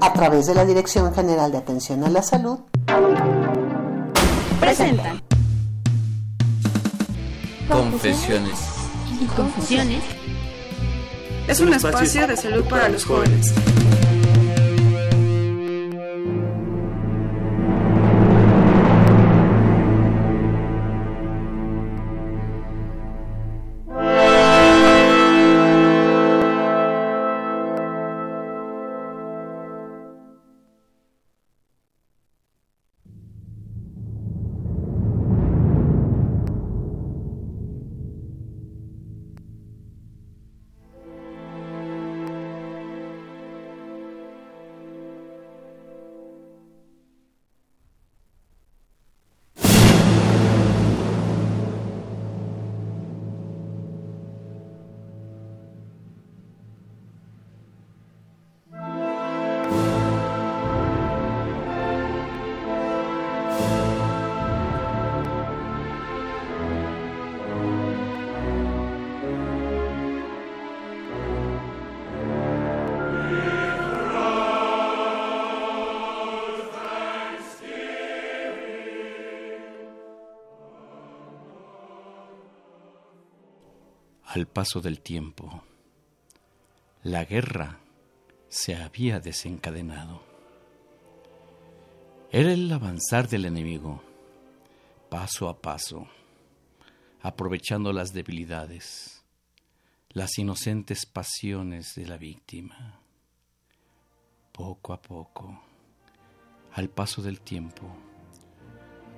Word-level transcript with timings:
A 0.00 0.12
través 0.12 0.46
de 0.46 0.54
la 0.54 0.64
Dirección 0.64 1.14
General 1.14 1.50
de 1.50 1.58
Atención 1.58 2.04
a 2.04 2.10
la 2.10 2.22
Salud, 2.22 2.58
presentan 4.60 5.22
Confesiones 7.68 8.58
y 9.20 9.26
Confusiones. 9.26 10.02
Es 11.46 11.60
un 11.60 11.72
espacio 11.72 12.26
de 12.26 12.36
salud 12.36 12.64
para 12.64 12.88
los 12.88 13.04
jóvenes. 13.04 13.54
Al 84.38 84.46
paso 84.46 84.80
del 84.80 85.00
tiempo, 85.00 85.64
la 87.02 87.24
guerra 87.24 87.80
se 88.48 88.76
había 88.76 89.18
desencadenado. 89.18 90.22
Era 92.30 92.52
el 92.52 92.72
avanzar 92.72 93.28
del 93.28 93.46
enemigo, 93.46 94.00
paso 95.08 95.48
a 95.48 95.60
paso, 95.60 96.06
aprovechando 97.20 97.92
las 97.92 98.12
debilidades, 98.12 99.24
las 100.10 100.38
inocentes 100.38 101.04
pasiones 101.04 101.96
de 101.96 102.06
la 102.06 102.16
víctima. 102.16 103.00
Poco 104.52 104.92
a 104.92 105.02
poco, 105.02 105.60
al 106.74 106.88
paso 106.90 107.22
del 107.22 107.40
tiempo, 107.40 107.88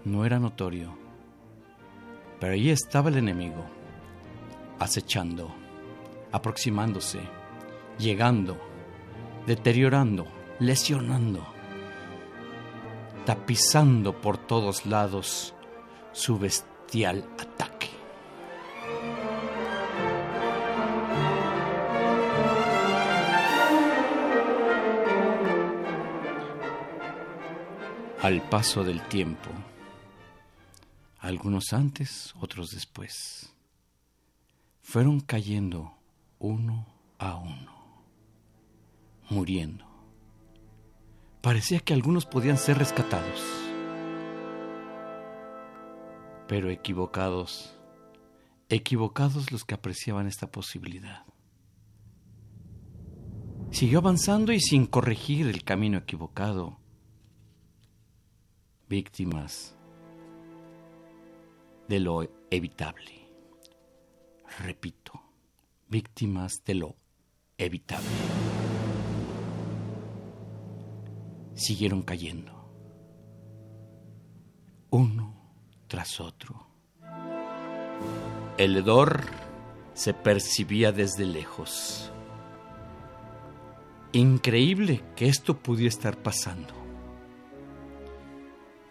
no 0.02 0.24
era 0.24 0.38
notorio, 0.38 0.96
pero 2.40 2.54
ahí 2.54 2.70
estaba 2.70 3.10
el 3.10 3.18
enemigo 3.18 3.79
acechando, 4.80 5.54
aproximándose, 6.32 7.20
llegando, 7.98 8.58
deteriorando, 9.46 10.26
lesionando, 10.58 11.46
tapizando 13.26 14.18
por 14.20 14.38
todos 14.38 14.86
lados 14.86 15.54
su 16.12 16.38
bestial 16.38 17.28
ataque. 17.38 17.90
Al 28.22 28.42
paso 28.48 28.82
del 28.82 29.02
tiempo, 29.08 29.50
algunos 31.20 31.72
antes, 31.74 32.34
otros 32.40 32.70
después 32.70 33.50
fueron 34.90 35.20
cayendo 35.20 35.92
uno 36.40 36.84
a 37.16 37.36
uno, 37.36 38.02
muriendo. 39.28 39.84
Parecía 41.40 41.78
que 41.78 41.94
algunos 41.94 42.26
podían 42.26 42.58
ser 42.58 42.76
rescatados, 42.76 43.40
pero 46.48 46.70
equivocados, 46.70 47.78
equivocados 48.68 49.52
los 49.52 49.64
que 49.64 49.76
apreciaban 49.76 50.26
esta 50.26 50.50
posibilidad. 50.50 51.24
Siguió 53.70 54.00
avanzando 54.00 54.50
y 54.50 54.58
sin 54.58 54.86
corregir 54.86 55.46
el 55.46 55.62
camino 55.62 55.98
equivocado, 55.98 56.80
víctimas 58.88 59.76
de 61.88 62.00
lo 62.00 62.28
evitable 62.50 63.19
repito, 64.58 65.20
víctimas 65.88 66.64
de 66.64 66.74
lo 66.74 66.96
evitable. 67.58 68.08
Siguieron 71.54 72.02
cayendo, 72.02 72.52
uno 74.90 75.34
tras 75.86 76.20
otro. 76.20 76.66
El 78.56 78.76
hedor 78.76 79.22
se 79.94 80.14
percibía 80.14 80.92
desde 80.92 81.26
lejos. 81.26 82.12
Increíble 84.12 85.04
que 85.16 85.28
esto 85.28 85.56
pudiera 85.58 85.88
estar 85.88 86.16
pasando. 86.16 86.74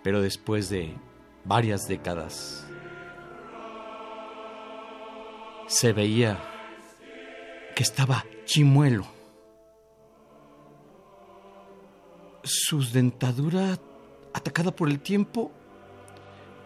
Pero 0.03 0.22
después 0.22 0.70
de 0.70 0.96
varias 1.44 1.88
décadas, 1.88 2.66
se 5.69 5.94
veía 5.94 6.38
que 7.75 7.84
estaba 7.84 8.25
chimuelo. 8.44 9.06
Sus 12.44 12.91
dentadura 12.91 13.78
atacada 14.34 14.75
por 14.75 14.90
el 14.90 15.00
tiempo, 15.00 15.52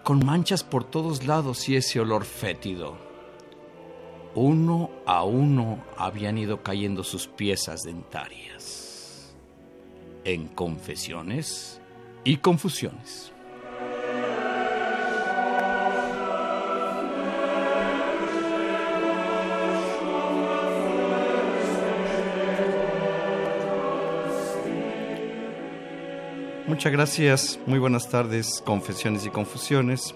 con 0.03 0.25
manchas 0.25 0.63
por 0.63 0.85
todos 0.85 1.27
lados 1.27 1.67
y 1.67 1.75
ese 1.75 1.99
olor 1.99 2.23
fétido. 2.23 2.97
Uno 4.35 4.89
a 5.05 5.23
uno 5.23 5.83
habían 5.97 6.37
ido 6.37 6.63
cayendo 6.63 7.03
sus 7.03 7.27
piezas 7.27 7.83
dentarias. 7.83 9.35
En 10.23 10.47
confesiones 10.47 11.81
y 12.23 12.37
confusiones. 12.37 13.33
Muchas 26.73 26.91
gracias, 26.91 27.59
muy 27.67 27.77
buenas 27.77 28.09
tardes, 28.09 28.63
confesiones 28.65 29.27
y 29.27 29.29
confusiones. 29.29 30.15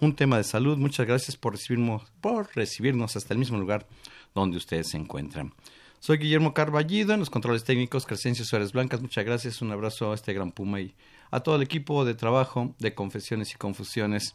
Un 0.00 0.16
tema 0.16 0.36
de 0.36 0.42
salud, 0.42 0.76
muchas 0.76 1.06
gracias 1.06 1.36
por 1.36 1.52
recibirnos, 1.52 2.02
por 2.20 2.48
recibirnos 2.56 3.14
hasta 3.14 3.32
el 3.32 3.38
mismo 3.38 3.56
lugar 3.56 3.86
donde 4.34 4.56
ustedes 4.56 4.88
se 4.88 4.96
encuentran. 4.96 5.54
Soy 6.00 6.18
Guillermo 6.18 6.54
Carballido, 6.54 7.14
en 7.14 7.20
los 7.20 7.30
controles 7.30 7.62
técnicos, 7.62 8.04
Crescencio 8.04 8.44
Suárez 8.44 8.72
Blancas, 8.72 9.00
muchas 9.00 9.24
gracias, 9.24 9.62
un 9.62 9.70
abrazo 9.70 10.10
a 10.10 10.16
este 10.16 10.32
gran 10.32 10.50
Puma 10.50 10.80
y 10.80 10.96
a 11.30 11.38
todo 11.38 11.54
el 11.54 11.62
equipo 11.62 12.04
de 12.04 12.14
trabajo 12.14 12.74
de 12.80 12.92
confesiones 12.92 13.52
y 13.52 13.54
confusiones. 13.54 14.34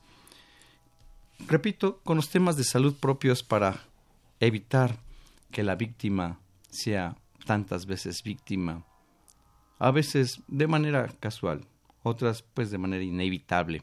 Repito, 1.49 1.99
con 2.05 2.15
los 2.15 2.29
temas 2.29 2.55
de 2.55 2.63
salud 2.63 2.95
propios 2.97 3.43
para 3.43 3.83
evitar 4.39 4.95
que 5.51 5.63
la 5.63 5.75
víctima 5.75 6.39
sea 6.69 7.17
tantas 7.45 7.87
veces 7.87 8.23
víctima 8.23 8.85
a 9.81 9.89
veces 9.89 10.43
de 10.47 10.67
manera 10.67 11.07
casual, 11.19 11.65
otras 12.03 12.43
pues 12.43 12.69
de 12.69 12.77
manera 12.77 13.03
inevitable, 13.03 13.81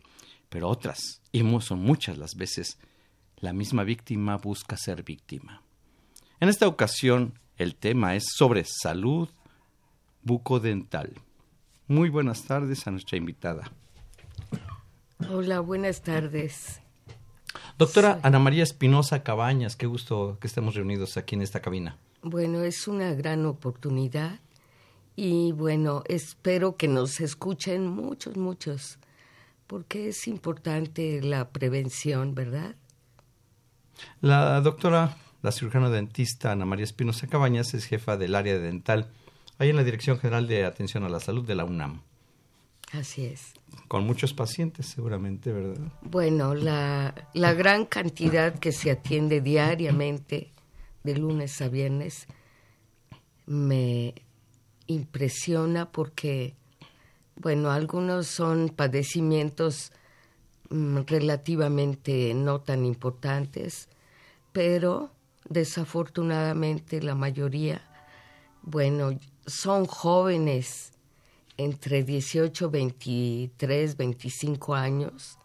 pero 0.49 0.69
otras, 0.69 1.21
y 1.33 1.43
son 1.61 1.81
muchas 1.81 2.19
las 2.19 2.37
veces, 2.37 2.79
la 3.39 3.53
misma 3.53 3.83
víctima 3.83 4.37
busca 4.37 4.77
ser 4.77 5.03
víctima. 5.03 5.61
En 6.39 6.49
esta 6.49 6.69
ocasión 6.69 7.35
el 7.57 7.75
tema 7.75 8.15
es 8.15 8.27
sobre 8.33 8.65
salud 8.65 9.29
bucodental. 10.23 11.15
Muy 11.89 12.11
buenas 12.11 12.45
tardes 12.45 12.87
a 12.87 12.93
nuestra 12.93 13.19
invitada. 13.19 13.73
Hola, 15.29 15.59
buenas 15.59 16.03
tardes. 16.03 16.81
Doctora 17.77 18.21
Ana 18.23 18.39
María 18.39 18.63
Espinosa 18.63 19.25
Cabañas, 19.25 19.75
qué 19.75 19.87
gusto 19.87 20.39
que 20.41 20.47
estemos 20.47 20.77
reunidos 20.77 21.17
aquí 21.17 21.35
en 21.35 21.43
esta 21.43 21.61
cabina. 21.61 21.97
Bueno, 22.23 22.63
es 22.63 22.87
una 22.87 23.15
gran 23.15 23.47
oportunidad 23.47 24.39
y 25.21 25.51
bueno, 25.51 26.05
espero 26.07 26.77
que 26.77 26.87
nos 26.87 27.19
escuchen 27.19 27.89
muchos, 27.89 28.37
muchos, 28.37 29.01
porque 29.67 30.11
es 30.11 30.29
importante 30.29 31.21
la 31.21 31.49
prevención, 31.49 32.37
¿verdad? 32.37 32.77
La 34.21 34.61
doctora, 34.61 35.17
la 35.43 35.51
cirujana 35.51 35.91
dentista 35.91 36.53
Ana 36.53 36.67
María 36.67 36.85
Espinosa 36.85 37.27
Cabañas 37.27 37.75
es 37.75 37.87
jefa 37.87 38.17
del 38.17 38.37
área 38.37 38.61
dental, 38.61 39.11
ahí 39.59 39.71
en 39.71 39.75
la 39.75 39.83
Dirección 39.83 40.21
General 40.21 40.47
de 40.47 40.65
Atención 40.65 41.03
a 41.03 41.09
la 41.09 41.19
Salud 41.19 41.45
de 41.45 41.57
la 41.57 41.65
UNAM. 41.65 42.03
Así 42.93 43.25
es. 43.25 43.55
Con 43.89 44.07
muchos 44.07 44.35
pacientes, 44.35 44.87
seguramente, 44.87 45.51
¿verdad? 45.51 45.83
Bueno, 46.01 46.55
la, 46.55 47.13
la 47.35 47.55
gran 47.55 47.87
cantidad 47.87 48.57
que 48.57 48.71
se 48.71 48.93
atiende 48.93 49.41
diariamente, 49.41 50.53
de 51.03 51.19
lunes 51.19 51.61
a 51.61 51.69
viernes, 51.69 52.29
me 53.47 54.15
impresiona 54.89 55.91
porque, 55.93 56.57
bueno, 57.37 57.71
algunos 57.71 58.27
son 58.27 58.71
padecimientos 58.71 59.93
mm, 60.71 60.99
relativamente 61.07 62.35
no 62.35 62.61
tan 62.61 62.85
importantes, 62.85 63.89
pero 64.53 65.13
desafortunadamente 65.49 67.01
la 67.01 67.15
mayoría, 67.15 67.81
bueno, 68.63 69.17
son 69.47 69.87
jóvenes 69.87 70.93
entre 71.57 72.03
18, 72.03 72.71
23, 72.71 73.97
25 73.97 74.75
años 74.75 75.39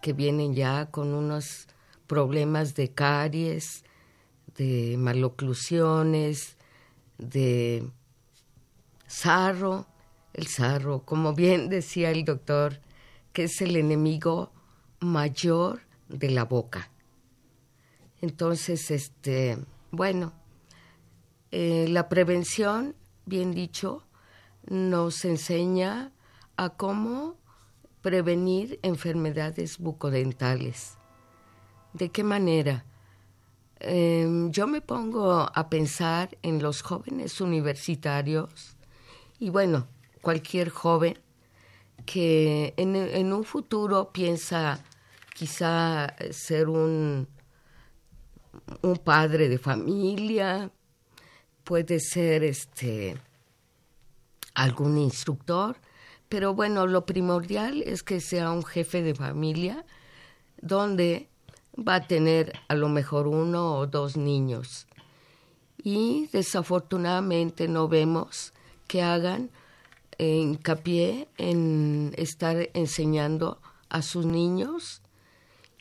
que 0.00 0.12
vienen 0.12 0.54
ya 0.54 0.86
con 0.90 1.14
unos 1.14 1.68
problemas 2.06 2.74
de 2.74 2.92
caries, 2.92 3.84
de 4.56 4.96
maloclusiones, 4.98 6.56
de 7.18 7.88
sarro. 9.12 9.86
El 10.32 10.46
sarro, 10.46 11.04
como 11.04 11.34
bien 11.34 11.68
decía 11.68 12.10
el 12.10 12.24
doctor, 12.24 12.80
que 13.34 13.44
es 13.44 13.60
el 13.60 13.76
enemigo 13.76 14.50
mayor 15.00 15.82
de 16.08 16.30
la 16.30 16.44
boca. 16.46 16.90
Entonces, 18.22 18.90
este, 18.90 19.58
bueno, 19.90 20.32
eh, 21.50 21.86
la 21.88 22.08
prevención, 22.08 22.96
bien 23.26 23.52
dicho, 23.52 24.04
nos 24.66 25.26
enseña 25.26 26.12
a 26.56 26.70
cómo 26.70 27.36
prevenir 28.00 28.80
enfermedades 28.82 29.76
bucodentales. 29.78 30.96
¿De 31.92 32.08
qué 32.08 32.24
manera? 32.24 32.86
Em, 33.80 34.50
yo 34.50 34.66
me 34.66 34.80
pongo 34.80 35.50
a 35.54 35.68
pensar 35.68 36.38
en 36.40 36.62
los 36.62 36.80
jóvenes 36.80 37.40
universitarios 37.40 38.76
y 39.42 39.50
bueno, 39.50 39.88
cualquier 40.20 40.68
joven 40.68 41.18
que 42.06 42.74
en, 42.76 43.32
un 43.32 43.42
futuro 43.42 44.12
piensa 44.12 44.84
quizá 45.34 46.14
ser 46.30 46.68
un, 46.68 47.26
un 48.82 48.96
padre 48.98 49.48
de 49.48 49.58
familia, 49.58 50.70
puede 51.64 51.98
ser 51.98 52.44
este 52.44 53.16
algún 54.54 54.96
instructor, 54.96 55.76
pero 56.28 56.54
bueno, 56.54 56.86
lo 56.86 57.04
primordial 57.04 57.82
es 57.82 58.04
que 58.04 58.20
sea 58.20 58.52
un 58.52 58.62
jefe 58.64 59.02
de 59.02 59.16
familia 59.16 59.84
donde 60.60 61.28
va 61.76 61.96
a 61.96 62.06
tener 62.06 62.52
a 62.68 62.76
lo 62.76 62.88
mejor 62.88 63.26
uno 63.26 63.74
o 63.74 63.88
dos 63.88 64.16
niños. 64.16 64.86
Y 65.82 66.28
desafortunadamente 66.28 67.66
no 67.66 67.88
vemos 67.88 68.52
que 68.92 69.00
hagan 69.00 69.50
hincapié 70.18 71.28
en 71.38 72.12
estar 72.16 72.68
enseñando 72.74 73.60
a 73.88 74.02
sus 74.02 74.26
niños 74.26 75.00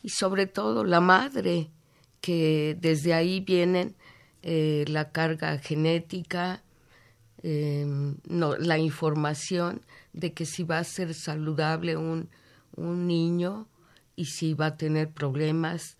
y 0.01 0.09
sobre 0.09 0.47
todo 0.47 0.85
la 0.85 1.01
madre, 1.01 1.69
que 2.21 2.77
desde 2.79 3.13
ahí 3.13 3.41
vienen 3.41 3.95
eh, 4.43 4.85
la 4.87 5.11
carga 5.11 5.57
genética, 5.57 6.63
Em, 7.43 8.17
no, 8.27 8.55
la 8.55 8.77
información 8.77 9.81
de 10.13 10.31
que 10.31 10.45
si 10.45 10.63
va 10.63 10.77
a 10.77 10.83
ser 10.83 11.15
saludable 11.15 11.97
un, 11.97 12.29
un 12.75 13.07
niño 13.07 13.67
y 14.15 14.25
si 14.25 14.53
va 14.53 14.67
a 14.67 14.77
tener 14.77 15.09
problemas 15.09 15.97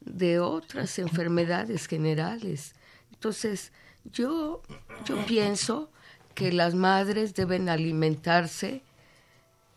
de 0.00 0.38
otras 0.38 1.00
enfermedades 1.00 1.88
generales. 1.88 2.74
Entonces, 3.12 3.72
yo, 4.04 4.62
yo 5.04 5.26
pienso 5.26 5.90
que 6.36 6.52
las 6.52 6.74
madres 6.74 7.34
deben 7.34 7.70
alimentarse 7.70 8.82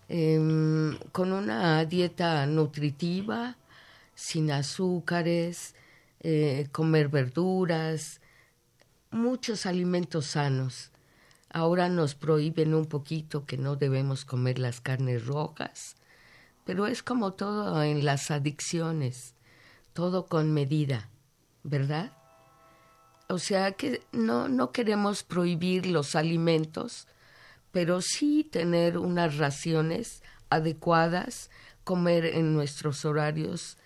em, 0.09 0.99
con 1.13 1.31
una 1.31 1.85
dieta 1.85 2.45
nutritiva, 2.45 3.55
sin 4.13 4.51
azúcares, 4.51 5.73
eh, 6.19 6.67
comer 6.73 7.07
verduras, 7.07 8.19
muchos 9.09 9.65
alimentos 9.65 10.25
sanos. 10.25 10.91
Ahora 11.49 11.87
nos 11.87 12.13
prohíben 12.13 12.73
un 12.73 12.87
poquito 12.87 13.45
que 13.45 13.57
no 13.57 13.77
debemos 13.77 14.25
comer 14.25 14.59
las 14.59 14.81
carnes 14.81 15.25
rojas, 15.25 15.95
pero 16.65 16.87
es 16.87 17.01
como 17.03 17.31
todo 17.33 17.81
en 17.81 18.03
las 18.03 18.31
adicciones, 18.31 19.33
todo 19.93 20.25
con 20.25 20.53
medida, 20.53 21.09
¿verdad? 21.63 22.18
O 23.29 23.37
sea 23.37 23.73
que 23.73 24.01
no, 24.11 24.49
no 24.49 24.71
queremos 24.71 25.21
prohibir 25.23 25.85
los 25.85 26.15
alimentos, 26.15 27.07
pero 27.71 28.01
sí 28.01 28.43
tener 28.43 28.97
unas 28.97 29.37
raciones 29.37 30.23
adecuadas, 30.49 31.51
comer 31.83 32.25
en 32.25 32.55
nuestros 32.55 33.05
horarios 33.05 33.77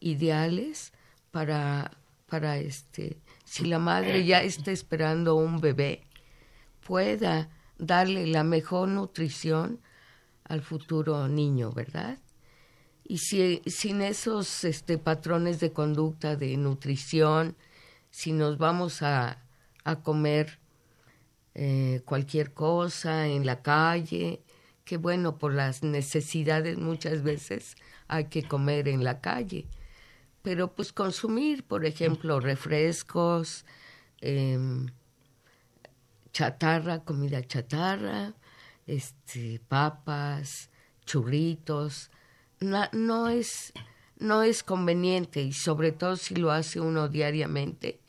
ideales 0.00 0.94
para, 1.30 1.92
para 2.26 2.56
este, 2.56 3.18
si 3.44 3.66
la 3.66 3.78
madre 3.78 4.24
ya 4.24 4.42
está 4.42 4.72
esperando 4.72 5.36
un 5.36 5.60
bebé, 5.60 6.02
pueda 6.86 7.50
darle 7.78 8.26
la 8.26 8.44
mejor 8.44 8.88
nutrición 8.88 9.78
al 10.44 10.62
futuro 10.62 11.28
niño, 11.28 11.70
¿verdad? 11.70 12.18
Y 13.04 13.18
si 13.18 13.60
sin 13.66 14.00
esos 14.00 14.64
este, 14.64 14.96
patrones 14.96 15.60
de 15.60 15.72
conducta 15.72 16.34
de 16.34 16.56
nutrición, 16.56 17.56
si 18.16 18.32
nos 18.32 18.56
vamos 18.56 19.02
a, 19.02 19.44
a 19.84 19.96
comer 19.96 20.58
eh, 21.54 22.00
cualquier 22.06 22.54
cosa 22.54 23.26
en 23.26 23.44
la 23.44 23.60
calle, 23.60 24.40
que 24.86 24.96
bueno, 24.96 25.36
por 25.36 25.52
las 25.52 25.82
necesidades 25.82 26.78
muchas 26.78 27.22
veces 27.22 27.76
hay 28.08 28.24
que 28.28 28.42
comer 28.42 28.88
en 28.88 29.04
la 29.04 29.20
calle, 29.20 29.66
pero 30.40 30.74
pues 30.74 30.94
consumir, 30.94 31.64
por 31.64 31.84
ejemplo, 31.84 32.40
refrescos, 32.40 33.66
eh, 34.22 34.58
chatarra, 36.32 37.04
comida 37.04 37.46
chatarra, 37.46 38.32
este, 38.86 39.60
papas, 39.68 40.70
churritos. 41.04 42.10
No, 42.60 43.28
es, 43.28 43.74
no 44.18 44.42
es 44.42 44.62
conveniente 44.62 45.42
y 45.42 45.52
sobre 45.52 45.92
todo 45.92 46.16
si 46.16 46.34
lo 46.34 46.50
hace 46.50 46.80
uno 46.80 47.08
diariamente, 47.08 48.00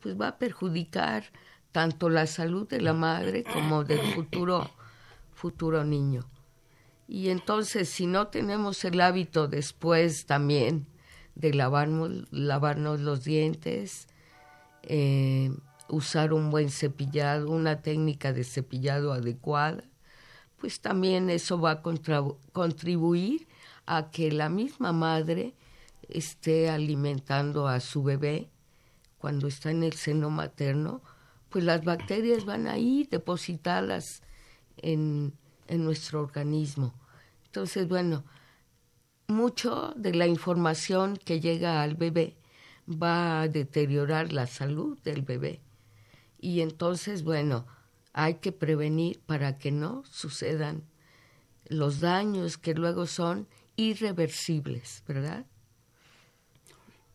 pues 0.00 0.20
va 0.20 0.28
a 0.28 0.38
perjudicar 0.38 1.24
tanto 1.72 2.08
la 2.08 2.26
salud 2.26 2.68
de 2.68 2.80
la 2.80 2.94
madre 2.94 3.44
como 3.44 3.84
del 3.84 4.00
futuro, 4.14 4.70
futuro 5.34 5.84
niño. 5.84 6.24
Y 7.06 7.30
entonces 7.30 7.88
si 7.88 8.06
no 8.06 8.28
tenemos 8.28 8.84
el 8.84 9.00
hábito 9.00 9.48
después 9.48 10.26
también 10.26 10.86
de 11.34 11.54
lavarnos, 11.54 12.30
lavarnos 12.30 13.00
los 13.00 13.24
dientes, 13.24 14.08
eh, 14.82 15.50
usar 15.88 16.32
un 16.32 16.50
buen 16.50 16.70
cepillado, 16.70 17.50
una 17.50 17.80
técnica 17.80 18.32
de 18.32 18.44
cepillado 18.44 19.12
adecuada, 19.12 19.84
pues 20.58 20.80
también 20.80 21.30
eso 21.30 21.60
va 21.60 21.70
a 21.70 21.82
contribuir 21.82 23.46
a 23.86 24.10
que 24.10 24.32
la 24.32 24.48
misma 24.48 24.92
madre 24.92 25.54
esté 26.08 26.68
alimentando 26.68 27.68
a 27.68 27.80
su 27.80 28.02
bebé 28.02 28.50
cuando 29.18 29.48
está 29.48 29.70
en 29.70 29.82
el 29.82 29.92
seno 29.94 30.30
materno, 30.30 31.02
pues 31.48 31.64
las 31.64 31.84
bacterias 31.84 32.44
van 32.44 32.66
a 32.66 32.78
ir 32.78 33.08
depositadas 33.08 34.22
en, 34.76 35.34
en 35.66 35.84
nuestro 35.84 36.20
organismo. 36.20 36.94
Entonces, 37.46 37.88
bueno, 37.88 38.24
mucho 39.26 39.92
de 39.96 40.14
la 40.14 40.26
información 40.26 41.16
que 41.16 41.40
llega 41.40 41.82
al 41.82 41.94
bebé 41.94 42.36
va 42.88 43.42
a 43.42 43.48
deteriorar 43.48 44.32
la 44.32 44.46
salud 44.46 44.98
del 45.02 45.22
bebé. 45.22 45.60
Y 46.38 46.60
entonces, 46.60 47.24
bueno, 47.24 47.66
hay 48.12 48.34
que 48.34 48.52
prevenir 48.52 49.20
para 49.20 49.58
que 49.58 49.70
no 49.70 50.02
sucedan 50.04 50.84
los 51.66 52.00
daños 52.00 52.56
que 52.56 52.74
luego 52.74 53.06
son 53.06 53.46
irreversibles, 53.76 55.04
¿verdad? 55.06 55.46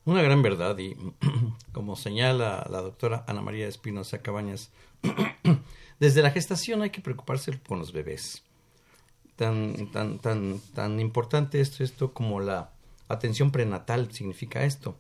Una 0.06 0.22
gran 0.22 0.42
verdad 0.42 0.78
y 0.80 0.96
como 1.72 1.96
señala 1.96 2.68
la 2.70 2.82
doctora 2.82 3.24
Ana 3.28 3.42
María 3.42 3.68
Espinosa 3.68 4.22
Cabañas, 4.22 4.72
desde 6.00 6.22
la 6.22 6.32
gestación 6.32 6.82
hay 6.82 6.90
que 6.90 7.02
preocuparse 7.02 7.58
con 7.68 7.80
los 7.80 7.94
bebés. 7.94 8.44
Tan, 9.38 9.92
tan, 9.92 10.20
tan, 10.20 10.60
tan 10.74 11.00
importante 11.00 11.62
esto, 11.62 11.84
esto 11.84 12.14
como 12.14 12.40
la 12.40 12.72
atención 13.08 13.52
prenatal 13.52 14.12
significa 14.12 14.66
esto. 14.66 14.96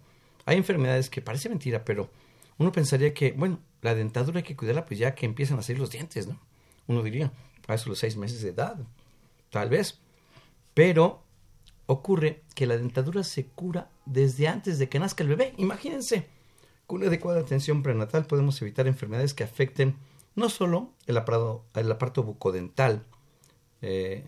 Hay 0.45 0.57
enfermedades 0.57 1.09
que 1.09 1.21
parece 1.21 1.49
mentira, 1.49 1.83
pero 1.83 2.09
uno 2.57 2.71
pensaría 2.71 3.13
que, 3.13 3.33
bueno, 3.33 3.59
la 3.81 3.95
dentadura 3.95 4.39
hay 4.39 4.43
que 4.43 4.55
cuidarla 4.55 4.85
pues 4.85 4.99
ya 4.99 5.15
que 5.15 5.25
empiezan 5.25 5.59
a 5.59 5.61
salir 5.61 5.79
los 5.79 5.91
dientes, 5.91 6.27
¿no? 6.27 6.39
Uno 6.87 7.03
diría, 7.03 7.31
a 7.67 7.75
eso 7.75 7.89
los 7.89 7.99
seis 7.99 8.15
meses 8.15 8.41
de 8.41 8.49
edad, 8.49 8.77
tal 9.49 9.69
vez. 9.69 9.99
Pero 10.73 11.22
ocurre 11.85 12.41
que 12.55 12.65
la 12.65 12.77
dentadura 12.77 13.23
se 13.23 13.45
cura 13.45 13.89
desde 14.05 14.47
antes 14.47 14.79
de 14.79 14.89
que 14.89 14.99
nazca 14.99 15.23
el 15.23 15.29
bebé. 15.29 15.53
Imagínense, 15.57 16.27
con 16.87 16.97
una 16.97 17.07
adecuada 17.07 17.41
atención 17.41 17.83
prenatal 17.83 18.25
podemos 18.25 18.61
evitar 18.61 18.87
enfermedades 18.87 19.33
que 19.33 19.43
afecten 19.43 19.95
no 20.35 20.49
solo 20.49 20.91
el 21.05 21.17
aparato, 21.17 21.65
el 21.75 21.91
aparato 21.91 22.23
bucodental 22.23 23.03
eh, 23.81 24.23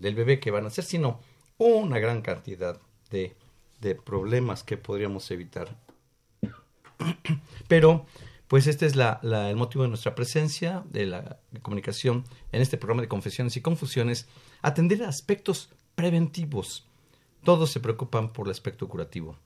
del, 0.00 0.14
bebé 0.14 0.40
que 0.40 0.50
van 0.50 0.62
a 0.62 0.68
nacer, 0.68 0.84
sino 0.84 1.20
una 1.58 1.98
gran 1.98 2.22
cantidad 2.22 2.80
de, 3.10 3.34
de 3.80 3.94
problemas 3.94 4.62
que 4.62 4.76
podríamos 4.76 5.30
evitar. 5.30 5.76
Pero, 7.68 8.06
pues 8.48 8.66
este 8.66 8.86
es 8.86 8.96
la, 8.96 9.20
el 9.22 9.56
motivo 9.56 9.84
de 9.84 9.88
nuestra 9.88 10.14
presencia, 10.14 10.84
de 10.90 11.06
la 11.06 11.38
comunicación 11.62 12.24
en 12.52 12.62
este 12.62 12.76
programa 12.78 13.02
de 13.02 13.08
confesiones 13.08 13.56
y 13.56 13.60
confusiones, 13.60 14.28
atender 14.62 15.02
aspectos 15.04 15.70
preventivos. 16.00 16.86
Todos 17.44 17.70
se 17.70 17.78
preocupan 17.78 18.32
por 18.32 18.46
el 18.46 18.52
aspecto 18.52 18.88
curativo. 18.88 19.36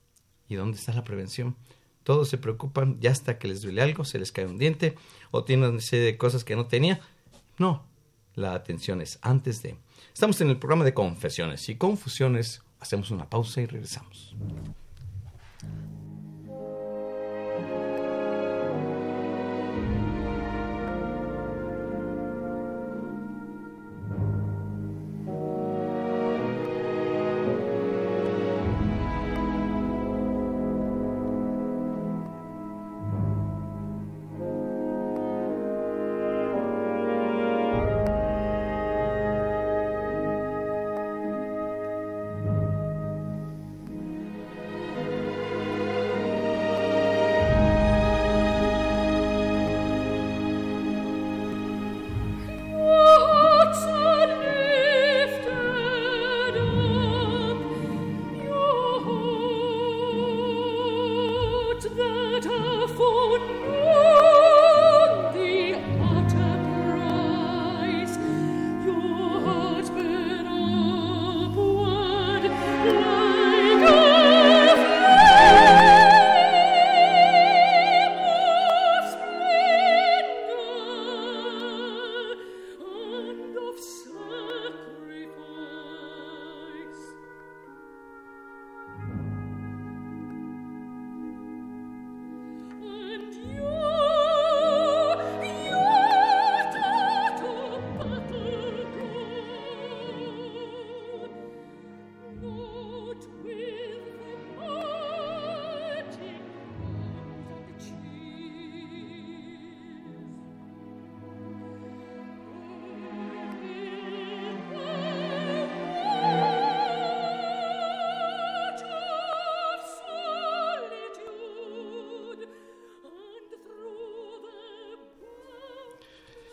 ¿Y 0.47 0.55
dónde 0.55 0.77
está 0.77 0.93
la 0.93 1.03
prevención? 1.03 1.57
Todos 2.03 2.29
se 2.29 2.37
preocupan 2.37 2.97
ya 3.01 3.11
hasta 3.11 3.37
que 3.37 3.49
les 3.49 3.61
duele 3.61 3.81
algo, 3.81 4.05
se 4.05 4.19
les 4.19 4.31
cae 4.31 4.45
un 4.45 4.57
diente 4.57 4.95
o 5.31 5.43
tienen 5.43 5.71
una 5.71 5.81
serie 5.81 6.05
de 6.05 6.17
cosas 6.17 6.45
que 6.45 6.55
no 6.55 6.67
tenía. 6.67 7.01
No, 7.57 7.83
la 8.35 8.53
atención 8.53 9.01
es 9.01 9.19
antes 9.21 9.63
de. 9.63 9.75
Estamos 10.13 10.39
en 10.39 10.49
el 10.49 10.57
programa 10.57 10.85
de 10.85 10.93
confesiones 10.93 11.67
y 11.67 11.75
confusiones. 11.75 12.61
Hacemos 12.79 13.11
una 13.11 13.29
pausa 13.29 13.59
y 13.59 13.65
regresamos. 13.65 14.33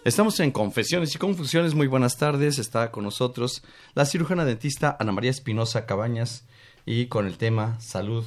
Estamos 0.05 0.41
en 0.41 0.51
Confesiones 0.51 1.15
y 1.15 1.19
Confusiones. 1.19 1.75
Muy 1.75 1.87
buenas 1.87 2.17
tardes. 2.17 2.59
Está 2.59 2.91
con 2.91 3.05
nosotros 3.05 3.63
la 3.95 4.05
cirujana 4.05 4.45
dentista 4.45 4.97
Ana 4.99 5.13
María 5.13 5.31
Espinosa 5.31 5.87
Cabañas 5.87 6.45
y 6.85 7.07
con 7.07 7.25
el 7.25 7.39
tema 7.39 7.79
salud 7.81 8.25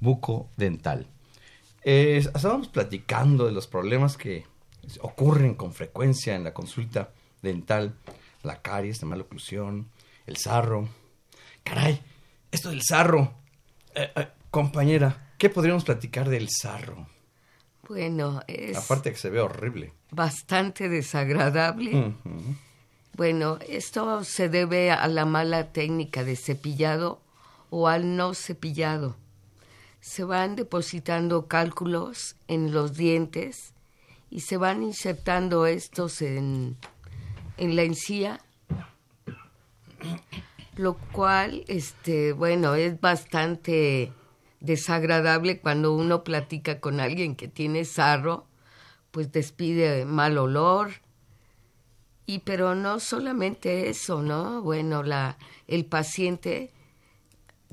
bucodental. 0.00 1.06
Eh, 1.84 2.16
estábamos 2.16 2.66
platicando 2.66 3.46
de 3.46 3.52
los 3.52 3.68
problemas 3.68 4.16
que 4.16 4.44
ocurren 5.02 5.54
con 5.54 5.72
frecuencia 5.72 6.34
en 6.34 6.42
la 6.42 6.52
consulta 6.52 7.12
dental, 7.42 7.94
la 8.42 8.60
caries, 8.60 9.00
la 9.00 9.06
maloclusión, 9.06 9.90
el 10.26 10.36
sarro. 10.36 10.88
Caray, 11.62 12.02
esto 12.50 12.70
del 12.70 12.82
sarro. 12.82 13.34
Eh, 13.94 14.10
eh, 14.16 14.28
compañera, 14.50 15.32
¿qué 15.38 15.48
podríamos 15.48 15.84
platicar 15.84 16.28
del 16.28 16.48
sarro? 16.50 17.06
Bueno, 17.88 18.42
es... 18.46 18.76
Aparte 18.76 19.10
que 19.12 19.18
se 19.18 19.30
ve 19.30 19.40
horrible. 19.40 19.92
Bastante 20.10 20.88
desagradable. 20.88 22.14
Bueno, 23.16 23.58
esto 23.68 24.24
se 24.24 24.48
debe 24.48 24.90
a 24.90 25.06
la 25.08 25.24
mala 25.24 25.72
técnica 25.72 26.24
de 26.24 26.36
cepillado 26.36 27.20
o 27.70 27.88
al 27.88 28.16
no 28.16 28.34
cepillado. 28.34 29.16
Se 30.00 30.24
van 30.24 30.56
depositando 30.56 31.46
cálculos 31.46 32.36
en 32.48 32.72
los 32.72 32.94
dientes 32.96 33.72
y 34.30 34.40
se 34.40 34.56
van 34.56 34.82
insertando 34.82 35.66
estos 35.66 36.20
en, 36.22 36.76
en 37.56 37.76
la 37.76 37.82
encía, 37.82 38.40
lo 40.76 40.94
cual, 41.12 41.64
este, 41.68 42.32
bueno, 42.32 42.74
es 42.74 43.00
bastante 43.00 44.12
desagradable 44.64 45.60
cuando 45.60 45.94
uno 45.94 46.24
platica 46.24 46.80
con 46.80 47.00
alguien 47.00 47.36
que 47.36 47.48
tiene 47.48 47.84
sarro, 47.84 48.46
pues 49.10 49.30
despide 49.30 50.04
mal 50.04 50.38
olor. 50.38 51.02
Y 52.26 52.40
pero 52.40 52.74
no 52.74 53.00
solamente 53.00 53.90
eso, 53.90 54.22
¿no? 54.22 54.62
Bueno, 54.62 55.02
la 55.02 55.36
el 55.66 55.84
paciente 55.84 56.72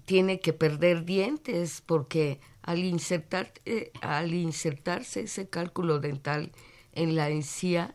tiene 0.06 0.40
que 0.42 0.52
perder 0.52 1.06
dientes 1.06 1.82
porque 1.86 2.42
al 2.62 2.80
insertar 2.80 3.54
eh, 3.66 3.92
al 4.02 4.34
insertarse 4.34 5.22
ese 5.22 5.48
cálculo 5.48 6.00
dental 6.00 6.52
en 6.92 7.16
la 7.16 7.30
encía, 7.30 7.94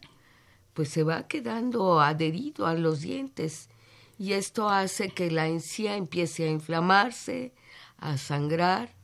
pues 0.73 0.89
se 0.89 1.03
va 1.03 1.29
quedando 1.29 2.01
adherido 2.01 2.67
a 2.67 2.75
los 2.75 3.03
dientes 3.03 3.69
y 4.19 4.33
esto 4.33 4.71
hace 4.71 5.11
que 5.11 5.31
la 5.31 5.47
encía 5.47 5.97
empiece 5.97 6.45
a 6.45 6.51
inflamarse, 6.51 7.53
a 7.99 8.17
sangrar 8.19 8.95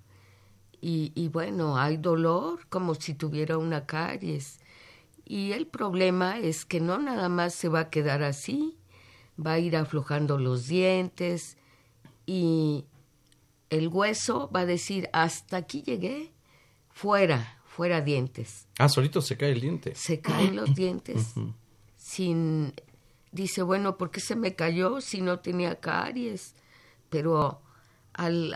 y, 0.81 1.13
y, 1.15 1.29
bueno, 1.29 1.77
hay 1.79 1.97
dolor 1.97 2.67
como 2.69 2.95
si 2.95 3.15
tuviera 3.15 3.57
una 3.59 3.87
caries. 3.87 4.59
Y 5.25 5.53
el 5.53 5.67
problema 5.67 6.39
es 6.39 6.65
que 6.65 6.81
no 6.81 6.99
nada 6.99 7.29
más 7.29 7.55
se 7.55 7.69
va 7.69 7.81
a 7.81 7.91
quedar 7.91 8.23
así, 8.23 8.77
va 9.45 9.53
a 9.53 9.59
ir 9.59 9.77
aflojando 9.77 10.39
los 10.39 10.67
dientes 10.67 11.57
y 12.27 12.85
el 13.71 13.89
hueso 13.89 14.51
va 14.55 14.61
a 14.61 14.67
decir, 14.67 15.09
hasta 15.13 15.57
aquí 15.57 15.83
llegué, 15.83 16.33
fuera, 16.91 17.59
fuera 17.65 18.01
dientes. 18.01 18.67
Ah, 18.79 18.89
solito 18.89 19.23
se 19.23 19.37
cae 19.37 19.53
el 19.53 19.61
diente. 19.61 19.95
Se 19.95 20.21
caen 20.21 20.57
los 20.57 20.75
dientes 20.75 21.35
sin... 22.03 22.75
Dice, 23.31 23.63
bueno, 23.63 23.97
¿por 23.97 24.11
qué 24.11 24.21
se 24.21 24.37
me 24.37 24.55
cayó 24.55 25.01
si 25.01 25.23
no 25.23 25.39
tenía 25.39 25.81
caries? 25.81 26.55
Pero 27.09 27.63
al, 28.15 28.55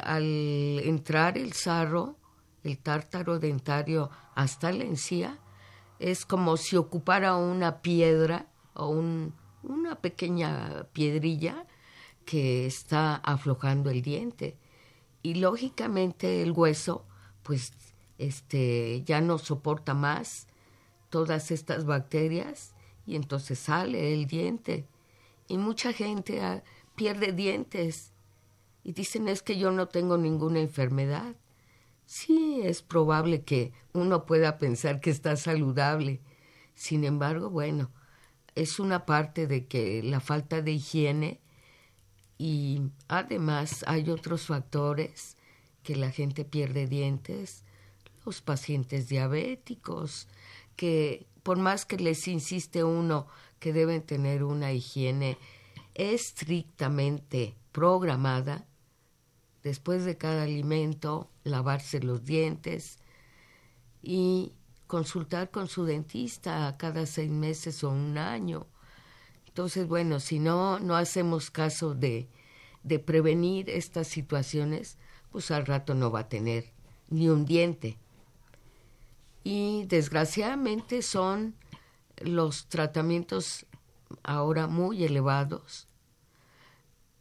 entrar 0.85 1.39
el 1.39 1.53
sarro, 1.53 2.17
el 2.63 2.79
tártaro 2.79 3.39
dentario 3.39 4.11
hasta 4.35 4.73
la 4.73 4.85
encía, 4.85 5.39
es 5.99 6.27
como 6.27 6.57
si 6.57 6.77
ocupara 6.77 7.37
una 7.37 7.81
piedra 7.81 8.47
o 8.75 8.89
un, 8.89 9.35
una 9.63 9.97
pequeña 9.97 10.87
piedrilla 10.93 11.67
que 12.25 12.67
está 12.67 13.17
aflojando 13.17 13.91
el 13.91 14.03
diente. 14.03 14.59
Y 15.23 15.35
lógicamente 15.35 16.43
el 16.43 16.53
hueso, 16.53 17.07
pues, 17.43 17.73
este, 18.19 19.03
ya 19.05 19.21
no 19.21 19.39
soporta 19.39 19.95
más 19.95 20.47
todas 21.09 21.51
estas 21.51 21.85
bacterias 21.85 22.75
y 23.07 23.17
entonces 23.17 23.59
sale 23.59 24.13
el 24.13 24.27
diente. 24.27 24.87
Y 25.49 25.59
mucha 25.59 25.93
gente 25.93 26.43
ah, 26.43 26.63
pierde 26.97 27.33
dientes 27.33 28.13
y 28.87 28.93
dicen 28.93 29.27
es 29.27 29.43
que 29.43 29.59
yo 29.59 29.73
no 29.73 29.89
tengo 29.89 30.17
ninguna 30.17 30.61
enfermedad. 30.61 31.35
Sí, 32.05 32.61
es 32.63 32.83
probable 32.83 33.43
que 33.43 33.73
uno 33.93 34.27
pueda 34.27 34.59
pensar 34.59 35.01
que 35.01 35.11
está 35.11 35.35
saludable. 35.35 36.21
Sin 36.77 37.03
embargo, 37.03 37.51
bueno, 37.51 37.91
es 38.55 38.79
una 38.79 39.05
parte 39.05 39.49
de 39.49 39.67
que 39.67 40.05
la 40.05 40.21
falta 40.21 40.63
de 40.63 40.71
higiene 40.71 41.41
y 42.39 42.81
además 43.09 43.85
hay 43.89 44.09
otros 44.09 44.47
factores 44.47 45.37
que 45.83 45.97
la 45.97 46.13
gente 46.13 46.45
pierde 46.45 46.87
dientes, 46.87 47.65
los 48.25 48.41
pacientes 48.41 49.09
diabéticos, 49.09 50.29
que 50.77 51.27
por 51.43 51.59
más 51.59 51.87
que 51.87 51.97
les 51.97 52.29
insiste 52.29 52.85
uno 52.85 53.27
que 53.59 53.73
deben 53.73 54.03
tener 54.03 54.45
una 54.45 54.73
higiene 54.73 55.39
estrictamente 55.95 57.57
programada, 57.73 58.65
después 59.67 60.05
de 60.05 60.17
cada 60.17 60.45
alimento, 60.45 61.29
lavarse 61.43 61.99
los 61.99 62.25
dientes 62.25 62.99
y 64.01 64.53
consultar 64.87 65.51
con 65.51 65.67
su 65.67 65.85
dentista 65.85 66.77
cada 66.79 67.05
seis 67.05 67.33
meses 67.33 67.83
o 67.83 67.91
un 67.91 68.17
año. 68.17 68.69
Entonces, 69.49 69.89
bueno, 69.89 70.21
si 70.21 70.39
no, 70.39 70.79
no 70.79 70.95
hacemos 70.95 71.51
caso 71.51 71.97
de, 71.97 72.29
de 72.85 73.01
prevenir 73.01 73.69
estas 73.69 74.07
situaciones, 74.07 74.99
pues 75.33 75.51
al 75.51 75.67
rato 75.67 75.97
no 75.97 76.13
va 76.13 76.21
a 76.21 76.29
tener 76.29 76.73
ni 77.09 77.29
un 77.29 77.45
diente 77.45 77.99
y 79.43 79.85
desgraciadamente 79.87 81.03
son 81.03 81.57
los 82.19 82.69
tratamientos 82.69 83.67
ahora 84.23 84.69
muy 84.69 85.03
elevados. 85.03 85.86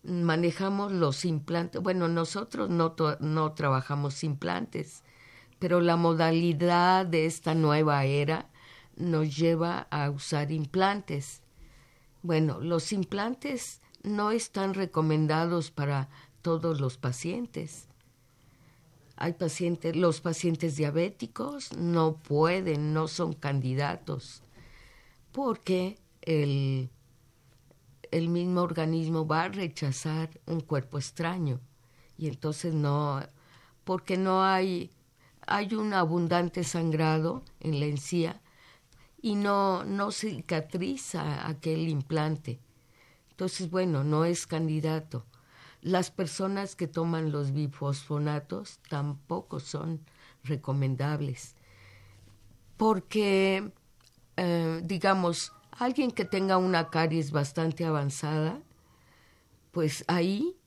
Manejamos 0.05 0.91
los 0.91 1.25
implantes, 1.25 1.81
bueno, 1.81 2.07
nosotros 2.07 2.69
no, 2.69 2.95
no 3.19 3.53
trabajamos 3.53 4.24
implantes, 4.24 5.03
pero 5.59 5.81
la 5.81 5.95
modalidad 5.95 7.05
de 7.05 7.25
esta 7.25 7.55
nueva 7.55 8.05
era 8.05 8.50
nos 8.95 9.35
lleva 9.35 9.88
a 9.89 10.09
usar 10.09 10.51
implantes. 10.51 11.41
Bueno, 12.21 12.59
los 12.59 12.91
implantes 12.93 13.81
no 14.03 14.31
están 14.31 14.74
recomendados 14.74 15.71
para 15.71 16.09
todos 16.41 16.79
los 16.79 16.97
pacientes 16.97 17.88
hay 19.17 19.34
pacientes, 19.34 19.95
los 19.95 20.21
pacientes 20.21 20.75
diabéticos 20.75 21.73
no 21.73 22.17
pueden, 22.17 22.93
no 22.93 23.08
son 23.08 23.34
candidatos, 23.34 24.43
porque 25.32 25.97
el, 26.21 26.89
el 28.15 28.30
mismo 28.30 28.62
organismo 28.62 29.28
va 29.28 29.43
a 29.43 29.49
rechazar 29.49 30.30
un 30.45 30.62
cuerpo 30.62 30.97
extraño 30.97 31.60
y 32.17 32.28
entonces 32.28 32.73
no, 32.73 33.21
porque 33.84 34.15
no 34.15 34.43
hay, 34.43 34.89
hay 35.45 35.75
un 35.75 35.93
abundante 35.93 36.63
sangrado 36.63 37.43
en 37.60 37.80
la 37.80 37.88
encía 37.88 38.41
y 39.21 39.36
no, 39.36 39.84
no 39.84 40.12
cicatriza 40.12 41.45
aquel 41.45 41.89
implante. 41.89 42.60
Entonces, 43.32 43.69
bueno, 43.69 44.06
no 44.06 44.23
es 44.23 44.47
candidato. 44.47 45.25
Las 45.82 46.10
personas 46.10 46.78
que 46.78 46.88
toman 46.88 47.34
los 47.34 47.51
bifosfonatos 47.51 48.80
tampoco 48.88 49.60
son 49.60 49.99
recomendables 50.43 51.56
porque, 52.78 53.71
eh, 54.38 54.82
digamos, 54.84 55.54
alguien 55.77 56.11
que 56.11 56.25
tenga 56.25 56.57
una 56.57 56.89
caries 56.89 57.31
bastante 57.31 57.85
avanzada, 57.85 58.61
pues 59.71 60.03
ahí 60.07 60.57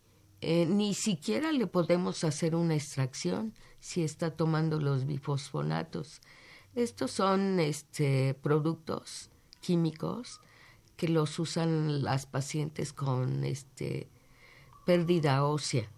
eh, 0.40 0.66
ni 0.66 0.94
siquiera 0.94 1.52
le 1.52 1.66
podemos 1.66 2.22
hacer 2.24 2.54
una 2.54 2.74
extracción 2.74 3.54
si 3.80 4.02
está 4.02 4.30
tomando 4.30 4.80
los 4.80 5.06
bifosfonatos. 5.06 6.20
Estos 6.74 7.10
son 7.10 7.58
este, 7.58 8.34
productos 8.34 9.30
químicos 9.60 10.40
que 10.96 11.08
los 11.08 11.38
usan 11.38 12.02
las 12.02 12.26
pacientes 12.26 12.92
con 12.92 13.44
este, 13.44 14.08
pérdida 14.84 15.44
ósea. 15.44 15.88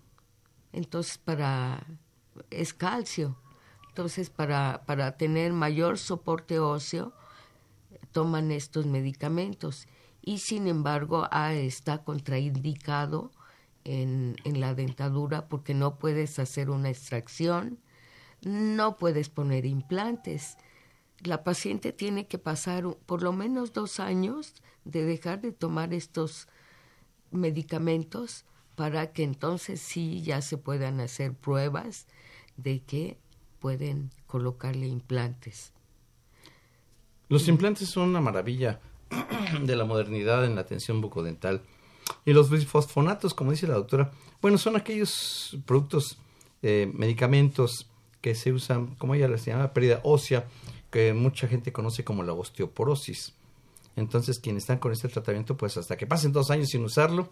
Entonces, 0.72 1.18
para 1.18 1.86
es 2.50 2.72
calcio. 2.74 3.36
Entonces, 3.88 4.30
para, 4.30 4.84
para 4.86 5.16
tener 5.16 5.52
mayor 5.52 5.98
soporte 5.98 6.58
óseo, 6.60 7.12
toman 8.12 8.50
estos 8.50 8.86
medicamentos. 8.86 9.86
Y 10.22 10.38
sin 10.38 10.68
embargo, 10.68 11.26
ah, 11.30 11.54
está 11.54 12.04
contraindicado 12.04 13.30
en, 13.84 14.36
en 14.44 14.60
la 14.60 14.74
dentadura 14.74 15.48
porque 15.48 15.74
no 15.74 15.98
puedes 15.98 16.38
hacer 16.38 16.70
una 16.70 16.90
extracción, 16.90 17.78
no 18.42 18.96
puedes 18.96 19.28
poner 19.28 19.66
implantes. 19.66 20.56
La 21.20 21.44
paciente 21.44 21.92
tiene 21.92 22.26
que 22.26 22.38
pasar 22.38 22.96
por 23.06 23.22
lo 23.22 23.32
menos 23.32 23.72
dos 23.72 24.00
años 24.00 24.54
de 24.84 25.04
dejar 25.04 25.40
de 25.40 25.52
tomar 25.52 25.92
estos 25.94 26.48
medicamentos 27.30 28.44
para 28.74 29.12
que 29.12 29.24
entonces 29.24 29.80
sí 29.80 30.22
ya 30.22 30.40
se 30.40 30.56
puedan 30.56 31.00
hacer 31.00 31.34
pruebas 31.34 32.06
de 32.56 32.82
que 32.82 33.18
pueden 33.58 34.10
colocarle 34.26 34.86
implantes. 34.86 35.72
Los 37.30 37.46
implantes 37.46 37.88
son 37.88 38.08
una 38.08 38.20
maravilla 38.20 38.80
de 39.62 39.76
la 39.76 39.84
modernidad 39.84 40.44
en 40.44 40.56
la 40.56 40.62
atención 40.62 41.00
bucodental. 41.00 41.62
Y 42.24 42.32
los 42.32 42.50
bisfosfonatos, 42.50 43.34
como 43.34 43.52
dice 43.52 43.68
la 43.68 43.74
doctora, 43.74 44.10
bueno, 44.42 44.58
son 44.58 44.74
aquellos 44.74 45.56
productos, 45.64 46.18
eh, 46.62 46.90
medicamentos 46.92 47.88
que 48.20 48.34
se 48.34 48.52
usan, 48.52 48.96
como 48.96 49.14
ella 49.14 49.28
les 49.28 49.44
llama, 49.44 49.72
pérdida 49.72 50.00
ósea, 50.02 50.48
que 50.90 51.14
mucha 51.14 51.46
gente 51.46 51.72
conoce 51.72 52.02
como 52.02 52.24
la 52.24 52.32
osteoporosis. 52.32 53.32
Entonces, 53.94 54.40
quienes 54.40 54.64
están 54.64 54.78
con 54.78 54.90
este 54.90 55.06
tratamiento, 55.06 55.56
pues 55.56 55.76
hasta 55.76 55.96
que 55.96 56.08
pasen 56.08 56.32
dos 56.32 56.50
años 56.50 56.70
sin 56.70 56.82
usarlo, 56.84 57.30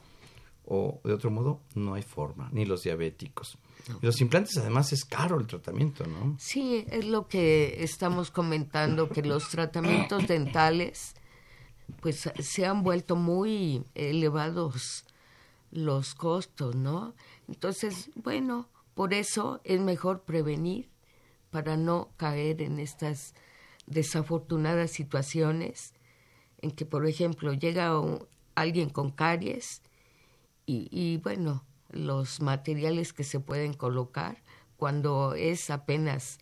o 0.70 1.00
de 1.02 1.14
otro 1.14 1.30
modo 1.30 1.62
no 1.74 1.94
hay 1.94 2.02
forma, 2.02 2.50
ni 2.52 2.66
los 2.66 2.82
diabéticos. 2.82 3.56
los 4.02 4.20
implantes 4.20 4.58
además 4.58 4.92
es 4.92 5.04
caro 5.04 5.40
el 5.40 5.46
tratamiento, 5.46 6.06
¿no? 6.06 6.36
Sí, 6.38 6.84
es 6.90 7.06
lo 7.06 7.26
que 7.26 7.82
estamos 7.82 8.30
comentando, 8.30 9.08
que 9.08 9.22
los 9.22 9.48
tratamientos 9.48 10.28
dentales 10.28 11.14
pues 12.00 12.30
se 12.38 12.66
han 12.66 12.82
vuelto 12.82 13.16
muy 13.16 13.82
elevados 13.94 15.06
los 15.70 16.14
costos, 16.14 16.76
¿no? 16.76 17.14
Entonces, 17.48 18.10
bueno, 18.14 18.68
por 18.94 19.14
eso 19.14 19.60
es 19.64 19.80
mejor 19.80 20.22
prevenir 20.22 20.90
para 21.50 21.78
no 21.78 22.10
caer 22.18 22.60
en 22.60 22.78
estas 22.78 23.34
desafortunadas 23.86 24.90
situaciones 24.90 25.94
en 26.60 26.72
que, 26.72 26.84
por 26.84 27.06
ejemplo, 27.06 27.54
llega 27.54 27.98
alguien 28.54 28.90
con 28.90 29.10
caries 29.10 29.80
y, 30.70 31.16
bueno, 31.16 31.64
los 31.88 32.42
materiales 32.42 33.14
que 33.14 33.24
se 33.24 33.40
pueden 33.40 33.72
colocar 33.72 34.42
cuando 34.76 35.34
es 35.34 35.70
apenas 35.70 36.38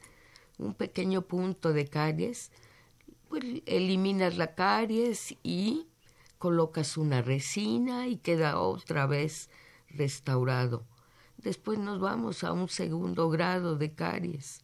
un 0.59 0.75
pequeño 0.75 1.23
punto 1.23 1.73
de 1.73 1.87
caries, 1.87 2.51
pues 3.29 3.45
eliminas 3.67 4.37
la 4.37 4.57
caries 4.57 5.37
y 5.45 5.87
colocas 6.39 6.97
una 6.97 7.23
resina 7.23 8.09
y 8.09 8.17
queda 8.17 8.59
otra 8.59 9.07
vez 9.07 9.49
restaurado. 9.91 10.85
Después 11.37 11.79
nos 11.79 12.01
vamos 12.01 12.43
a 12.43 12.53
un 12.53 12.69
segundo 12.69 13.31
grado 13.31 13.77
de 13.77 13.95
caries. 13.95 14.63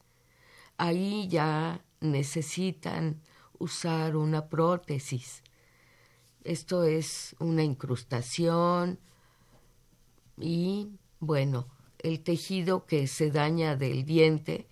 Ahí 0.77 1.29
ya 1.29 1.85
necesitan 2.01 3.23
usar 3.61 4.17
una 4.17 4.49
prótesis 4.49 5.45
Esto 6.43 6.83
es 6.83 7.37
una 7.39 7.63
incrustación 7.63 8.99
y 10.43 10.99
bueno, 11.21 11.69
el 12.01 12.21
tejido 12.23 12.85
que 12.85 13.07
se 13.07 13.31
daña 13.31 13.77
del 13.77 14.05
diente 14.05 14.69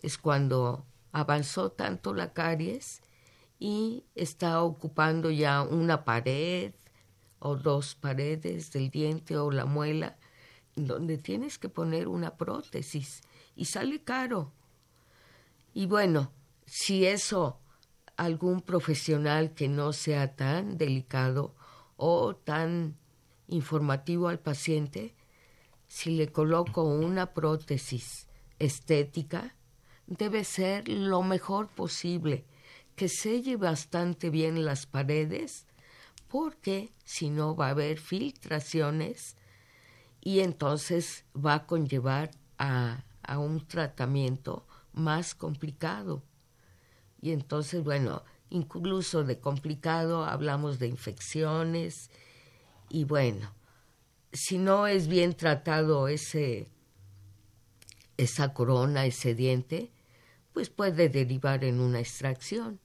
es 0.00 0.16
cuando 0.16 0.86
avanzó 1.12 1.72
tanto 1.72 2.14
la 2.14 2.32
caries 2.32 3.02
y 3.58 4.04
está 4.14 4.62
ocupando 4.62 5.30
ya 5.30 5.62
una 5.62 6.04
pared 6.04 6.72
o 7.40 7.56
dos 7.56 7.96
paredes 7.96 8.70
del 8.70 8.90
diente 8.90 9.36
o 9.36 9.50
la 9.50 9.64
muela 9.64 10.16
donde 10.76 11.18
tienes 11.18 11.58
que 11.58 11.68
poner 11.68 12.06
una 12.06 12.36
prótesis 12.36 13.22
y 13.56 13.64
sale 13.64 14.02
caro. 14.04 14.52
Y 15.74 15.86
bueno, 15.86 16.30
si 16.64 17.04
eso 17.04 17.58
algún 18.16 18.60
profesional 18.62 19.54
que 19.54 19.68
no 19.68 19.92
sea 19.92 20.36
tan 20.36 20.78
delicado 20.78 21.54
o 21.96 22.36
tan 22.36 22.96
informativo 23.48 24.28
al 24.28 24.38
paciente, 24.38 25.14
si 25.88 26.10
le 26.10 26.30
coloco 26.30 26.82
una 26.84 27.32
prótesis 27.32 28.28
estética, 28.58 29.54
debe 30.06 30.44
ser 30.44 30.88
lo 30.88 31.22
mejor 31.22 31.68
posible, 31.68 32.44
que 32.94 33.08
selle 33.08 33.56
bastante 33.56 34.30
bien 34.30 34.64
las 34.64 34.86
paredes, 34.86 35.66
porque 36.28 36.90
si 37.04 37.30
no 37.30 37.56
va 37.56 37.68
a 37.68 37.70
haber 37.70 37.98
filtraciones 37.98 39.36
y 40.20 40.40
entonces 40.40 41.24
va 41.34 41.54
a 41.54 41.66
conllevar 41.66 42.30
a, 42.58 43.04
a 43.22 43.38
un 43.38 43.66
tratamiento 43.66 44.66
más 44.92 45.34
complicado. 45.34 46.22
Y 47.22 47.32
entonces, 47.32 47.82
bueno, 47.82 48.22
incluso 48.50 49.24
de 49.24 49.38
complicado 49.40 50.24
hablamos 50.24 50.78
de 50.78 50.88
infecciones 50.88 52.10
y 52.88 53.04
bueno, 53.04 53.54
si 54.32 54.58
no 54.58 54.86
es 54.86 55.08
bien 55.08 55.34
tratado 55.34 56.08
ese 56.08 56.68
esa 58.16 58.52
corona, 58.52 59.06
ese 59.06 59.34
diente, 59.34 59.92
pues 60.52 60.70
puede 60.70 61.08
derivar 61.08 61.62
en 61.62 61.80
una 61.80 62.00
extracción. 62.00 62.80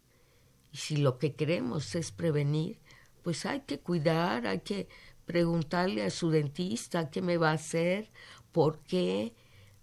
Y 0.72 0.78
si 0.78 0.98
lo 0.98 1.18
que 1.18 1.34
queremos 1.34 1.96
es 1.96 2.12
prevenir, 2.12 2.80
pues 3.24 3.46
hay 3.48 3.62
que 3.62 3.80
cuidar, 3.80 4.46
hay 4.46 4.60
que 4.60 4.88
preguntarle 5.26 6.04
a 6.04 6.12
su 6.12 6.30
dentista 6.30 7.10
qué 7.10 7.24
me 7.24 7.38
va 7.38 7.50
a 7.50 7.56
hacer, 7.56 8.12
por 8.52 8.80
qué, 8.84 9.34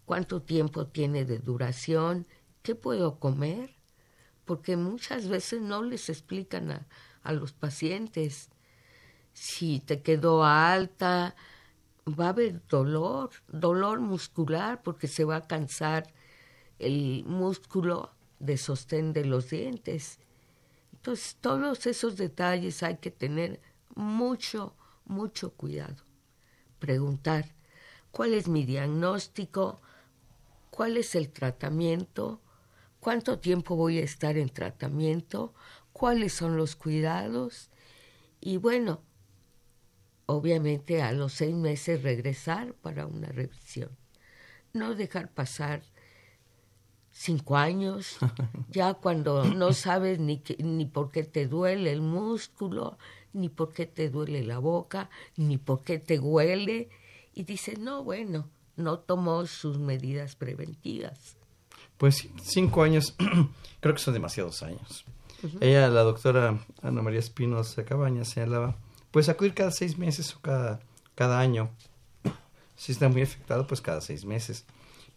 cuánto 0.04 0.42
tiempo 0.42 0.86
tiene 0.86 1.24
de 1.24 1.38
duración, 1.38 2.28
qué 2.62 2.76
puedo 2.76 3.18
comer 3.18 3.80
porque 4.50 4.76
muchas 4.76 5.28
veces 5.28 5.62
no 5.62 5.84
les 5.84 6.08
explican 6.08 6.72
a, 6.72 6.88
a 7.22 7.32
los 7.32 7.52
pacientes 7.52 8.50
si 9.32 9.80
te 9.80 10.02
quedó 10.02 10.44
alta, 10.44 11.34
va 12.06 12.26
a 12.26 12.28
haber 12.30 12.66
dolor, 12.66 13.30
dolor 13.48 14.00
muscular 14.00 14.82
porque 14.82 15.08
se 15.08 15.24
va 15.24 15.36
a 15.36 15.46
cansar 15.46 16.12
el 16.78 17.24
músculo 17.24 18.12
de 18.38 18.56
sostén 18.56 19.12
de 19.12 19.24
los 19.24 19.50
dientes. 19.50 20.18
Entonces, 20.92 21.36
todos 21.40 21.86
esos 21.86 22.16
detalles 22.16 22.82
hay 22.82 22.98
que 22.98 23.10
tener 23.10 23.60
mucho, 23.94 24.74
mucho 25.04 25.52
cuidado. 25.52 26.04
Preguntar, 26.78 27.54
¿cuál 28.10 28.34
es 28.34 28.48
mi 28.48 28.64
diagnóstico? 28.64 29.80
¿Cuál 30.70 30.96
es 30.96 31.14
el 31.14 31.30
tratamiento? 31.30 32.40
cuánto 33.00 33.38
tiempo 33.38 33.74
voy 33.74 33.98
a 33.98 34.04
estar 34.04 34.36
en 34.36 34.50
tratamiento, 34.50 35.54
cuáles 35.92 36.34
son 36.34 36.56
los 36.56 36.76
cuidados 36.76 37.70
y 38.40 38.58
bueno, 38.58 39.02
obviamente 40.30 41.02
a 41.02 41.12
los 41.12 41.32
seis 41.32 41.54
meses 41.54 42.02
regresar 42.02 42.74
para 42.74 43.06
una 43.06 43.28
revisión. 43.28 43.90
No 44.72 44.94
dejar 44.94 45.32
pasar 45.32 45.82
cinco 47.10 47.56
años, 47.56 48.18
ya 48.70 48.94
cuando 48.94 49.44
no 49.44 49.72
sabes 49.72 50.20
ni, 50.20 50.42
ni 50.58 50.86
por 50.86 51.10
qué 51.10 51.24
te 51.24 51.46
duele 51.46 51.92
el 51.92 52.00
músculo, 52.00 52.96
ni 53.32 53.48
por 53.48 53.72
qué 53.72 53.86
te 53.86 54.08
duele 54.08 54.44
la 54.44 54.58
boca, 54.58 55.10
ni 55.36 55.58
por 55.58 55.82
qué 55.82 55.98
te 55.98 56.18
huele, 56.18 56.88
y 57.34 57.44
dices, 57.44 57.78
no, 57.78 58.04
bueno, 58.04 58.48
no 58.76 59.00
tomó 59.00 59.46
sus 59.46 59.78
medidas 59.78 60.36
preventivas. 60.36 61.36
Pues 61.98 62.28
cinco 62.42 62.82
años, 62.82 63.16
creo 63.80 63.94
que 63.94 64.00
son 64.00 64.14
demasiados 64.14 64.62
años. 64.62 65.04
Ella, 65.60 65.88
la 65.88 66.02
doctora 66.02 66.60
Ana 66.82 67.02
María 67.02 67.18
Espinosa 67.18 67.84
Cabañas, 67.84 68.28
señalaba, 68.28 68.76
pues 69.10 69.28
acudir 69.28 69.54
cada 69.54 69.70
seis 69.70 69.98
meses 69.98 70.34
o 70.34 70.40
cada, 70.40 70.80
cada 71.14 71.40
año. 71.40 71.70
Si 72.76 72.92
está 72.92 73.08
muy 73.08 73.22
afectado, 73.22 73.66
pues 73.66 73.80
cada 73.80 74.00
seis 74.00 74.24
meses. 74.24 74.64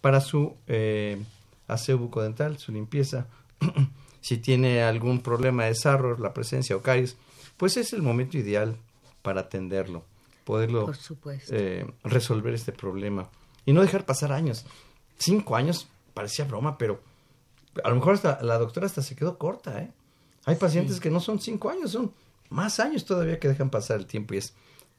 Para 0.01 0.19
su 0.19 0.55
eh, 0.67 1.21
aseo 1.67 1.97
bucodental, 1.97 2.57
su 2.57 2.71
limpieza, 2.71 3.27
si 4.21 4.37
tiene 4.37 4.83
algún 4.83 5.21
problema 5.21 5.65
de 5.65 5.75
sarro, 5.75 6.17
la 6.17 6.33
presencia 6.33 6.75
o 6.75 6.81
caries, 6.81 7.15
pues 7.57 7.77
es 7.77 7.93
el 7.93 8.01
momento 8.01 8.37
ideal 8.37 8.77
para 9.21 9.41
atenderlo, 9.41 10.03
poderlo 10.43 10.91
eh, 11.49 11.85
resolver 12.03 12.53
este 12.53 12.71
problema 12.73 13.29
y 13.65 13.73
no 13.73 13.81
dejar 13.81 14.05
pasar 14.05 14.31
años. 14.33 14.65
Cinco 15.17 15.55
años 15.55 15.87
parecía 16.13 16.45
broma, 16.45 16.77
pero 16.77 17.01
a 17.83 17.89
lo 17.89 17.95
mejor 17.95 18.15
hasta 18.15 18.41
la 18.41 18.57
doctora 18.57 18.85
hasta 18.85 19.01
se 19.01 19.15
quedó 19.15 19.37
corta, 19.37 19.81
¿eh? 19.81 19.91
Hay 20.45 20.55
pacientes 20.55 20.99
que 20.99 21.09
no 21.09 21.21
son 21.21 21.39
cinco 21.39 21.69
años, 21.69 21.91
son 21.91 22.13
más 22.53 22.79
años 22.79 23.05
todavía 23.05 23.39
que 23.39 23.47
dejan 23.47 23.69
pasar 23.69 23.99
el 23.99 24.05
tiempo 24.05 24.33
y 24.33 24.37
es 24.37 24.53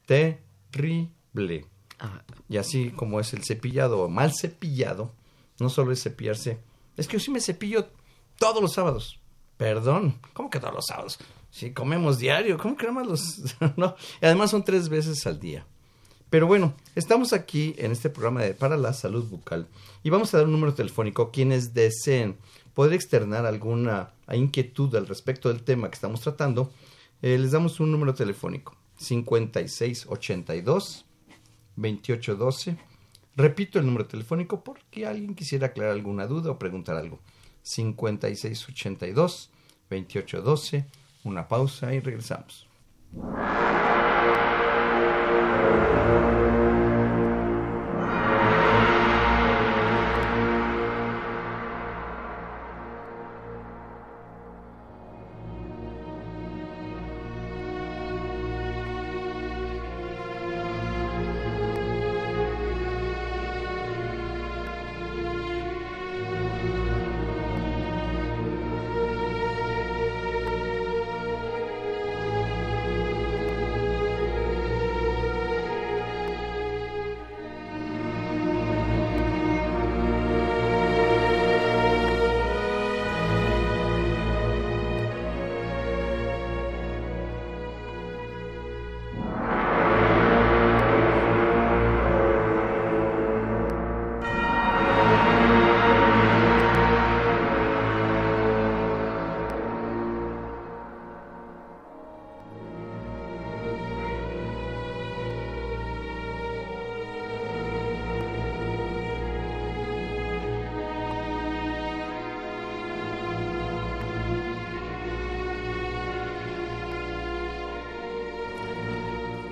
terrible. 0.05 1.65
Ah. 1.99 2.21
Y 2.49 2.57
así 2.57 2.91
como 2.91 3.19
es 3.19 3.33
el 3.33 3.43
cepillado 3.43 4.01
o 4.01 4.09
mal 4.09 4.33
cepillado, 4.33 5.13
no 5.59 5.69
solo 5.69 5.91
es 5.91 6.03
cepillarse, 6.03 6.59
es 6.97 7.07
que 7.07 7.17
yo 7.17 7.23
sí 7.23 7.31
me 7.31 7.39
cepillo 7.41 7.87
todos 8.37 8.61
los 8.61 8.73
sábados. 8.73 9.19
Perdón, 9.57 10.19
¿cómo 10.33 10.49
que 10.49 10.59
todos 10.59 10.73
los 10.73 10.85
sábados? 10.85 11.17
Si 11.49 11.71
comemos 11.71 12.19
diario, 12.19 12.57
¿cómo 12.57 12.75
que 12.75 12.87
nada 12.87 12.99
más 12.99 13.07
los...? 13.07 13.55
no, 13.77 13.95
y 14.21 14.25
además 14.25 14.51
son 14.51 14.65
tres 14.65 14.89
veces 14.89 15.25
al 15.25 15.39
día. 15.39 15.65
Pero 16.29 16.47
bueno, 16.47 16.73
estamos 16.95 17.31
aquí 17.31 17.75
en 17.77 17.91
este 17.91 18.09
programa 18.09 18.41
de 18.41 18.53
Para 18.53 18.75
la 18.75 18.91
Salud 18.91 19.23
Bucal 19.29 19.67
y 20.03 20.09
vamos 20.09 20.33
a 20.33 20.37
dar 20.37 20.47
un 20.47 20.51
número 20.51 20.73
telefónico. 20.73 21.31
Quienes 21.31 21.73
deseen 21.73 22.37
poder 22.73 22.91
externar 22.93 23.45
alguna 23.45 24.11
inquietud 24.33 24.93
al 24.95 25.07
respecto 25.07 25.47
del 25.47 25.63
tema 25.63 25.87
que 25.87 25.95
estamos 25.95 26.19
tratando, 26.19 26.73
eh, 27.25 27.37
les 27.39 27.51
damos 27.51 27.79
un 27.79 27.91
número 27.91 28.13
telefónico. 28.13 28.77
5682 28.97 31.05
2812. 31.75 32.77
Repito 33.35 33.79
el 33.79 33.87
número 33.87 34.05
telefónico 34.05 34.63
porque 34.63 35.07
alguien 35.07 35.33
quisiera 35.33 35.67
aclarar 35.67 35.93
alguna 35.93 36.27
duda 36.27 36.51
o 36.51 36.59
preguntar 36.59 36.97
algo. 36.97 37.19
5682 37.63 39.49
2812. 39.89 40.85
Una 41.23 41.47
pausa 41.47 41.95
y 41.95 41.99
regresamos. 41.99 42.67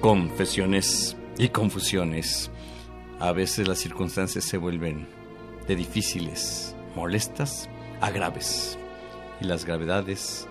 Confesiones 0.04 1.16
y 1.38 1.48
confusiones. 1.48 2.52
A 3.22 3.32
veces 3.32 3.70
las 3.70 3.78
circunstancias 3.78 4.44
se 4.44 4.58
vuelven 4.58 5.08
de 5.66 5.78
difíciles, 5.78 6.76
molestas 6.94 7.70
a 8.02 8.12
graves. 8.12 8.78
Y 9.40 9.46
las 9.46 9.64
gravedades 9.64 10.46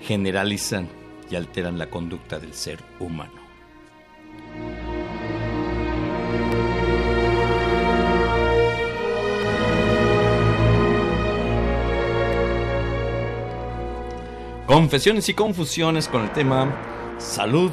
generalizan 0.00 0.88
y 1.30 1.36
alteran 1.36 1.78
la 1.78 1.88
conducta 1.88 2.40
del 2.40 2.52
ser 2.52 2.80
humano. 2.98 3.40
Confesiones 14.66 15.28
y 15.28 15.34
confusiones 15.34 16.08
con 16.08 16.22
el 16.22 16.32
tema 16.32 17.16
salud 17.18 17.70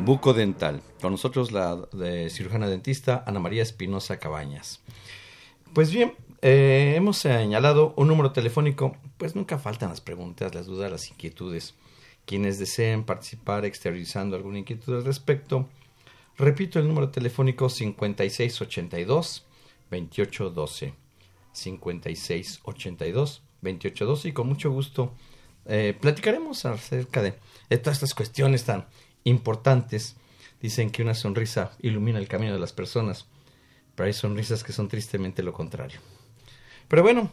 bucodental. 0.00 0.82
Con 1.00 1.12
nosotros 1.12 1.52
la 1.52 1.76
de 1.92 2.30
cirujana 2.30 2.68
dentista 2.68 3.24
Ana 3.26 3.40
María 3.40 3.62
Espinosa 3.62 4.18
Cabañas. 4.18 4.80
Pues 5.74 5.90
bien, 5.90 6.14
eh, 6.42 6.94
hemos 6.96 7.18
señalado 7.18 7.94
un 7.96 8.08
número 8.08 8.32
telefónico, 8.32 8.96
pues 9.16 9.34
nunca 9.34 9.58
faltan 9.58 9.90
las 9.90 10.00
preguntas, 10.00 10.54
las 10.54 10.66
dudas, 10.66 10.90
las 10.90 11.10
inquietudes. 11.10 11.74
Quienes 12.24 12.58
deseen 12.58 13.04
participar 13.04 13.64
exteriorizando 13.64 14.36
alguna 14.36 14.58
inquietud 14.58 14.96
al 14.96 15.04
respecto, 15.04 15.68
repito 16.36 16.78
el 16.78 16.88
número 16.88 17.10
telefónico 17.10 17.68
5682 17.68 19.44
2812. 19.90 20.94
5682 21.52 23.42
2812 23.62 24.28
y 24.28 24.32
con 24.32 24.46
mucho 24.46 24.70
gusto 24.70 25.14
eh, 25.68 25.96
platicaremos 26.00 26.64
acerca 26.64 27.22
de, 27.22 27.32
todas 27.78 27.96
estas 27.96 28.14
cuestiones 28.14 28.64
tan 28.64 28.86
importantes. 29.26 30.16
Dicen 30.60 30.90
que 30.90 31.02
una 31.02 31.14
sonrisa 31.14 31.72
ilumina 31.80 32.18
el 32.18 32.28
camino 32.28 32.54
de 32.54 32.58
las 32.58 32.72
personas, 32.72 33.26
pero 33.94 34.06
hay 34.06 34.14
sonrisas 34.14 34.64
que 34.64 34.72
son 34.72 34.88
tristemente 34.88 35.42
lo 35.42 35.52
contrario. 35.52 36.00
Pero 36.88 37.02
bueno, 37.02 37.30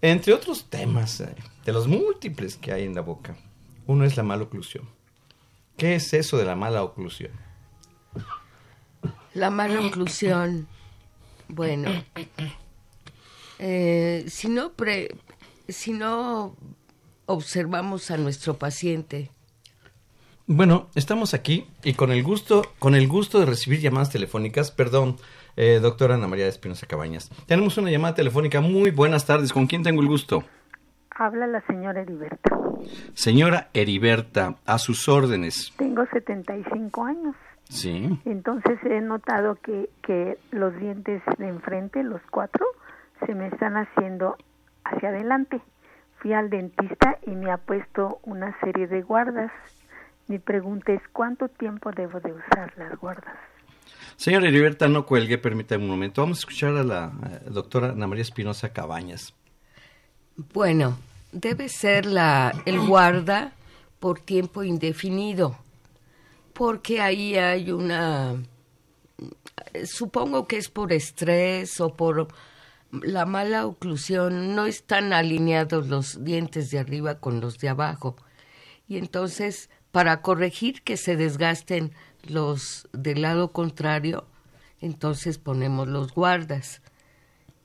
entre 0.00 0.32
otros 0.32 0.70
temas, 0.70 1.20
eh, 1.20 1.34
de 1.64 1.72
los 1.72 1.86
múltiples 1.86 2.56
que 2.56 2.72
hay 2.72 2.84
en 2.84 2.94
la 2.94 3.02
boca, 3.02 3.36
uno 3.86 4.04
es 4.04 4.16
la 4.16 4.22
mala 4.22 4.44
oclusión. 4.44 4.88
¿Qué 5.76 5.96
es 5.96 6.14
eso 6.14 6.38
de 6.38 6.44
la 6.44 6.56
mala 6.56 6.82
oclusión? 6.82 7.32
La 9.34 9.50
mala 9.50 9.80
oclusión, 9.80 10.66
bueno, 11.48 11.90
eh, 13.58 14.24
si 14.28 14.48
no 14.48 14.72
pre, 14.72 15.14
si 15.68 15.92
no 15.92 16.56
observamos 17.26 18.10
a 18.10 18.16
nuestro 18.16 18.56
paciente. 18.56 19.30
Bueno, 20.48 20.86
estamos 20.94 21.34
aquí 21.34 21.66
y 21.82 21.94
con 21.94 22.12
el 22.12 22.22
gusto, 22.22 22.62
con 22.78 22.94
el 22.94 23.08
gusto 23.08 23.40
de 23.40 23.46
recibir 23.46 23.80
llamadas 23.80 24.10
telefónicas, 24.10 24.70
perdón, 24.70 25.16
eh, 25.56 25.80
doctora 25.82 26.14
Ana 26.14 26.28
María 26.28 26.46
Espinosa 26.46 26.86
Cabañas. 26.86 27.30
Tenemos 27.46 27.76
una 27.78 27.90
llamada 27.90 28.14
telefónica. 28.14 28.60
Muy 28.60 28.92
buenas 28.92 29.26
tardes. 29.26 29.52
¿Con 29.52 29.66
quién 29.66 29.82
tengo 29.82 30.02
el 30.02 30.06
gusto? 30.06 30.44
Habla 31.10 31.48
la 31.48 31.62
señora 31.62 32.00
Heriberta. 32.02 32.56
Señora 33.14 33.70
Heriberta, 33.74 34.54
a 34.64 34.78
sus 34.78 35.08
órdenes. 35.08 35.72
Tengo 35.78 36.06
75 36.12 37.04
años. 37.04 37.34
Sí. 37.68 38.16
Entonces 38.24 38.78
he 38.84 39.00
notado 39.00 39.56
que, 39.56 39.90
que 40.02 40.38
los 40.52 40.78
dientes 40.78 41.22
de 41.38 41.48
enfrente, 41.48 42.04
los 42.04 42.22
cuatro, 42.30 42.64
se 43.26 43.34
me 43.34 43.48
están 43.48 43.76
haciendo 43.76 44.36
hacia 44.84 45.08
adelante 45.08 45.60
fui 46.18 46.32
al 46.32 46.50
dentista 46.50 47.18
y 47.26 47.30
me 47.30 47.50
ha 47.50 47.58
puesto 47.58 48.18
una 48.24 48.58
serie 48.60 48.86
de 48.86 49.02
guardas. 49.02 49.52
Mi 50.28 50.38
pregunta 50.38 50.92
es, 50.92 51.02
¿cuánto 51.12 51.48
tiempo 51.48 51.90
debo 51.92 52.18
de 52.20 52.32
usar 52.32 52.72
las 52.76 52.98
guardas? 52.98 53.36
Señora 54.16 54.48
Heriberta, 54.48 54.88
no 54.88 55.06
cuelgue, 55.06 55.38
permítame 55.38 55.84
un 55.84 55.90
momento. 55.90 56.22
Vamos 56.22 56.38
a 56.38 56.40
escuchar 56.40 56.76
a 56.76 56.82
la 56.82 57.12
eh, 57.30 57.50
doctora 57.50 57.90
Ana 57.90 58.06
María 58.06 58.22
Espinosa 58.22 58.72
Cabañas. 58.72 59.34
Bueno, 60.52 60.98
debe 61.32 61.68
ser 61.68 62.06
la, 62.06 62.52
el 62.64 62.80
guarda 62.80 63.52
por 64.00 64.20
tiempo 64.20 64.64
indefinido, 64.64 65.58
porque 66.52 67.00
ahí 67.00 67.36
hay 67.36 67.70
una... 67.70 68.34
Supongo 69.84 70.46
que 70.46 70.56
es 70.56 70.68
por 70.68 70.92
estrés 70.92 71.80
o 71.80 71.94
por 71.94 72.28
la 72.90 73.26
mala 73.26 73.66
oclusión 73.66 74.54
no 74.54 74.66
están 74.66 75.12
alineados 75.12 75.88
los 75.88 76.24
dientes 76.24 76.70
de 76.70 76.78
arriba 76.78 77.20
con 77.20 77.40
los 77.40 77.58
de 77.58 77.68
abajo. 77.68 78.16
Y 78.88 78.98
entonces, 78.98 79.70
para 79.96 80.20
corregir 80.20 80.82
que 80.82 80.98
se 80.98 81.16
desgasten 81.16 81.90
los 82.22 82.86
del 82.92 83.22
lado 83.22 83.52
contrario, 83.52 84.26
entonces 84.82 85.38
ponemos 85.38 85.88
los 85.88 86.12
guardas. 86.12 86.82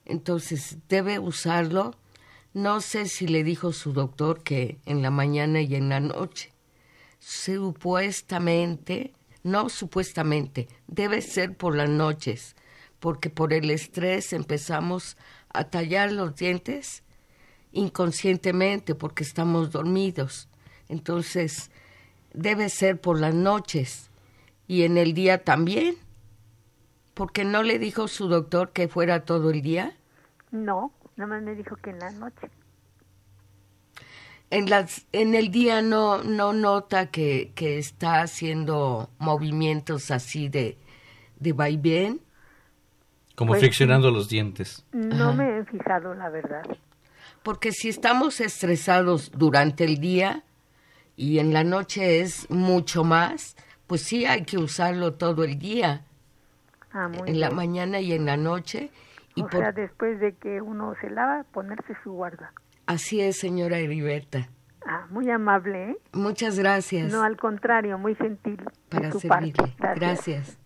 Entonces, 0.06 0.78
debe 0.88 1.20
usarlo. 1.20 1.94
No 2.54 2.80
sé 2.80 3.08
si 3.08 3.28
le 3.28 3.44
dijo 3.44 3.74
su 3.74 3.92
doctor 3.92 4.44
que 4.44 4.80
en 4.86 5.02
la 5.02 5.12
mañana 5.12 5.60
y 5.60 5.76
en 5.76 5.90
la 5.90 6.00
noche. 6.00 6.54
Supuestamente, 7.20 9.14
no 9.44 9.68
supuestamente, 9.68 10.70
debe 10.88 11.22
ser 11.22 11.58
por 11.58 11.76
las 11.76 11.90
noches 11.90 12.56
porque 13.02 13.30
por 13.30 13.52
el 13.52 13.70
estrés 13.70 14.32
empezamos 14.32 15.18
a 15.50 15.66
tallar 15.66 16.14
los 16.14 16.34
dientes 16.38 17.04
inconscientemente 17.74 18.96
porque 18.96 19.26
estamos 19.26 19.72
dormidos. 19.72 20.48
Entonces, 20.88 21.72
debe 22.34 22.70
ser 22.70 23.00
por 23.00 23.20
las 23.20 23.34
noches 23.34 24.10
y 24.68 24.84
en 24.84 24.98
el 24.98 25.14
día 25.14 25.44
también. 25.44 25.96
Porque 27.14 27.44
no 27.44 27.62
le 27.62 27.78
dijo 27.78 28.08
su 28.08 28.28
doctor 28.28 28.72
que 28.72 28.88
fuera 28.88 29.26
todo 29.26 29.52
el 29.52 29.62
día. 29.62 29.98
No, 30.52 30.94
nada 31.18 31.28
más 31.28 31.44
me 31.44 31.56
dijo 31.56 31.76
que 31.76 31.90
en 31.90 32.00
la 32.00 32.12
noche. 32.12 32.50
En, 34.50 34.70
las, 34.70 35.06
en 35.12 35.36
el 35.36 35.52
día 35.52 35.82
no, 35.82 36.24
no 36.24 36.54
nota 36.54 37.08
que, 37.08 37.52
que 37.54 37.78
está 37.78 38.22
haciendo 38.22 39.10
movimientos 39.18 40.12
así 40.12 40.50
de, 40.50 40.78
de 41.40 41.54
vaivén. 41.54 42.22
Como 43.36 43.50
pues, 43.50 43.62
friccionando 43.62 44.12
los 44.12 44.30
dientes. 44.30 44.86
No 44.92 45.34
me 45.34 45.60
he 45.60 45.66
fijado, 45.66 46.14
la 46.14 46.30
verdad. 46.30 46.64
Porque 47.44 47.72
si 47.72 47.90
estamos 47.90 48.40
estresados 48.40 49.32
durante 49.32 49.84
el 49.84 50.00
día 50.00 50.44
y 51.22 51.38
en 51.38 51.54
la 51.54 51.64
noche 51.64 52.22
es 52.22 52.50
mucho 52.50 53.04
más, 53.04 53.56
pues 53.86 54.02
sí 54.02 54.26
hay 54.26 54.44
que 54.44 54.58
usarlo 54.58 55.14
todo 55.14 55.44
el 55.44 55.60
día. 55.60 56.04
Ah, 56.94 57.12
en 57.28 57.40
la 57.40 57.52
mañana 57.52 58.00
y 58.00 58.14
en 58.14 58.26
la 58.26 58.38
noche. 58.38 58.90
Y 59.36 59.44
o 59.44 59.50
sea, 59.50 59.72
después 59.72 60.20
de 60.20 60.34
que 60.34 60.62
uno 60.62 60.96
se 61.00 61.12
lava, 61.12 61.46
ponerse 61.54 61.94
su 62.04 62.14
guarda. 62.14 62.52
Así 62.88 63.22
es, 63.22 63.38
señora 63.38 63.78
Heriberta. 63.78 64.50
Ah, 64.84 65.06
muy 65.12 65.30
amable, 65.30 65.92
¿eh? 65.92 65.98
Muchas 66.14 66.58
gracias. 66.58 67.12
No, 67.12 67.22
al 67.22 67.38
contrario, 67.38 68.00
muy 68.00 68.16
gentil. 68.16 68.60
Para 68.90 69.12
servirle. 69.12 69.76
gracias. 69.78 70.58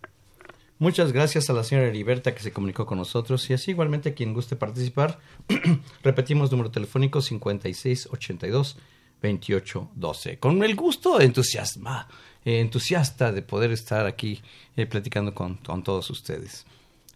Muchas 0.79 1.11
gracias 1.11 1.49
a 1.49 1.53
la 1.53 1.65
señora 1.65 1.89
Heriberta 1.89 2.33
que 2.33 2.39
se 2.39 2.53
comunicó 2.53 2.85
con 2.85 2.97
nosotros 2.97 3.49
y 3.49 3.53
así 3.53 3.71
igualmente 3.71 4.13
quien 4.13 4.33
guste 4.33 4.55
participar. 4.55 5.19
Repetimos 6.01 6.49
número 6.49 6.71
telefónico 6.71 7.19
5682 7.19 8.79
2812. 9.25 10.39
Con 10.39 10.63
el 10.63 10.75
gusto 10.75 11.19
entusiasma, 11.19 12.07
eh, 12.43 12.59
entusiasta 12.59 13.31
de 13.31 13.41
poder 13.41 13.71
estar 13.71 14.05
aquí 14.05 14.41
eh, 14.75 14.85
platicando 14.85 15.33
con, 15.33 15.55
con, 15.55 15.83
todos 15.83 16.09
ustedes. 16.09 16.65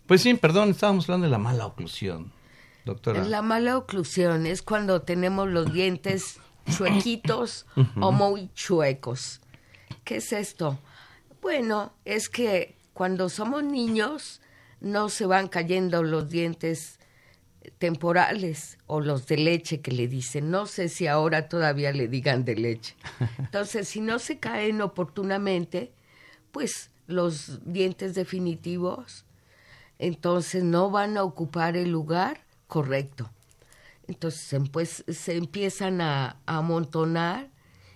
Pues 0.05 0.21
sí, 0.21 0.33
perdón, 0.33 0.71
estábamos 0.71 1.05
hablando 1.05 1.25
de 1.25 1.31
la 1.31 1.37
mala 1.37 1.65
oclusión, 1.65 2.31
doctora. 2.85 3.23
La 3.23 3.41
mala 3.41 3.77
oclusión 3.77 4.45
es 4.47 4.61
cuando 4.61 5.01
tenemos 5.01 5.47
los 5.47 5.71
dientes 5.71 6.39
chuequitos 6.77 7.65
o 7.99 8.11
muy 8.11 8.49
chuecos. 8.53 9.41
¿Qué 10.03 10.17
es 10.17 10.33
esto? 10.33 10.79
Bueno, 11.41 11.93
es 12.05 12.29
que 12.29 12.75
cuando 12.93 13.29
somos 13.29 13.63
niños 13.63 14.41
no 14.81 15.09
se 15.09 15.25
van 15.25 15.47
cayendo 15.47 16.03
los 16.03 16.29
dientes 16.29 16.98
temporales 17.77 18.77
o 18.87 19.01
los 19.01 19.27
de 19.27 19.37
leche 19.37 19.81
que 19.81 19.91
le 19.91 20.07
dicen. 20.07 20.51
No 20.51 20.65
sé 20.65 20.89
si 20.89 21.07
ahora 21.07 21.47
todavía 21.49 21.91
le 21.91 22.07
digan 22.07 22.45
de 22.45 22.55
leche. 22.55 22.95
Entonces, 23.37 23.87
si 23.87 24.01
no 24.01 24.19
se 24.19 24.39
caen 24.39 24.81
oportunamente, 24.81 25.91
pues 26.51 26.89
los 27.07 27.59
dientes 27.65 28.15
definitivos, 28.15 29.25
entonces 29.97 30.63
no 30.63 30.91
van 30.91 31.17
a 31.17 31.23
ocupar 31.23 31.75
el 31.75 31.89
lugar 31.89 32.41
correcto. 32.67 33.29
Entonces, 34.07 34.61
pues 34.71 35.03
se 35.07 35.35
empiezan 35.35 36.01
a, 36.01 36.37
a 36.45 36.57
amontonar. 36.57 37.49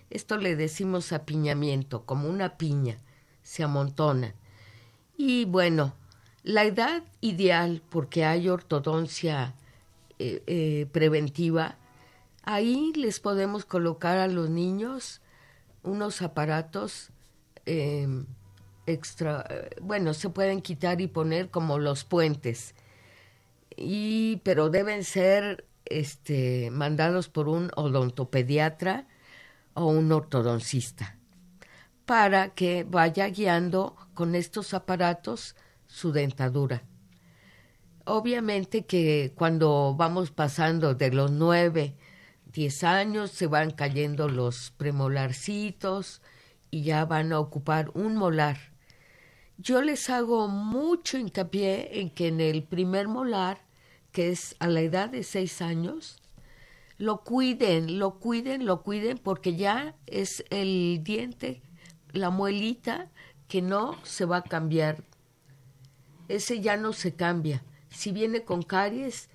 Esto 0.10 0.38
le 0.38 0.56
decimos 0.56 1.14
apiñamiento, 1.14 2.06
como 2.06 2.30
una 2.30 2.58
piña, 2.58 2.98
se 3.42 3.64
amontona. 3.64 4.36
Y 5.18 5.46
bueno, 5.46 5.94
la 6.44 6.66
edad 6.66 7.04
ideal, 7.22 7.82
porque 7.90 8.26
hay 8.26 8.50
ortodoncia 8.50 9.56
eh, 10.26 10.42
eh, 10.48 10.86
preventiva, 10.94 11.78
ahí 12.44 12.94
les 12.96 13.20
podemos 13.20 13.66
colocar 13.66 14.18
a 14.20 14.30
los 14.30 14.50
niños 14.50 15.22
unos 15.82 16.22
aparatos 16.22 17.10
em, 17.66 18.26
extra, 18.86 19.46
eh, 19.50 19.76
bueno, 19.82 20.14
se 20.14 20.30
pueden 20.30 20.62
quitar 20.62 21.02
y 21.02 21.08
poner 21.08 21.50
como 21.50 21.78
los 21.78 22.06
puentes. 22.06 22.74
Y 23.76 24.38
pero 24.44 24.70
deben 24.70 25.04
ser 25.04 25.66
este 25.84 26.72
mandados 26.72 27.28
por 27.28 27.50
un 27.50 27.70
odontopediatra 27.76 29.08
o 29.74 29.88
un 29.88 30.10
ortodoncista 30.14 31.18
para 32.06 32.54
que 32.54 32.86
vaya 32.90 33.28
guiando 33.28 33.98
con 34.14 34.36
estos 34.36 34.74
aparatos 34.74 35.58
su 35.88 36.14
dentadura. 36.14 36.84
Obviamente 38.06 38.86
que 38.86 39.32
cuando 39.36 39.96
vamos 39.98 40.32
pasando 40.32 40.94
de 40.94 41.12
los 41.12 41.32
nueve, 41.32 41.96
diez 42.52 42.84
años 42.84 43.32
se 43.32 43.48
van 43.48 43.72
cayendo 43.72 44.28
los 44.28 44.72
premolarcitos 44.72 46.22
y 46.70 46.84
ya 46.84 47.06
van 47.06 47.32
a 47.32 47.40
ocupar 47.40 47.92
un 47.94 48.18
molar. 48.18 48.58
Yo 49.58 49.82
les 49.82 50.10
hago 50.10 50.50
mucho 50.50 51.18
hincapié 51.18 52.02
en 52.02 52.10
que 52.10 52.28
en 52.28 52.42
el 52.42 52.64
primer 52.64 53.08
molar, 53.08 53.62
que 54.12 54.32
es 54.32 54.58
a 54.60 54.68
la 54.68 54.82
edad 54.82 55.10
de 55.10 55.24
seis 55.24 55.62
años, 55.62 56.22
lo 56.98 57.24
cuiden, 57.24 58.00
lo 58.00 58.20
cuiden, 58.20 58.66
lo 58.66 58.84
cuiden, 58.84 59.18
porque 59.18 59.56
ya 59.56 59.96
es 60.08 60.44
el 60.50 61.00
diente, 61.04 61.62
la 62.12 62.32
muelita 62.32 63.10
que 63.48 63.62
no 63.62 63.96
se 64.04 64.26
va 64.26 64.38
a 64.38 64.44
cambiar. 64.44 65.04
Ese 66.28 66.60
ya 66.60 66.76
no 66.76 66.92
se 66.92 67.16
cambia. 67.16 67.64
Si 67.94 68.12
viene 68.12 68.44
con 68.44 68.64
caries, 68.64 69.30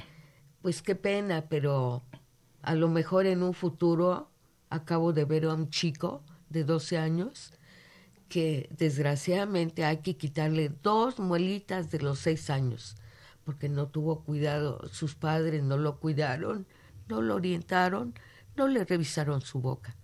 pues 0.61 0.83
qué 0.83 0.94
pena, 0.94 1.47
pero 1.49 2.03
a 2.62 2.75
lo 2.75 2.88
mejor 2.88 3.27
en 3.27 3.42
un 3.42 3.55
futuro 3.55 4.31
acabo 4.68 5.12
de 5.12 5.25
ver 5.25 5.47
a 5.47 5.55
un 5.55 5.71
chico 5.71 6.23
de 6.51 6.64
12 6.64 6.99
años 6.99 7.53
que 8.29 8.68
desgraciadamente 8.77 9.85
hay 9.85 9.99
que 9.99 10.16
quitarle 10.18 10.71
dos 10.83 11.18
muelitas 11.18 11.90
de 11.90 12.01
los 12.01 12.18
seis 12.18 12.51
años 12.51 12.97
porque 13.49 13.71
no 13.71 13.88
tuvo 13.88 14.25
cuidado, 14.25 14.87
sus 14.92 15.14
padres 15.14 15.62
no 15.62 15.79
lo 15.79 16.01
cuidaron, 16.01 16.66
no 17.09 17.23
lo 17.23 17.37
orientaron, 17.37 18.12
no 18.57 18.68
le 18.68 18.85
revisaron 18.85 19.40
su 19.40 19.62
boca. 19.62 19.97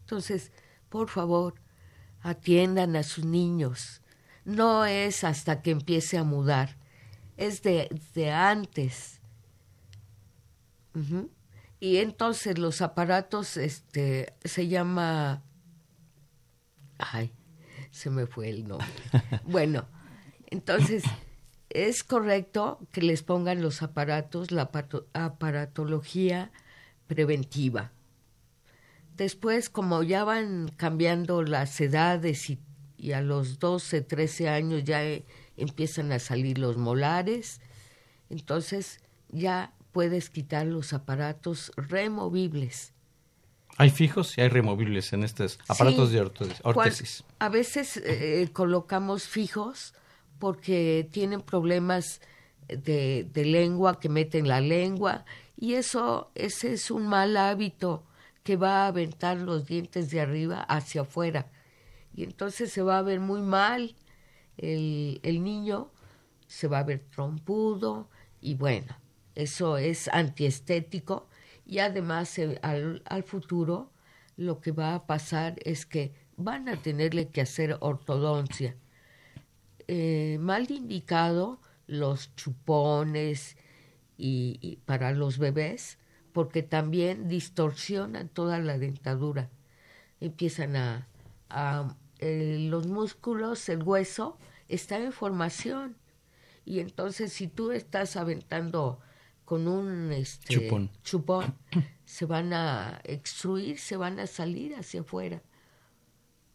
Entonces, 0.00 0.52
por 0.90 1.08
favor, 1.08 1.54
atiendan 2.20 2.96
a 2.96 3.02
sus 3.02 3.24
niños. 3.24 4.02
No 4.44 4.84
es 4.84 5.24
hasta 5.24 5.62
que 5.62 5.70
empiece 5.70 6.18
a 6.18 6.24
mudar, 6.24 6.76
es 7.40 7.62
de, 7.62 8.30
antes. 8.30 9.20
Y 11.80 11.96
entonces 11.96 12.58
los 12.58 12.82
aparatos, 12.82 13.56
este, 13.56 14.34
se 14.44 14.68
llama, 14.68 15.42
ay, 16.98 17.32
se 17.90 18.10
me 18.10 18.26
fue 18.26 18.50
el 18.50 18.68
nombre. 18.68 18.86
bueno, 19.44 19.88
entonces 20.48 21.02
es 21.70 22.04
correcto 22.04 22.78
que 22.92 23.00
les 23.00 23.22
pongan 23.22 23.62
los 23.62 23.82
aparatos, 23.82 24.50
la 24.50 24.70
aparatología 25.14 26.52
preventiva. 27.06 27.92
Después, 29.16 29.70
como 29.70 30.02
ya 30.02 30.24
van 30.24 30.68
cambiando 30.76 31.42
las 31.42 31.80
edades 31.80 32.50
y, 32.50 33.12
a 33.12 33.22
los 33.22 33.58
12, 33.58 34.02
13 34.02 34.50
años 34.50 34.84
ya 34.84 35.02
eh, 35.02 35.24
empiezan 35.60 36.12
a 36.12 36.18
salir 36.18 36.58
los 36.58 36.76
molares, 36.76 37.60
entonces 38.28 39.00
ya 39.30 39.72
puedes 39.92 40.30
quitar 40.30 40.66
los 40.66 40.92
aparatos 40.92 41.72
removibles. 41.76 42.92
Hay 43.76 43.90
fijos 43.90 44.36
y 44.36 44.42
hay 44.42 44.48
removibles 44.48 45.12
en 45.12 45.24
estos 45.24 45.58
aparatos 45.68 46.10
de 46.10 46.20
órtesis. 46.20 47.24
A 47.38 47.48
veces 47.48 47.96
eh, 47.96 48.48
colocamos 48.52 49.26
fijos 49.26 49.94
porque 50.38 51.08
tienen 51.10 51.40
problemas 51.40 52.20
de, 52.68 53.26
de, 53.32 53.44
lengua, 53.44 53.98
que 54.00 54.08
meten 54.08 54.48
la 54.48 54.60
lengua, 54.60 55.24
y 55.56 55.74
eso, 55.74 56.30
ese 56.34 56.72
es 56.72 56.90
un 56.90 57.06
mal 57.06 57.36
hábito 57.36 58.04
que 58.42 58.56
va 58.56 58.84
a 58.84 58.86
aventar 58.88 59.36
los 59.36 59.66
dientes 59.66 60.10
de 60.10 60.20
arriba 60.20 60.60
hacia 60.62 61.02
afuera. 61.02 61.50
Y 62.14 62.24
entonces 62.24 62.72
se 62.72 62.82
va 62.82 62.98
a 62.98 63.02
ver 63.02 63.20
muy 63.20 63.42
mal 63.42 63.94
el, 64.60 65.42
niño, 65.42 65.90
se 66.46 66.68
va 66.68 66.80
a 66.80 66.84
ver 66.84 67.04
trompudo, 67.10 68.08
y 68.40 68.54
bueno, 68.54 68.96
eso 69.34 69.78
es 69.78 70.08
antiestético, 70.08 71.28
y 71.66 71.78
además 71.78 72.38
eh, 72.38 72.58
al, 72.62 73.02
al 73.06 73.22
futuro 73.22 73.90
lo 74.36 74.60
que 74.60 74.72
va 74.72 74.94
a 74.94 75.06
pasar 75.06 75.56
es 75.64 75.86
que 75.86 76.14
van 76.36 76.68
a 76.68 76.76
tenerle 76.76 77.28
que 77.28 77.42
hacer 77.42 77.76
ortodoncia 77.80 78.76
eh, 79.92 80.38
mal 80.40 80.70
indicado 80.70 81.58
los 81.88 82.32
chupones 82.36 83.56
y, 84.16 84.78
para 84.86 85.10
los 85.10 85.38
bebés 85.38 85.98
porque 86.32 86.62
también 86.62 87.26
distorsionan 87.26 88.28
toda 88.28 88.60
la 88.60 88.78
dentadura. 88.78 89.50
Empiezan 90.20 90.76
a, 90.76 91.08
eh, 92.20 92.68
los 92.70 92.86
músculos, 92.86 93.68
el 93.68 93.82
hueso 93.82 94.38
está 94.70 94.98
en 94.98 95.12
formación 95.12 95.96
y 96.64 96.80
entonces 96.80 97.32
si 97.32 97.48
tú 97.48 97.72
estás 97.72 98.16
aventando 98.16 99.00
con 99.44 99.66
un 99.66 100.12
este, 100.12 100.54
chupón. 100.54 100.90
chupón, 101.02 101.54
se 102.04 102.24
van 102.24 102.52
a 102.52 103.00
extruir, 103.04 103.78
se 103.78 103.96
van 103.96 104.20
a 104.20 104.28
salir 104.28 104.76
hacia 104.76 105.00
afuera. 105.00 105.42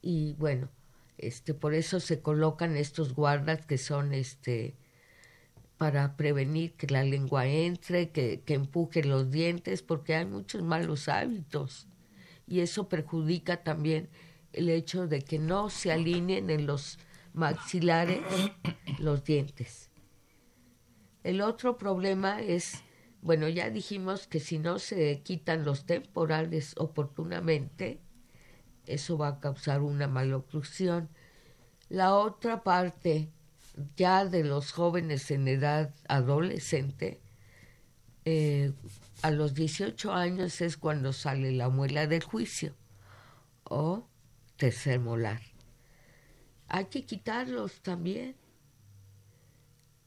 Y 0.02 0.34
bueno, 0.36 0.70
este, 1.18 1.54
por 1.54 1.74
eso 1.74 2.00
se 2.00 2.22
colocan 2.22 2.78
estos 2.78 3.14
guardas 3.14 3.66
que 3.66 3.78
son 3.78 4.14
este 4.14 4.78
para 5.78 6.16
prevenir 6.16 6.74
que 6.76 6.88
la 6.88 7.04
lengua 7.04 7.48
entre, 7.48 8.12
que, 8.12 8.42
que 8.46 8.54
empuje 8.54 9.04
los 9.04 9.30
dientes, 9.30 9.82
porque 9.82 10.16
hay 10.16 10.26
muchos 10.26 10.64
malos 10.64 11.10
hábitos. 11.10 11.88
Y 12.48 12.62
eso 12.62 12.88
perjudica 12.88 13.64
también 13.64 14.08
el 14.54 14.70
hecho 14.70 15.08
de 15.08 15.22
que 15.22 15.38
no 15.38 15.70
se 15.70 15.92
alineen 15.92 16.50
en 16.50 16.66
los 16.66 16.98
maxilares 17.36 18.22
los 19.00 19.24
dientes. 19.24 19.92
El 21.24 21.42
otro 21.42 21.78
problema 21.78 22.42
es, 22.42 22.84
bueno, 23.22 23.48
ya 23.48 23.70
dijimos 23.70 24.28
que 24.28 24.40
si 24.40 24.58
no 24.58 24.80
se 24.80 25.22
quitan 25.22 25.66
los 25.66 25.86
temporales 25.86 26.74
oportunamente, 26.78 28.00
eso 28.86 29.18
va 29.18 29.30
a 29.30 29.40
causar 29.40 29.82
una 29.82 30.08
maloclusión. 30.08 31.10
La 31.90 32.16
otra 32.16 32.64
parte, 32.64 33.30
ya 33.98 34.26
de 34.26 34.44
los 34.44 34.72
jóvenes 34.72 35.32
en 35.32 35.48
edad 35.48 35.94
adolescente, 36.08 37.22
eh, 38.24 38.74
a 39.22 39.32
los 39.32 39.54
18 39.54 40.14
años 40.14 40.62
es 40.62 40.78
cuando 40.78 41.14
sale 41.14 41.52
la 41.52 41.70
muela 41.70 42.08
del 42.08 42.24
juicio 42.24 42.76
o 43.64 44.08
tercer 44.58 45.00
molar. 45.00 45.55
Hay 46.68 46.86
que 46.86 47.06
quitarlos 47.06 47.82
también. 47.82 48.36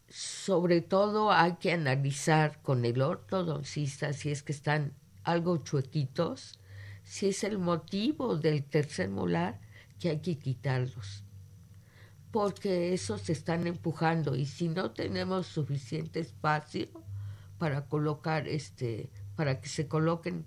Sobre 0.08 0.80
todo 0.80 1.32
hay 1.32 1.56
que 1.56 1.72
analizar 1.72 2.62
con 2.62 2.84
el 2.84 3.02
ortodoncista 3.02 4.12
si 4.12 4.30
es 4.30 4.42
que 4.42 4.52
están 4.52 4.94
algo 5.22 5.58
chuequitos 5.58 6.58
si 7.08 7.28
es 7.28 7.42
el 7.42 7.58
motivo 7.58 8.36
del 8.36 8.62
tercer 8.62 9.08
molar 9.08 9.58
que 9.98 10.10
hay 10.10 10.20
que 10.20 10.38
quitarlos, 10.38 11.24
porque 12.30 12.92
esos 12.92 13.22
se 13.22 13.32
están 13.32 13.66
empujando 13.66 14.36
y 14.36 14.44
si 14.44 14.68
no 14.68 14.90
tenemos 14.90 15.46
suficiente 15.46 16.20
espacio 16.20 16.86
para 17.56 17.86
colocar 17.86 18.46
este, 18.46 19.08
para 19.36 19.58
que 19.58 19.70
se 19.70 19.88
coloquen 19.88 20.44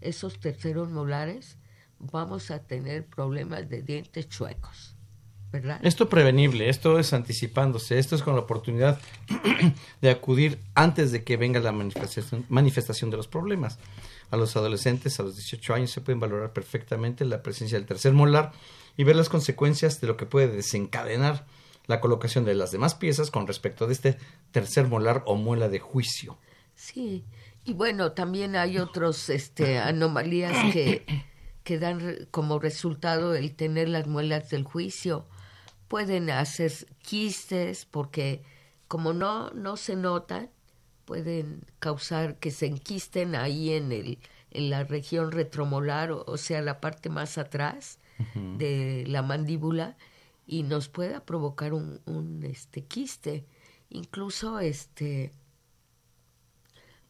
esos 0.00 0.38
terceros 0.38 0.88
molares, 0.88 1.58
vamos 1.98 2.52
a 2.52 2.60
tener 2.60 3.06
problemas 3.06 3.68
de 3.68 3.82
dientes 3.82 4.28
chuecos. 4.28 4.93
¿Verdad? 5.54 5.78
Esto 5.84 6.08
prevenible, 6.08 6.68
esto 6.68 6.98
es 6.98 7.12
anticipándose, 7.12 8.00
esto 8.00 8.16
es 8.16 8.22
con 8.22 8.34
la 8.34 8.40
oportunidad 8.40 9.00
de 10.02 10.10
acudir 10.10 10.58
antes 10.74 11.12
de 11.12 11.22
que 11.22 11.36
venga 11.36 11.60
la 11.60 11.70
manifestación, 11.70 12.44
manifestación 12.48 13.08
de 13.10 13.16
los 13.16 13.28
problemas 13.28 13.78
a 14.32 14.36
los 14.36 14.56
adolescentes 14.56 15.20
a 15.20 15.22
los 15.22 15.36
18 15.36 15.74
años 15.74 15.92
se 15.92 16.00
pueden 16.00 16.18
valorar 16.18 16.52
perfectamente 16.52 17.24
la 17.24 17.40
presencia 17.40 17.78
del 17.78 17.86
tercer 17.86 18.12
molar 18.12 18.50
y 18.96 19.04
ver 19.04 19.14
las 19.14 19.28
consecuencias 19.28 20.00
de 20.00 20.08
lo 20.08 20.16
que 20.16 20.26
puede 20.26 20.48
desencadenar 20.48 21.46
la 21.86 22.00
colocación 22.00 22.44
de 22.44 22.54
las 22.54 22.72
demás 22.72 22.96
piezas 22.96 23.30
con 23.30 23.46
respecto 23.46 23.86
de 23.86 23.92
este 23.92 24.18
tercer 24.50 24.88
molar 24.88 25.22
o 25.24 25.36
muela 25.36 25.68
de 25.68 25.78
juicio. 25.78 26.36
Sí, 26.74 27.24
y 27.64 27.74
bueno, 27.74 28.10
también 28.10 28.56
hay 28.56 28.78
otros 28.78 29.30
este, 29.30 29.78
anomalías 29.78 30.72
que, 30.72 31.04
que 31.62 31.78
dan 31.78 32.26
como 32.32 32.58
resultado 32.58 33.36
el 33.36 33.54
tener 33.54 33.88
las 33.88 34.08
muelas 34.08 34.50
del 34.50 34.64
juicio. 34.64 35.28
Pueden 35.88 36.30
hacer 36.30 36.72
quistes 37.02 37.84
porque 37.86 38.42
como 38.88 39.12
no, 39.12 39.50
no 39.50 39.76
se 39.76 39.96
notan, 39.96 40.50
pueden 41.04 41.64
causar 41.78 42.36
que 42.38 42.50
se 42.50 42.66
enquisten 42.66 43.34
ahí 43.34 43.72
en, 43.72 43.92
el, 43.92 44.18
en 44.50 44.70
la 44.70 44.84
región 44.84 45.32
retromolar, 45.32 46.12
o, 46.12 46.36
sea, 46.36 46.62
la 46.62 46.80
parte 46.80 47.08
más 47.08 47.38
atrás 47.38 47.98
de 48.34 49.04
la 49.08 49.22
mandíbula, 49.22 49.96
y 50.46 50.62
nos 50.62 50.88
pueda 50.88 51.24
provocar 51.24 51.72
un, 51.72 52.00
un 52.06 52.44
este 52.44 52.84
quiste, 52.84 53.44
incluso 53.90 54.60
este 54.60 55.32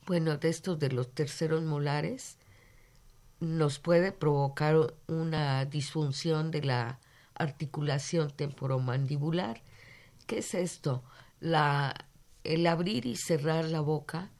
bueno, 0.06 0.36
de 0.36 0.48
estos 0.48 0.78
de 0.78 0.90
los 0.90 1.10
terceros 1.14 1.62
molares, 1.62 2.36
nos 3.40 3.78
puede 3.78 4.12
provocar 4.12 4.94
una 5.06 5.64
disfunción 5.64 6.50
de 6.50 6.62
la 6.62 7.00
articulación 7.34 8.30
temporomandibular. 8.30 9.62
¿Qué 10.26 10.38
es 10.38 10.54
esto? 10.54 11.02
La, 11.40 11.94
el 12.44 12.66
abrir 12.66 13.06
y 13.06 13.16
cerrar 13.16 13.64
la 13.64 13.80
boca 13.80 14.30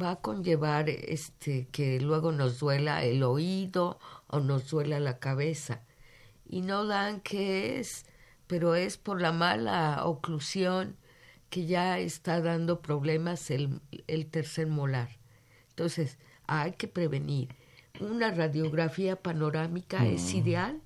va 0.00 0.12
a 0.12 0.16
conllevar 0.16 0.88
este 0.88 1.66
que 1.68 2.00
luego 2.00 2.32
nos 2.32 2.58
duela 2.58 3.04
el 3.04 3.22
oído 3.22 3.98
o 4.26 4.40
nos 4.40 4.68
duela 4.70 5.00
la 5.00 5.18
cabeza 5.18 5.82
y 6.46 6.60
no 6.60 6.86
dan 6.86 7.20
qué 7.20 7.78
es 7.78 8.04
pero 8.46 8.74
es 8.74 8.96
por 8.96 9.20
la 9.20 9.32
mala 9.32 10.04
oclusión 10.04 10.96
que 11.50 11.66
ya 11.66 11.98
está 11.98 12.40
dando 12.40 12.80
problemas 12.80 13.50
el, 13.50 13.80
el 14.06 14.26
tercer 14.26 14.66
molar 14.66 15.16
entonces 15.70 16.18
hay 16.46 16.72
que 16.72 16.88
prevenir 16.88 17.48
una 18.00 18.30
radiografía 18.30 19.16
panorámica 19.16 20.06
es 20.06 20.34
mm. 20.34 20.36
ideal 20.36 20.82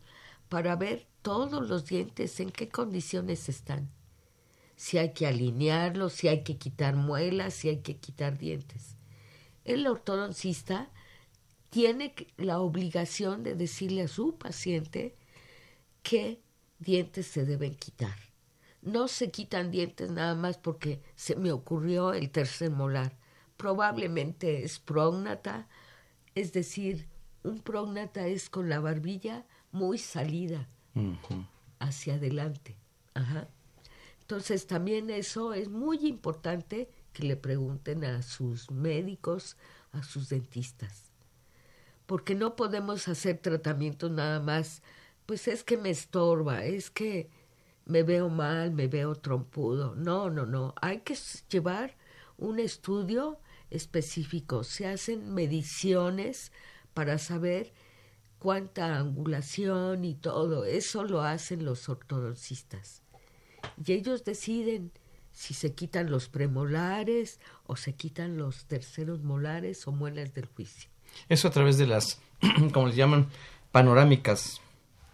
para 0.48 0.76
ver 0.76 1.06
todos 1.22 1.68
los 1.68 1.86
dientes 1.86 2.38
en 2.40 2.50
qué 2.50 2.68
condiciones 2.68 3.48
están 3.48 3.90
si 4.76 4.98
hay 4.98 5.12
que 5.12 5.26
alinearlos 5.26 6.12
si 6.12 6.28
hay 6.28 6.42
que 6.42 6.58
quitar 6.58 6.96
muelas 6.96 7.54
si 7.54 7.68
hay 7.68 7.78
que 7.78 7.96
quitar 7.96 8.38
dientes 8.38 8.96
el 9.64 9.86
ortodoncista 9.86 10.90
tiene 11.72 12.14
la 12.36 12.60
obligación 12.60 13.42
de 13.42 13.54
decirle 13.54 14.02
a 14.02 14.08
su 14.08 14.36
paciente 14.36 15.16
qué 16.02 16.42
dientes 16.78 17.26
se 17.26 17.46
deben 17.46 17.74
quitar. 17.74 18.14
No 18.82 19.08
se 19.08 19.30
quitan 19.30 19.70
dientes 19.70 20.10
nada 20.10 20.34
más 20.34 20.58
porque 20.58 21.00
se 21.14 21.34
me 21.34 21.50
ocurrió 21.50 22.12
el 22.12 22.30
tercer 22.30 22.70
molar. 22.70 23.16
Probablemente 23.56 24.64
es 24.64 24.80
prógnata, 24.80 25.66
es 26.34 26.52
decir, 26.52 27.08
un 27.42 27.60
prógnata 27.60 28.26
es 28.26 28.50
con 28.50 28.68
la 28.68 28.80
barbilla 28.80 29.46
muy 29.70 29.96
salida 29.96 30.68
hacia 31.78 32.14
adelante. 32.14 32.76
Entonces 34.20 34.66
también 34.66 35.10
eso 35.10 35.52
es 35.52 35.68
muy 35.68 36.06
importante 36.06 36.88
que 37.12 37.24
le 37.24 37.36
pregunten 37.36 38.04
a 38.04 38.22
sus 38.22 38.70
médicos, 38.70 39.56
a 39.92 40.02
sus 40.02 40.28
dentistas. 40.28 41.10
Porque 42.06 42.34
no 42.34 42.56
podemos 42.56 43.08
hacer 43.08 43.38
tratamientos 43.38 44.10
nada 44.10 44.40
más, 44.40 44.82
pues 45.26 45.48
es 45.48 45.64
que 45.64 45.76
me 45.76 45.90
estorba, 45.90 46.64
es 46.64 46.90
que 46.90 47.30
me 47.84 48.02
veo 48.02 48.28
mal, 48.28 48.72
me 48.72 48.88
veo 48.88 49.14
trompudo. 49.14 49.94
No, 49.94 50.30
no, 50.30 50.46
no. 50.46 50.74
Hay 50.80 51.00
que 51.00 51.16
llevar 51.50 51.96
un 52.38 52.58
estudio 52.58 53.38
específico. 53.70 54.64
Se 54.64 54.86
hacen 54.86 55.34
mediciones 55.34 56.52
para 56.94 57.18
saber 57.18 57.72
cuánta 58.42 58.98
angulación 58.98 60.04
y 60.04 60.14
todo. 60.14 60.64
Eso 60.64 61.04
lo 61.04 61.22
hacen 61.22 61.64
los 61.64 61.88
ortodoncistas. 61.88 63.02
Y 63.86 63.92
ellos 63.92 64.24
deciden 64.24 64.90
si 65.30 65.54
se 65.54 65.74
quitan 65.74 66.10
los 66.10 66.28
premolares 66.28 67.38
o 67.66 67.76
se 67.76 67.94
quitan 67.94 68.36
los 68.36 68.66
terceros 68.66 69.22
molares 69.22 69.86
o 69.86 69.92
muelas 69.92 70.34
del 70.34 70.46
juicio. 70.46 70.90
Eso 71.28 71.46
a 71.46 71.52
través 71.52 71.78
de 71.78 71.86
las, 71.86 72.20
como 72.72 72.88
les 72.88 72.96
llaman, 72.96 73.28
panorámicas, 73.70 74.60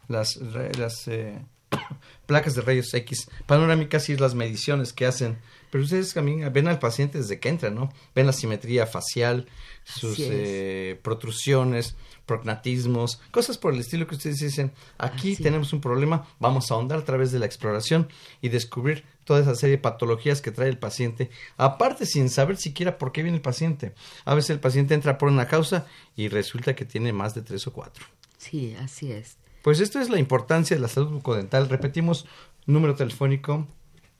las, 0.09 0.37
las 0.37 1.07
eh, 1.07 1.45
placas 2.26 2.55
de 2.55 2.62
rayos 2.62 2.95
X. 2.95 3.29
Panorámicas 3.47 4.09
y 4.09 4.16
las 4.16 4.35
mediciones 4.35 4.95
que 4.95 5.05
hacen. 5.05 5.39
Pero 5.70 5.85
ustedes 5.85 6.14
también 6.14 6.51
ven 6.51 6.66
al 6.66 6.79
paciente 6.79 7.18
desde 7.18 7.41
que 7.41 7.51
entra, 7.51 7.68
¿no? 7.68 7.93
Ven 8.14 8.24
la 8.24 8.33
simetría 8.33 8.87
facial, 8.87 9.47
sus 9.85 10.18
eh, 10.18 10.99
protrusiones, 11.03 11.95
prognatismos, 12.29 13.20
cosas 13.33 13.59
por 13.59 13.74
el 13.74 13.81
estilo 13.81 14.07
que 14.07 14.14
ustedes 14.14 14.39
dicen. 14.39 14.70
Aquí 14.99 15.35
tenemos 15.35 15.72
un 15.72 15.81
problema, 15.81 16.29
vamos 16.39 16.70
a 16.70 16.74
ahondar 16.74 17.01
a 17.01 17.05
través 17.05 17.33
de 17.33 17.41
la 17.41 17.47
exploración 17.47 18.07
y 18.41 18.51
descubrir 18.51 19.05
toda 19.24 19.41
esa 19.41 19.57
serie 19.57 19.74
de 19.76 19.83
patologías 19.83 20.41
que 20.41 20.53
trae 20.53 20.68
el 20.68 20.79
paciente, 20.79 21.31
aparte 21.57 22.07
sin 22.07 22.31
saber 22.31 22.57
siquiera 22.57 22.99
por 22.99 23.11
qué 23.11 23.24
viene 23.24 23.39
el 23.39 23.43
paciente. 23.43 23.95
A 24.24 24.37
veces 24.37 24.51
el 24.51 24.61
paciente 24.61 24.95
entra 24.95 25.18
por 25.18 25.29
una 25.29 25.49
causa 25.49 25.87
y 26.14 26.29
resulta 26.29 26.76
que 26.76 26.85
tiene 26.85 27.12
más 27.12 27.35
de 27.35 27.43
tres 27.43 27.66
o 27.66 27.72
cuatro. 27.72 28.07
Sí, 28.37 28.76
así 28.81 29.11
es. 29.11 29.39
Pues 29.62 29.81
esto 29.81 30.01
es 30.01 30.09
la 30.09 30.20
importancia 30.20 30.76
de 30.76 30.81
la 30.81 30.87
salud 30.89 31.11
bucodental. 31.11 31.68
Repetimos, 31.68 32.26
número 32.64 32.95
telefónico 32.95 33.66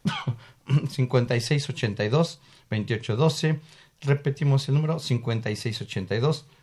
5682-2812. 0.67 3.61
Repetimos 4.01 4.69
el 4.69 4.75
número 4.75 4.99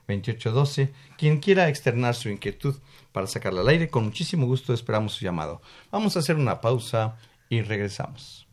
5682-2812. 0.07 0.89
Quien 1.17 1.39
quiera 1.39 1.69
externar 1.69 2.15
su 2.15 2.29
inquietud 2.29 2.75
para 3.11 3.27
sacarla 3.27 3.61
al 3.61 3.69
aire, 3.69 3.89
con 3.89 4.03
muchísimo 4.03 4.45
gusto 4.45 4.73
esperamos 4.73 5.13
su 5.13 5.25
llamado. 5.25 5.61
Vamos 5.91 6.15
a 6.15 6.19
hacer 6.19 6.35
una 6.35 6.61
pausa 6.61 7.17
y 7.49 7.61
regresamos. 7.61 8.44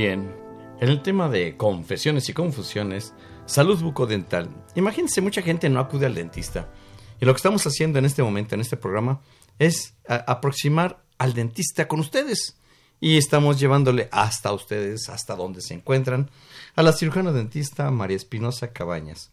Bien, 0.00 0.34
en 0.80 0.88
el 0.88 1.02
tema 1.02 1.28
de 1.28 1.58
confesiones 1.58 2.30
y 2.30 2.32
confusiones, 2.32 3.12
salud 3.44 3.78
bucodental. 3.82 4.48
Imagínense, 4.74 5.20
mucha 5.20 5.42
gente 5.42 5.68
no 5.68 5.78
acude 5.78 6.06
al 6.06 6.14
dentista. 6.14 6.72
Y 7.20 7.26
lo 7.26 7.34
que 7.34 7.36
estamos 7.36 7.66
haciendo 7.66 7.98
en 7.98 8.06
este 8.06 8.22
momento, 8.22 8.54
en 8.54 8.62
este 8.62 8.78
programa, 8.78 9.20
es 9.58 9.92
aproximar 10.08 11.02
al 11.18 11.34
dentista 11.34 11.86
con 11.86 12.00
ustedes. 12.00 12.56
Y 12.98 13.18
estamos 13.18 13.60
llevándole 13.60 14.08
hasta 14.10 14.54
ustedes, 14.54 15.10
hasta 15.10 15.36
donde 15.36 15.60
se 15.60 15.74
encuentran, 15.74 16.30
a 16.76 16.82
la 16.82 16.94
cirujana 16.94 17.30
dentista 17.30 17.90
María 17.90 18.16
Espinosa 18.16 18.72
Cabañas. 18.72 19.30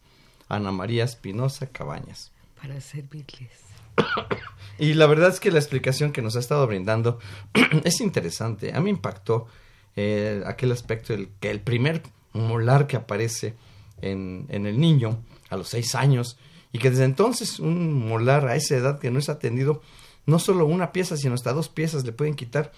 Ana 0.50 0.74
María 0.74 1.06
Espinosa 1.06 1.68
Cabañas. 1.68 2.34
Para 2.62 2.82
servirles. 2.82 3.52
y 4.80 4.96
la 4.96 5.08
verdad 5.08 5.30
es 5.30 5.40
que 5.40 5.50
la 5.50 5.60
explicación 5.60 6.12
que 6.12 6.22
nos 6.22 6.36
ha 6.36 6.40
estado 6.40 6.68
brindando 6.68 7.20
es 7.86 8.02
interesante. 8.02 8.76
A 8.76 8.82
mí 8.82 8.90
impactó 8.90 9.48
eh, 9.98 10.44
aquel 10.46 10.72
aspecto 10.72 11.12
del 11.12 11.30
que 11.40 11.50
el 11.50 11.60
primer 11.60 12.04
molar 12.32 12.88
que 12.88 12.96
aparece 12.96 13.56
en, 14.02 14.46
en 14.50 14.66
el 14.66 14.80
niño 14.80 15.20
a 15.50 15.58
los 15.58 15.70
seis 15.70 15.96
años 15.96 16.38
y 16.72 16.78
que 16.78 16.92
desde 16.92 17.04
entonces 17.04 17.60
un 17.60 18.08
molar 18.08 18.48
a 18.48 18.56
esa 18.56 18.76
edad 18.76 19.00
que 19.00 19.10
no 19.10 19.18
es 19.20 19.28
atendido, 19.28 19.82
no 20.28 20.38
solo 20.38 20.66
una 20.68 20.92
pieza, 20.92 21.18
sino 21.18 21.34
hasta 21.34 21.52
dos 21.52 21.70
piezas 21.70 22.06
le 22.06 22.12
pueden 22.12 22.36
quitar 22.36 22.72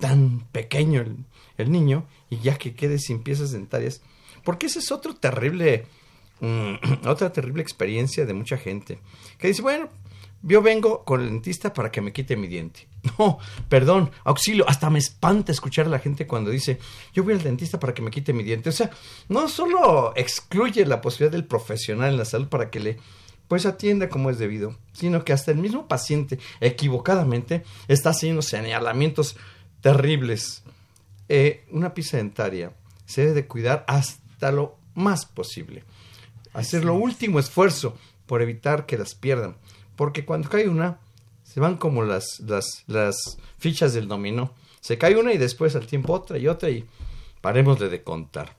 tan 0.00 0.40
pequeño 0.50 1.00
el, 1.00 1.16
el 1.58 1.70
niño 1.70 2.06
y 2.28 2.38
ya 2.38 2.58
que 2.58 2.74
quede 2.74 2.98
sin 2.98 3.22
piezas 3.22 3.52
dentarias. 3.52 4.02
Porque 4.42 4.66
ese 4.66 4.80
es 4.80 4.90
otro 4.90 5.14
terrible, 5.14 5.86
mm, 6.40 6.74
otra 7.06 7.32
terrible 7.32 7.62
experiencia 7.62 8.26
de 8.26 8.34
mucha 8.34 8.56
gente. 8.56 8.98
Que 9.38 9.48
dice, 9.48 9.62
bueno, 9.62 9.88
yo 10.46 10.60
vengo 10.60 11.04
con 11.04 11.22
el 11.22 11.28
dentista 11.30 11.72
para 11.72 11.90
que 11.90 12.02
me 12.02 12.12
quite 12.12 12.36
mi 12.36 12.46
diente. 12.46 12.86
No, 13.18 13.38
perdón, 13.68 14.10
auxilio, 14.24 14.68
hasta 14.68 14.88
me 14.88 14.98
espanta 14.98 15.52
escuchar 15.52 15.86
a 15.86 15.90
la 15.90 15.98
gente 15.98 16.26
cuando 16.26 16.50
dice, 16.50 16.78
yo 17.12 17.22
voy 17.22 17.34
al 17.34 17.42
dentista 17.42 17.78
para 17.78 17.92
que 17.92 18.02
me 18.02 18.10
quite 18.10 18.32
mi 18.32 18.42
diente. 18.42 18.70
O 18.70 18.72
sea, 18.72 18.90
no 19.28 19.46
solo 19.48 20.14
excluye 20.16 20.86
la 20.86 21.00
posibilidad 21.00 21.32
del 21.32 21.44
profesional 21.44 22.12
en 22.12 22.18
la 22.18 22.24
salud 22.24 22.48
para 22.48 22.70
que 22.70 22.80
le 22.80 22.98
pues 23.46 23.66
atienda 23.66 24.08
como 24.08 24.30
es 24.30 24.38
debido, 24.38 24.78
sino 24.92 25.22
que 25.22 25.34
hasta 25.34 25.50
el 25.50 25.58
mismo 25.58 25.86
paciente 25.86 26.38
equivocadamente 26.60 27.62
está 27.88 28.10
haciendo 28.10 28.40
señalamientos 28.40 29.36
terribles. 29.82 30.62
Eh, 31.28 31.66
una 31.70 31.92
pieza 31.92 32.16
dentaria 32.16 32.72
se 33.04 33.20
debe 33.20 33.34
de 33.34 33.46
cuidar 33.46 33.84
hasta 33.86 34.50
lo 34.50 34.78
más 34.94 35.26
posible. 35.26 35.84
Hacer 36.54 36.84
lo 36.84 36.94
último 36.94 37.38
esfuerzo 37.38 37.96
por 38.26 38.40
evitar 38.40 38.86
que 38.86 38.96
las 38.96 39.14
pierdan. 39.14 39.56
Porque 39.96 40.24
cuando 40.24 40.48
cae 40.48 40.68
una, 40.68 40.98
se 41.42 41.60
van 41.60 41.76
como 41.76 42.02
las, 42.02 42.40
las, 42.40 42.84
las 42.86 43.38
fichas 43.58 43.94
del 43.94 44.08
dominó. 44.08 44.52
Se 44.80 44.98
cae 44.98 45.16
una 45.16 45.32
y 45.32 45.38
después 45.38 45.76
al 45.76 45.86
tiempo 45.86 46.12
otra 46.12 46.38
y 46.38 46.48
otra 46.48 46.70
y 46.70 46.84
paremos 47.44 47.78
de 47.78 48.02
contar. 48.02 48.56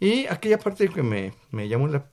Y 0.00 0.26
aquella 0.26 0.58
parte 0.58 0.88
que 0.88 1.04
me, 1.04 1.32
me 1.52 1.68
llamó 1.68 1.86
la, 1.86 2.08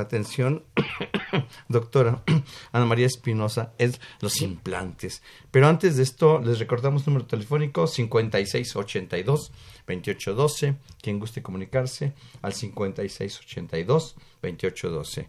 atención, 0.00 0.64
doctora 1.68 2.22
Ana 2.72 2.86
María 2.86 3.04
Espinosa, 3.04 3.74
es 3.76 4.00
los 4.20 4.40
implantes. 4.40 5.22
Pero 5.50 5.68
antes 5.68 5.98
de 5.98 6.04
esto, 6.04 6.40
les 6.40 6.58
recordamos 6.58 7.06
número 7.06 7.26
telefónico 7.26 7.84
5682-2812. 7.84 10.76
Quien 11.02 11.20
guste 11.20 11.42
comunicarse 11.42 12.14
al 12.40 12.54
5682-2812. 12.54 15.28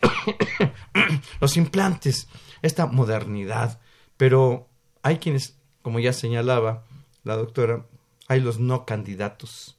los 1.40 1.56
implantes, 1.56 2.28
esta 2.62 2.86
modernidad, 2.86 3.80
pero 4.16 4.68
hay 5.02 5.18
quienes, 5.18 5.58
como 5.82 5.98
ya 6.00 6.12
señalaba 6.12 6.84
la 7.22 7.36
doctora, 7.36 7.86
hay 8.28 8.40
los 8.40 8.58
no 8.58 8.86
candidatos. 8.86 9.78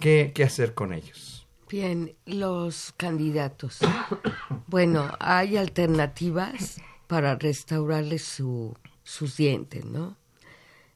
¿Qué, 0.00 0.32
qué 0.34 0.44
hacer 0.44 0.74
con 0.74 0.92
ellos? 0.92 1.46
Bien, 1.68 2.14
los 2.26 2.92
candidatos. 2.96 3.78
bueno, 4.66 5.10
hay 5.18 5.56
alternativas 5.56 6.80
para 7.06 7.34
restaurarles 7.36 8.22
su, 8.22 8.76
sus 9.02 9.36
dientes, 9.36 9.84
¿no? 9.84 10.16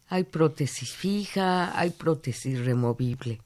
Hay 0.09 0.25
prótesis 0.25 0.93
fija, 0.93 1.79
hay 1.79 1.91
prótesis 1.91 2.65
removible. 2.65 3.41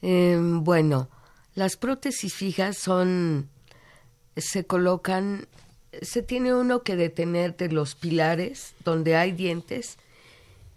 Em, 0.00 0.62
bueno, 0.62 1.08
las 1.54 1.76
prótesis 1.76 2.34
fijas 2.34 2.78
son 2.78 3.48
se 4.38 4.64
colocan, 4.64 5.46
se 6.02 6.22
tiene 6.22 6.54
uno 6.54 6.82
que 6.82 6.96
detener 6.96 7.56
de 7.56 7.70
los 7.70 7.94
pilares 7.94 8.74
donde 8.84 9.16
hay 9.16 9.32
dientes 9.32 9.98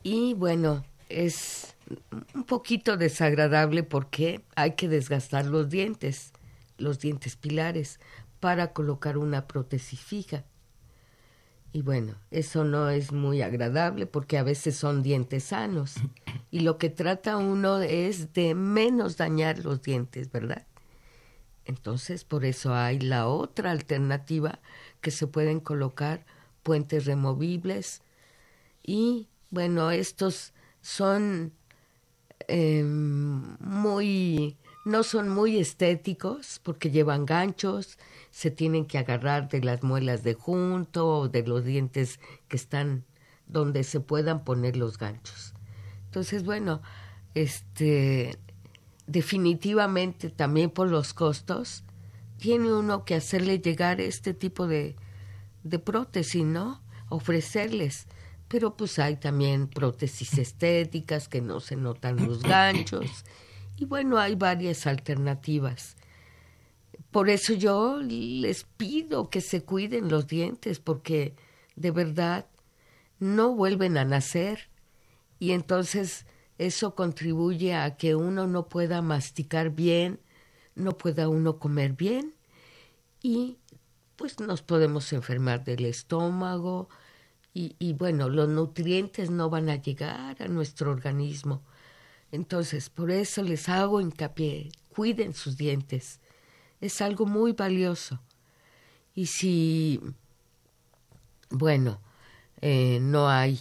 y 0.04 0.34
bueno, 0.34 0.84
es 1.10 1.76
un 2.34 2.44
poquito 2.44 2.98
desagradable 2.98 3.84
porque 3.84 4.42
hay 4.56 4.72
que 4.72 4.88
desgastar 4.88 5.46
los 5.46 5.70
dientes, 5.70 6.32
los 6.78 7.00
dientes 7.00 7.36
pilares, 7.36 8.00
para 8.40 8.74
colocar 8.74 9.18
una 9.18 9.48
prótesis 9.48 10.00
fija. 10.00 10.44
Y 11.74 11.84
bueno, 11.84 12.16
eso 12.32 12.66
no 12.66 12.90
es 12.90 13.12
muy 13.12 13.42
agradable 13.42 14.06
porque 14.06 14.38
a 14.38 14.44
veces 14.44 14.76
son 14.76 15.04
dientes 15.04 15.46
sanos. 15.46 15.96
Y 16.50 16.62
lo 16.62 16.78
que 16.78 16.90
trata 16.90 17.38
uno 17.38 17.80
es 17.80 18.34
de 18.34 18.56
menos 18.56 19.16
dañar 19.16 19.60
los 19.60 19.82
dientes, 19.82 20.30
¿verdad? 20.32 20.66
Entonces, 21.66 22.24
por 22.24 22.46
eso 22.46 22.74
hay 22.74 23.00
la 23.00 23.28
otra 23.28 23.72
alternativa 23.72 24.60
que 25.00 25.12
se 25.12 25.28
pueden 25.28 25.60
colocar 25.60 26.26
puentes 26.64 27.06
removibles 27.06 28.02
y, 28.84 29.28
bueno, 29.50 29.92
estos 29.92 30.54
son 30.82 31.54
em, 32.48 33.58
muy, 33.60 34.58
no 34.86 35.04
son 35.04 35.30
muy 35.30 35.58
estéticos 35.58 36.60
porque 36.64 36.90
llevan 36.90 37.26
ganchos, 37.26 38.00
se 38.32 38.50
tienen 38.50 38.86
que 38.86 38.98
agarrar 38.98 39.50
de 39.50 39.62
las 39.62 39.84
muelas 39.84 40.24
de 40.24 40.34
junto 40.34 41.08
o 41.08 41.30
de 41.30 41.46
los 41.46 41.64
dientes 41.64 42.20
que 42.48 42.58
están 42.58 43.06
donde 43.46 43.84
se 43.84 44.00
puedan 44.00 44.44
poner 44.44 44.78
los 44.78 44.98
ganchos. 44.98 45.54
Entonces, 46.06 46.44
bueno, 46.44 46.82
este 47.36 48.38
definitivamente 49.12 50.30
también 50.30 50.70
por 50.70 50.90
los 50.90 51.14
costos, 51.14 51.84
tiene 52.38 52.74
uno 52.74 53.04
que 53.06 53.16
hacerle 53.16 53.60
llegar 53.60 54.00
este 54.00 54.34
tipo 54.34 54.68
de, 54.68 54.96
de 55.64 55.80
prótesis, 55.80 56.46
¿no? 56.46 56.82
Ofrecerles. 57.10 58.08
Pero 58.48 58.76
pues 58.76 59.00
hay 59.00 59.18
también 59.18 59.68
prótesis 59.68 60.38
estéticas 60.38 61.28
que 61.28 61.42
no 61.42 61.60
se 61.60 61.76
notan 61.76 62.26
los 62.26 62.42
ganchos. 62.44 63.26
Y 63.78 63.86
bueno, 63.86 64.18
hay 64.18 64.36
varias 64.36 64.88
alternativas. 64.88 65.98
Por 67.12 67.30
eso 67.30 67.54
yo 67.54 68.02
les 68.02 68.64
pido 68.64 69.30
que 69.30 69.42
se 69.42 69.64
cuiden 69.64 70.10
los 70.10 70.28
dientes, 70.28 70.80
porque 70.80 71.36
de 71.76 71.92
verdad 71.92 72.46
no 73.20 73.54
vuelven 73.54 73.98
a 73.98 74.06
nacer. 74.06 74.70
Y 75.38 75.52
entonces 75.52 76.26
eso 76.62 76.94
contribuye 76.94 77.74
a 77.74 77.98
que 77.98 78.14
uno 78.14 78.46
no 78.46 78.70
pueda 78.70 79.02
masticar 79.02 79.72
bien, 79.72 80.20
no 80.76 80.96
pueda 80.96 81.28
uno 81.28 81.58
comer 81.58 81.94
bien 81.94 82.36
y 83.24 83.58
pues 84.16 84.40
nos 84.40 84.62
podemos 84.62 85.12
enfermar 85.12 85.64
del 85.64 85.86
estómago 85.86 86.88
y, 87.52 87.76
y 87.80 87.94
bueno, 87.94 88.30
los 88.30 88.48
nutrientes 88.48 89.32
no 89.32 89.50
van 89.50 89.70
a 89.70 89.78
llegar 89.78 90.40
a 90.40 90.48
nuestro 90.48 90.92
organismo. 90.92 91.64
Entonces, 92.32 92.92
por 92.92 93.10
eso 93.10 93.42
les 93.42 93.68
hago 93.68 94.00
hincapié, 94.00 94.70
cuiden 94.96 95.34
sus 95.34 95.58
dientes. 95.58 96.20
Es 96.80 97.02
algo 97.02 97.26
muy 97.26 97.54
valioso. 97.54 98.22
Y 99.16 99.26
si, 99.26 100.00
bueno, 101.50 102.00
eh, 102.62 103.00
no 103.02 103.30
hay 103.30 103.60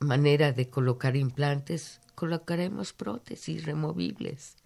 manera 0.00 0.52
de 0.52 0.68
colocar 0.68 1.16
implantes, 1.16 1.99
colocaremos 2.20 2.92
prótesis 2.92 3.64
removibles. 3.64 4.56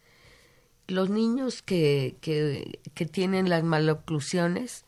Los 0.88 1.08
niños 1.08 1.62
que, 1.62 2.16
que, 2.20 2.80
que 2.94 3.06
tienen 3.06 3.48
las 3.48 3.62
maloclusiones, 3.62 4.84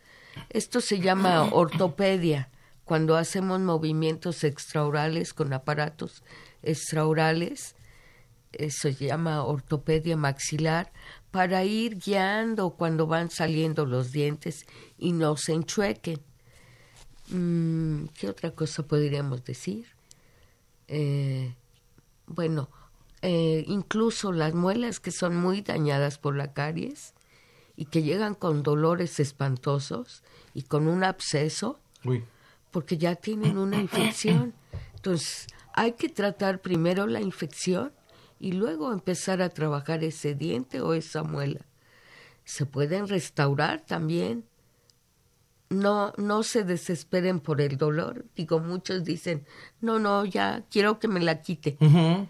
esto 0.50 0.80
se 0.80 0.98
llama 0.98 1.44
ortopedia, 1.52 2.50
cuando 2.84 3.16
hacemos 3.16 3.60
movimientos 3.60 4.42
extraorales 4.42 5.32
con 5.32 5.52
aparatos 5.52 6.24
extraorales, 6.64 7.76
eso 8.50 8.88
se 8.90 9.06
llama 9.06 9.44
ortopedia 9.44 10.16
maxilar, 10.16 10.92
para 11.30 11.62
ir 11.62 12.00
guiando 12.00 12.70
cuando 12.70 13.06
van 13.06 13.30
saliendo 13.30 13.86
los 13.86 14.10
dientes 14.10 14.66
y 14.98 15.12
no 15.12 15.36
se 15.36 15.52
enchuequen. 15.52 16.18
Mm, 17.28 18.06
¿Qué 18.06 18.28
otra 18.28 18.50
cosa 18.50 18.82
podríamos 18.82 19.44
decir? 19.44 19.86
Eh, 20.88 21.54
bueno, 22.26 22.68
eh, 23.22 23.64
incluso 23.66 24.32
las 24.32 24.54
muelas 24.54 25.00
que 25.00 25.10
son 25.10 25.36
muy 25.36 25.62
dañadas 25.62 26.18
por 26.18 26.36
la 26.36 26.52
caries 26.52 27.14
y 27.76 27.86
que 27.86 28.02
llegan 28.02 28.34
con 28.34 28.62
dolores 28.62 29.20
espantosos 29.20 30.22
y 30.54 30.62
con 30.62 30.88
un 30.88 31.04
absceso, 31.04 31.78
porque 32.70 32.98
ya 32.98 33.14
tienen 33.16 33.58
una 33.58 33.80
infección. 33.80 34.54
Entonces, 34.94 35.46
hay 35.74 35.92
que 35.92 36.08
tratar 36.08 36.60
primero 36.60 37.06
la 37.06 37.20
infección 37.20 37.92
y 38.38 38.52
luego 38.52 38.92
empezar 38.92 39.42
a 39.42 39.48
trabajar 39.48 40.04
ese 40.04 40.34
diente 40.34 40.80
o 40.80 40.94
esa 40.94 41.22
muela. 41.22 41.60
Se 42.44 42.66
pueden 42.66 43.08
restaurar 43.08 43.80
también. 43.80 44.44
No, 45.68 46.12
no 46.16 46.44
se 46.44 46.62
desesperen 46.62 47.40
por 47.40 47.60
el 47.60 47.76
dolor. 47.76 48.24
Digo, 48.36 48.60
muchos 48.60 49.02
dicen, 49.02 49.44
no, 49.80 49.98
no, 49.98 50.24
ya 50.24 50.64
quiero 50.70 51.00
que 51.00 51.08
me 51.08 51.18
la 51.18 51.42
quite. 51.42 51.76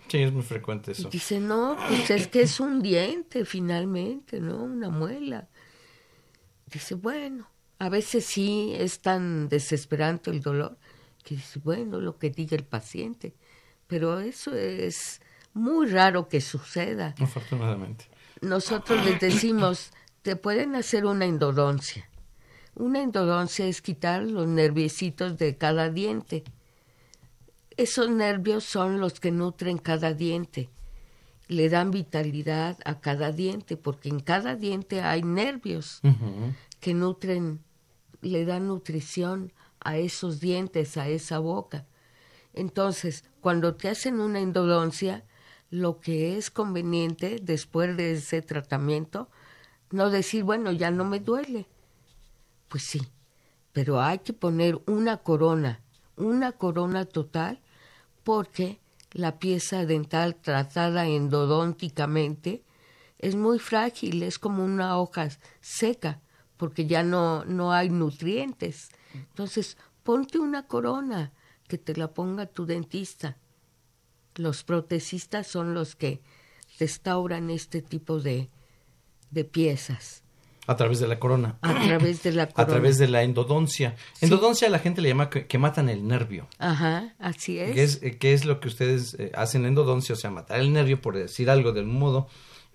Sí, 0.08 0.18
es 0.18 0.32
muy 0.32 0.42
frecuente 0.42 0.92
eso. 0.92 1.10
Dicen, 1.10 1.46
no, 1.46 1.76
pues 1.88 2.10
es 2.10 2.28
que 2.28 2.42
es 2.42 2.60
un 2.60 2.80
diente 2.80 3.44
finalmente, 3.44 4.40
¿no? 4.40 4.64
Una 4.64 4.88
muela. 4.88 5.48
Dice, 6.66 6.94
bueno, 6.94 7.46
a 7.78 7.90
veces 7.90 8.24
sí 8.24 8.72
es 8.74 9.00
tan 9.00 9.48
desesperante 9.50 10.30
el 10.30 10.40
dolor 10.40 10.78
que 11.22 11.34
dice, 11.34 11.60
bueno, 11.62 12.00
lo 12.00 12.18
que 12.18 12.30
diga 12.30 12.56
el 12.56 12.64
paciente. 12.64 13.34
Pero 13.86 14.20
eso 14.20 14.54
es 14.54 15.20
muy 15.52 15.88
raro 15.88 16.28
que 16.28 16.40
suceda. 16.40 17.14
Afortunadamente. 17.20 18.06
Nosotros 18.40 19.04
les 19.04 19.20
decimos, 19.20 19.90
te 20.22 20.36
pueden 20.36 20.74
hacer 20.76 21.04
una 21.04 21.24
endodoncia. 21.24 22.08
Una 22.76 23.00
endodoncia 23.00 23.66
es 23.66 23.80
quitar 23.80 24.22
los 24.22 24.46
nerviecitos 24.46 25.38
de 25.38 25.56
cada 25.56 25.88
diente. 25.88 26.44
Esos 27.78 28.10
nervios 28.10 28.64
son 28.64 29.00
los 29.00 29.18
que 29.18 29.30
nutren 29.30 29.78
cada 29.78 30.12
diente. 30.12 30.68
Le 31.48 31.70
dan 31.70 31.90
vitalidad 31.90 32.76
a 32.84 33.00
cada 33.00 33.32
diente, 33.32 33.78
porque 33.78 34.10
en 34.10 34.20
cada 34.20 34.56
diente 34.56 35.00
hay 35.00 35.22
nervios 35.22 36.02
que 36.78 36.92
nutren, 36.92 37.60
le 38.20 38.44
dan 38.44 38.66
nutrición 38.66 39.54
a 39.80 39.96
esos 39.96 40.38
dientes, 40.40 40.98
a 40.98 41.08
esa 41.08 41.38
boca. 41.38 41.86
Entonces, 42.52 43.24
cuando 43.40 43.74
te 43.74 43.88
hacen 43.88 44.20
una 44.20 44.40
endodoncia, 44.40 45.24
lo 45.70 45.98
que 45.98 46.36
es 46.36 46.50
conveniente 46.50 47.38
después 47.40 47.96
de 47.96 48.12
ese 48.12 48.42
tratamiento, 48.42 49.30
no 49.90 50.10
decir, 50.10 50.44
bueno, 50.44 50.72
ya 50.72 50.90
no 50.90 51.06
me 51.06 51.20
duele. 51.20 51.66
Pues 52.68 52.82
sí, 52.82 53.00
pero 53.72 54.00
hay 54.00 54.20
que 54.20 54.32
poner 54.32 54.80
una 54.86 55.18
corona, 55.18 55.82
una 56.16 56.52
corona 56.52 57.04
total, 57.04 57.60
porque 58.24 58.80
la 59.12 59.38
pieza 59.38 59.86
dental 59.86 60.36
tratada 60.36 61.06
endodónticamente 61.06 62.64
es 63.18 63.34
muy 63.34 63.58
frágil, 63.58 64.22
es 64.22 64.38
como 64.38 64.64
una 64.64 64.98
hoja 64.98 65.28
seca, 65.60 66.20
porque 66.56 66.86
ya 66.86 67.02
no, 67.02 67.44
no 67.44 67.72
hay 67.72 67.88
nutrientes. 67.88 68.90
Entonces, 69.14 69.78
ponte 70.02 70.38
una 70.38 70.66
corona, 70.66 71.32
que 71.68 71.78
te 71.78 71.96
la 71.96 72.12
ponga 72.12 72.46
tu 72.46 72.66
dentista. 72.66 73.36
Los 74.36 74.64
protecistas 74.64 75.46
son 75.46 75.74
los 75.74 75.96
que 75.96 76.22
restauran 76.78 77.50
este 77.50 77.82
tipo 77.82 78.20
de, 78.20 78.50
de 79.30 79.44
piezas. 79.44 80.22
A 80.66 80.76
través 80.76 80.98
de 80.98 81.06
la 81.06 81.18
corona. 81.18 81.58
A 81.62 81.74
través 81.74 82.22
de 82.22 82.32
la 82.32 82.48
corona. 82.48 82.62
A 82.62 82.66
través 82.66 82.98
de 82.98 83.08
la 83.08 83.22
endodoncia. 83.22 83.94
Endodoncia 84.20 84.68
la 84.68 84.78
gente 84.78 85.00
le 85.00 85.08
llama 85.08 85.30
que, 85.30 85.58
matan 85.58 85.88
el 85.88 86.06
nervio. 86.06 86.48
Ajá, 86.58 87.14
así 87.18 87.58
es. 87.58 87.72
¿Qué 87.72 87.82
es, 87.82 88.02
eh, 88.02 88.18
es 88.20 88.44
lo 88.44 88.60
que 88.60 88.68
ustedes 88.68 89.14
eh, 89.18 89.30
hacen 89.34 89.62
en 89.62 89.68
endodoncia? 89.68 90.14
O 90.14 90.18
sea, 90.18 90.30
matar 90.30 90.60
el 90.60 90.72
nervio, 90.72 91.00
por 91.00 91.16
decir 91.16 91.50
algo 91.50 91.72
del 91.72 91.86
modo, 91.86 92.28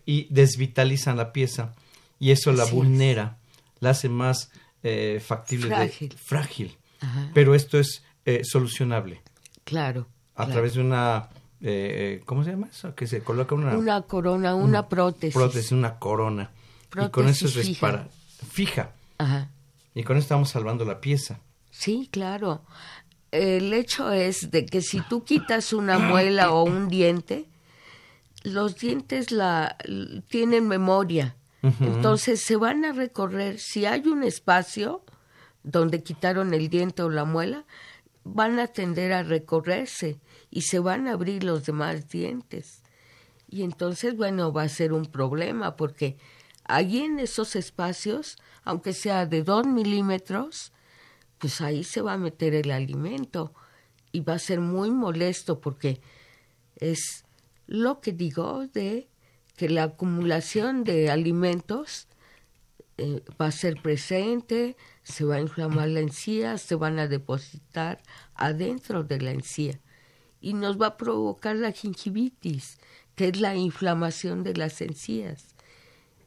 y 0.05 0.27
desvitalizan 0.29 1.17
la 1.17 1.33
pieza. 1.33 1.73
Y 2.19 2.31
eso 2.31 2.51
la 2.53 2.65
vulnera, 2.65 3.39
la 3.79 3.89
hace 3.91 4.07
más 4.07 4.51
eh, 4.83 5.21
factible. 5.23 5.69
Frágil. 5.69 6.13
frágil. 6.13 6.77
Pero 7.33 7.55
esto 7.55 7.79
es 7.79 8.03
eh, 8.25 8.41
solucionable. 8.43 9.21
Claro. 9.63 10.07
A 10.35 10.47
través 10.47 10.75
de 10.75 10.81
una, 10.81 11.29
eh, 11.61 12.21
¿cómo 12.25 12.43
se 12.43 12.51
llama 12.51 12.67
eso? 12.67 12.93
Que 12.95 13.07
se 13.07 13.21
coloca 13.21 13.55
una... 13.55 13.75
Una 13.77 14.01
corona, 14.03 14.55
una, 14.55 14.87
prótesis. 14.87 15.33
Prótesis, 15.33 15.71
una 15.71 15.97
corona. 15.97 16.51
Y 16.95 17.09
con 17.09 17.27
eso 17.27 17.45
es 17.47 17.53
fija. 17.53 18.07
fija. 18.49 18.91
Ajá. 19.17 19.49
Y 19.93 20.03
con 20.03 20.17
eso 20.17 20.23
estamos 20.23 20.49
salvando 20.49 20.85
la 20.85 21.01
pieza. 21.01 21.39
Sí, 21.69 22.09
claro. 22.11 22.63
El 23.31 23.73
hecho 23.73 24.11
es 24.11 24.51
de 24.51 24.65
que 24.65 24.81
si 24.81 25.01
tú 25.01 25.23
quitas 25.23 25.73
una 25.73 25.99
muela 25.99 26.51
o 26.51 26.63
un 26.63 26.89
diente, 26.89 27.47
los 28.43 28.77
dientes 28.77 29.31
la 29.31 29.77
tienen 30.27 30.67
memoria. 30.67 31.35
Entonces 31.61 32.41
se 32.41 32.55
van 32.55 32.83
a 32.85 32.91
recorrer. 32.91 33.59
Si 33.59 33.85
hay 33.85 34.07
un 34.07 34.23
espacio 34.23 35.03
donde 35.63 36.01
quitaron 36.01 36.53
el 36.53 36.69
diente 36.69 37.03
o 37.03 37.09
la 37.09 37.23
muela, 37.23 37.65
van 38.23 38.59
a 38.59 38.67
tender 38.67 39.13
a 39.13 39.23
recorrerse 39.23 40.19
y 40.49 40.61
se 40.61 40.79
van 40.79 41.07
a 41.07 41.13
abrir 41.13 41.43
los 41.43 41.65
demás 41.65 42.09
dientes. 42.09 42.81
Y 43.47 43.63
entonces, 43.63 44.15
bueno, 44.15 44.51
va 44.51 44.63
a 44.63 44.69
ser 44.69 44.91
un 44.93 45.05
problema 45.05 45.75
porque 45.75 46.17
allí 46.63 47.01
en 47.01 47.19
esos 47.19 47.55
espacios, 47.55 48.37
aunque 48.63 48.93
sea 48.93 49.25
de 49.25 49.43
dos 49.43 49.65
milímetros, 49.65 50.71
pues 51.37 51.61
ahí 51.61 51.83
se 51.83 52.01
va 52.01 52.13
a 52.13 52.17
meter 52.17 52.53
el 52.53 52.71
alimento 52.71 53.53
y 54.11 54.21
va 54.21 54.35
a 54.35 54.39
ser 54.39 54.59
muy 54.59 54.91
molesto 54.91 55.59
porque 55.59 56.01
es 56.75 57.25
lo 57.67 58.01
que 58.01 58.11
digo 58.11 58.67
de 58.67 59.07
que 59.55 59.69
la 59.69 59.83
acumulación 59.83 60.83
de 60.83 61.09
alimentos 61.09 62.07
eh, 62.97 63.23
va 63.39 63.47
a 63.47 63.51
ser 63.51 63.81
presente, 63.81 64.75
se 65.03 65.23
va 65.23 65.35
a 65.35 65.41
inflamar 65.41 65.87
la 65.87 66.01
encía, 66.01 66.57
se 66.57 66.75
van 66.75 66.99
a 66.99 67.07
depositar 67.07 68.01
adentro 68.35 69.03
de 69.03 69.21
la 69.21 69.31
encía 69.31 69.79
y 70.41 70.53
nos 70.53 70.81
va 70.81 70.87
a 70.87 70.97
provocar 70.97 71.55
la 71.55 71.71
gingivitis, 71.71 72.77
que 73.15 73.29
es 73.29 73.39
la 73.39 73.55
inflamación 73.55 74.43
de 74.43 74.55
las 74.55 74.81
encías. 74.81 75.55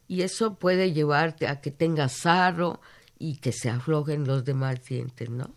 Y 0.07 0.21
eso 0.21 0.55
puede 0.55 0.93
llevarte 0.93 1.47
a 1.47 1.61
que 1.61 1.71
tengas 1.71 2.13
sarro 2.13 2.79
y 3.17 3.37
que 3.37 3.51
se 3.51 3.69
aflojen 3.69 4.25
los 4.25 4.45
demás 4.45 4.83
dientes, 4.85 5.29
¿no? 5.29 5.49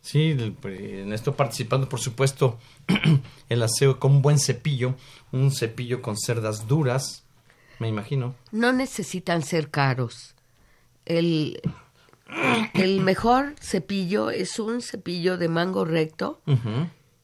Sí, 0.00 0.36
en 0.64 1.12
esto 1.12 1.36
participando, 1.36 1.88
por 1.88 2.00
supuesto, 2.00 2.58
el 3.48 3.62
aseo 3.62 4.00
con 4.00 4.12
un 4.12 4.22
buen 4.22 4.38
cepillo, 4.38 4.96
un 5.30 5.52
cepillo 5.52 6.02
con 6.02 6.16
cerdas 6.16 6.66
duras, 6.66 7.22
me 7.78 7.88
imagino. 7.88 8.34
No 8.50 8.72
necesitan 8.72 9.42
ser 9.42 9.70
caros. 9.70 10.34
El, 11.04 11.60
el 12.74 13.00
mejor 13.00 13.54
cepillo 13.60 14.30
es 14.30 14.58
un 14.58 14.82
cepillo 14.82 15.38
de 15.38 15.48
mango 15.48 15.84
recto 15.84 16.42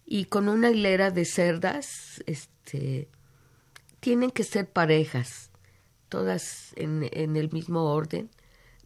y 0.07 0.25
con 0.27 0.49
una 0.49 0.71
hilera 0.71 1.11
de 1.11 1.25
cerdas, 1.25 2.23
este, 2.27 3.09
tienen 4.01 4.31
que 4.31 4.45
ser 4.45 4.71
parejas, 4.71 5.48
todas 6.09 6.73
en, 6.77 7.09
en 7.13 7.37
el 7.37 7.51
mismo 7.51 7.93
orden. 7.93 8.31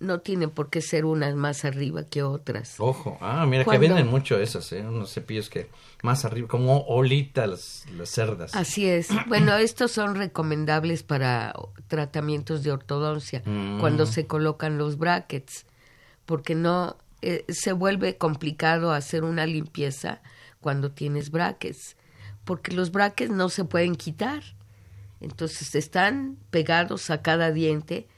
No 0.00 0.18
tienen 0.18 0.50
por 0.50 0.68
qué 0.68 0.80
ser 0.80 1.04
unas 1.04 1.36
más 1.36 1.64
arriba 1.64 2.02
que 2.02 2.24
otras. 2.24 2.74
Ojo, 2.80 3.18
ah, 3.20 3.46
mira 3.46 3.64
que 3.64 3.78
venden 3.78 4.08
mucho 4.08 4.36
esas, 4.36 4.72
¿eh? 4.72 4.80
unos 4.80 5.12
cepillos 5.12 5.48
que 5.48 5.68
más 6.02 6.24
arriba, 6.24 6.48
como 6.48 6.80
olita 6.88 7.46
las, 7.46 7.86
las 7.96 8.10
cerdas. 8.10 8.54
Así 8.56 8.86
es. 8.88 9.08
Bueno, 9.28 9.56
estos 9.56 9.92
son 9.92 10.16
recomendables 10.16 11.04
para 11.04 11.54
tratamientos 11.86 12.64
de 12.64 12.72
ortodoncia, 12.72 13.42
mm. 13.44 13.78
cuando 13.78 14.06
se 14.06 14.26
colocan 14.26 14.76
los 14.76 14.98
brackets 14.98 15.66
porque 16.26 16.54
no 16.54 16.96
eh, 17.20 17.44
se 17.48 17.72
vuelve 17.72 18.16
complicado 18.16 18.92
hacer 18.92 19.24
una 19.24 19.46
limpieza 19.46 20.22
cuando 20.60 20.90
tienes 20.92 21.30
braques, 21.30 21.96
porque 22.44 22.72
los 22.72 22.92
braques 22.92 23.30
no 23.30 23.48
se 23.48 23.64
pueden 23.64 23.96
quitar. 23.96 24.42
Entonces 25.22 25.74
están 25.74 26.36
pegados 26.50 27.10
a 27.10 27.22
cada 27.22 27.52
diente 27.52 28.08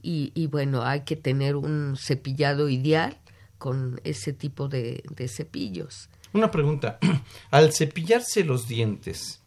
y, 0.00 0.32
y 0.34 0.46
bueno, 0.46 0.82
hay 0.84 1.02
que 1.02 1.16
tener 1.16 1.56
un 1.56 1.96
cepillado 1.96 2.68
ideal 2.68 3.18
con 3.58 4.00
ese 4.04 4.32
tipo 4.32 4.68
de, 4.68 5.02
de 5.10 5.28
cepillos. 5.28 6.08
Una 6.32 6.50
pregunta, 6.50 6.98
al 7.50 7.72
cepillarse 7.72 8.44
los 8.44 8.68
dientes, 8.68 9.42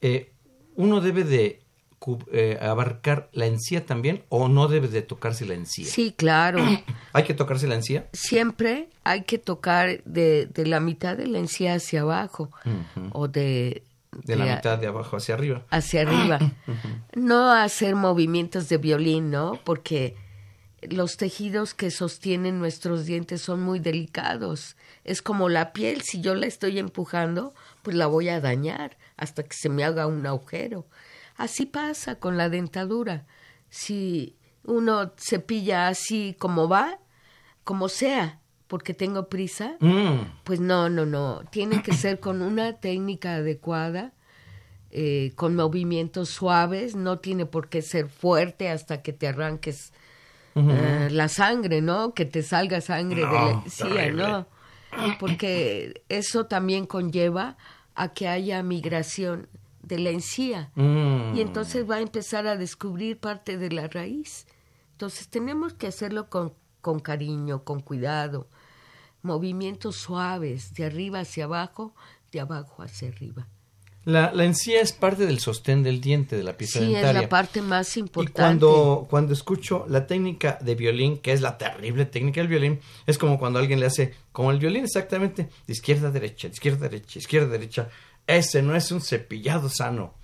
eh, 0.00 0.32
¿uno 0.76 1.00
debe 1.00 1.24
de 1.24 1.60
eh, 2.32 2.58
abarcar 2.62 3.28
la 3.32 3.46
encía 3.46 3.84
también 3.84 4.24
o 4.30 4.48
no 4.48 4.68
debe 4.68 4.88
de 4.88 5.02
tocarse 5.02 5.44
la 5.44 5.54
encía? 5.54 5.86
Sí, 5.86 6.14
claro. 6.16 6.64
¿Hay 7.12 7.24
que 7.24 7.34
tocarse 7.34 7.66
la 7.66 7.74
encía? 7.74 8.08
Siempre 8.12 8.88
hay 9.04 9.24
que 9.24 9.38
tocar 9.38 10.02
de, 10.04 10.46
de 10.46 10.66
la 10.66 10.80
mitad 10.80 11.16
de 11.16 11.26
la 11.26 11.38
encía 11.38 11.74
hacia 11.74 12.00
abajo 12.02 12.50
o 13.12 13.28
de... 13.28 13.84
De, 14.24 14.36
la 14.36 14.56
mitad 14.56 14.78
de 14.78 14.86
abajo 14.86 15.16
hacia 15.16 15.34
arriba. 15.34 15.64
Hacia 15.70 16.02
arriba. 16.02 16.38
No 17.14 17.50
hacer 17.52 17.96
movimientos 17.96 18.68
de 18.68 18.78
violín, 18.78 19.30
¿no? 19.30 19.58
Porque 19.64 20.16
los 20.82 21.16
tejidos 21.16 21.74
que 21.74 21.90
sostienen 21.90 22.58
nuestros 22.58 23.04
dientes 23.04 23.42
son 23.42 23.60
muy 23.62 23.78
delicados. 23.78 24.76
Es 25.04 25.22
como 25.22 25.48
la 25.48 25.72
piel, 25.72 26.02
si 26.02 26.20
yo 26.20 26.34
la 26.34 26.46
estoy 26.46 26.78
empujando, 26.78 27.54
pues 27.82 27.96
la 27.96 28.06
voy 28.06 28.28
a 28.28 28.40
dañar 28.40 28.96
hasta 29.16 29.42
que 29.42 29.54
se 29.54 29.68
me 29.68 29.84
haga 29.84 30.06
un 30.06 30.26
agujero. 30.26 30.86
Así 31.36 31.66
pasa 31.66 32.16
con 32.16 32.36
la 32.36 32.48
dentadura. 32.48 33.26
Si 33.68 34.36
uno 34.64 35.12
cepilla 35.16 35.88
así 35.88 36.34
como 36.38 36.68
va, 36.68 36.98
como 37.64 37.88
sea, 37.88 38.39
porque 38.70 38.94
tengo 38.94 39.28
prisa, 39.28 39.74
mm. 39.80 40.42
pues 40.44 40.60
no, 40.60 40.88
no, 40.88 41.04
no. 41.04 41.42
Tiene 41.50 41.82
que 41.82 41.92
ser 41.92 42.20
con 42.20 42.40
una 42.40 42.74
técnica 42.74 43.34
adecuada 43.34 44.12
eh, 44.92 45.32
con 45.34 45.56
movimientos 45.56 46.28
suaves, 46.28 46.94
no 46.94 47.18
tiene 47.18 47.46
por 47.46 47.68
qué 47.68 47.82
ser 47.82 48.08
fuerte 48.08 48.70
hasta 48.70 49.02
que 49.02 49.12
te 49.12 49.26
arranques 49.26 49.92
eh, 50.54 51.08
la 51.10 51.26
sangre, 51.26 51.80
¿no? 51.80 52.14
Que 52.14 52.24
te 52.24 52.44
salga 52.44 52.80
sangre 52.80 53.22
de 53.22 53.32
la 53.32 53.50
encía, 53.64 54.12
¿no? 54.12 54.46
Porque 55.18 56.02
eso 56.08 56.46
también 56.46 56.86
conlleva 56.86 57.56
a 57.96 58.12
que 58.12 58.28
haya 58.28 58.62
migración 58.62 59.48
de 59.82 59.98
la 59.98 60.10
encía 60.10 60.70
Mm. 60.76 61.34
y 61.34 61.40
entonces 61.40 61.90
va 61.90 61.96
a 61.96 62.00
empezar 62.00 62.46
a 62.46 62.56
descubrir 62.56 63.18
parte 63.18 63.58
de 63.58 63.70
la 63.70 63.88
raíz. 63.88 64.46
Entonces 64.92 65.28
tenemos 65.28 65.74
que 65.74 65.88
hacerlo 65.88 66.28
con, 66.28 66.52
con 66.80 67.00
cariño, 67.00 67.64
con 67.64 67.80
cuidado, 67.80 68.46
movimientos 69.22 69.96
suaves, 69.96 70.74
de 70.74 70.86
arriba 70.86 71.20
hacia 71.20 71.44
abajo, 71.44 71.94
de 72.32 72.40
abajo 72.40 72.82
hacia 72.82 73.08
arriba. 73.08 73.46
La, 74.06 74.32
la 74.32 74.44
encía 74.44 74.80
es 74.80 74.92
parte 74.92 75.26
del 75.26 75.40
sostén 75.40 75.82
del 75.82 76.00
diente, 76.00 76.34
de 76.34 76.42
la 76.42 76.56
pieza 76.56 76.78
Sí, 76.78 76.86
es 76.86 76.92
dentaria. 76.92 77.20
la 77.22 77.28
parte 77.28 77.60
más 77.60 77.94
Y 77.98 78.00
importante. 78.00 78.40
cuando, 78.40 79.06
cuando 79.10 79.34
escucho 79.34 79.84
la 79.88 80.06
técnica 80.06 80.58
de 80.62 80.74
violín, 80.74 81.18
que 81.18 81.32
es 81.32 81.42
la 81.42 81.58
terrible 81.58 82.06
técnica 82.06 82.40
del 82.40 82.48
violín, 82.48 82.80
es 83.06 83.18
como 83.18 83.38
cuando 83.38 83.58
alguien 83.58 83.78
le 83.78 83.84
hace, 83.86 84.14
como 84.32 84.52
el 84.52 84.58
violín 84.58 84.84
exactamente, 84.84 85.50
de 85.66 85.72
izquierda 85.72 86.08
a 86.08 86.10
derecha, 86.12 86.48
de 86.48 86.54
izquierda 86.54 86.86
a 86.86 86.88
derecha, 86.88 87.18
izquierda 87.18 87.48
a 87.48 87.52
derecha. 87.52 87.88
Ese 88.26 88.62
no 88.62 88.74
es 88.74 88.90
un 88.90 89.02
cepillado 89.02 89.68
sano. 89.68 90.14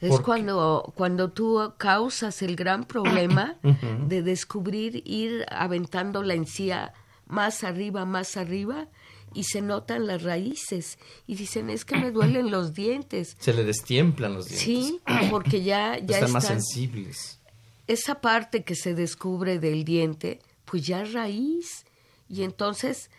Es 0.00 0.18
cuando, 0.20 0.92
cuando 0.96 1.30
tú 1.30 1.74
causas 1.76 2.40
el 2.42 2.56
gran 2.56 2.84
problema 2.84 3.56
de 4.08 4.22
descubrir, 4.22 5.02
ir 5.04 5.44
aventando 5.50 6.22
la 6.22 6.32
encía 6.34 6.94
más 7.32 7.64
arriba, 7.64 8.04
más 8.04 8.36
arriba, 8.36 8.88
y 9.34 9.44
se 9.44 9.62
notan 9.62 10.06
las 10.06 10.22
raíces. 10.22 10.98
Y 11.26 11.34
dicen, 11.36 11.70
es 11.70 11.84
que 11.86 11.96
me 11.96 12.10
duelen 12.10 12.50
los 12.50 12.74
dientes. 12.74 13.36
Se 13.40 13.54
le 13.54 13.64
destiemplan 13.64 14.34
los 14.34 14.46
dientes. 14.48 14.64
Sí, 14.66 15.00
porque 15.30 15.62
ya, 15.62 15.98
ya 15.98 16.18
Están 16.18 16.32
más 16.32 16.44
están- 16.44 16.62
sensibles. 16.62 17.40
esa 17.86 18.20
parte 18.20 18.62
que 18.64 18.74
se 18.74 18.94
descubre 18.94 19.58
del 19.58 19.84
diente, 19.84 20.40
pues 20.66 20.86
ya 20.86 21.02
es 21.02 21.12
raíz. 21.14 21.84
Y 22.28 22.42
entonces 22.42 23.10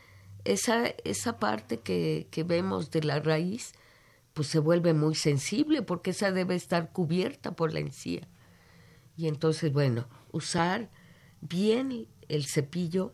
esa, 0.46 0.86
esa 1.04 1.38
parte 1.40 1.80
que, 1.80 2.28
que 2.30 2.44
vemos 2.44 2.92
de 2.92 3.02
la 3.04 3.20
raíz, 3.20 3.74
pues 4.34 4.48
se 4.48 4.60
vuelve 4.60 4.94
muy 4.94 5.16
sensible 5.16 5.82
porque 5.82 6.12
esa 6.12 6.32
debe 6.32 6.56
estar 6.56 6.92
cubierta 6.92 7.56
por 7.56 7.74
la 7.74 7.80
encía. 7.80 8.28
Y 9.18 9.28
entonces, 9.28 9.72
bueno, 9.74 10.08
usar 10.32 10.90
bien 11.42 12.08
el 12.30 12.46
cepillo. 12.46 13.14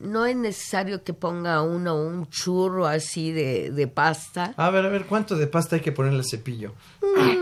No 0.00 0.26
es 0.26 0.34
necesario 0.36 1.04
que 1.04 1.14
ponga 1.14 1.62
uno 1.62 1.94
un 1.96 2.28
churro 2.28 2.86
así 2.86 3.30
de, 3.32 3.70
de 3.70 3.86
pasta. 3.86 4.52
A 4.56 4.70
ver, 4.70 4.84
a 4.84 4.88
ver, 4.88 5.06
¿cuánto 5.06 5.36
de 5.36 5.46
pasta 5.46 5.76
hay 5.76 5.82
que 5.82 5.92
ponerle 5.92 6.18
al 6.18 6.24
cepillo? 6.26 6.74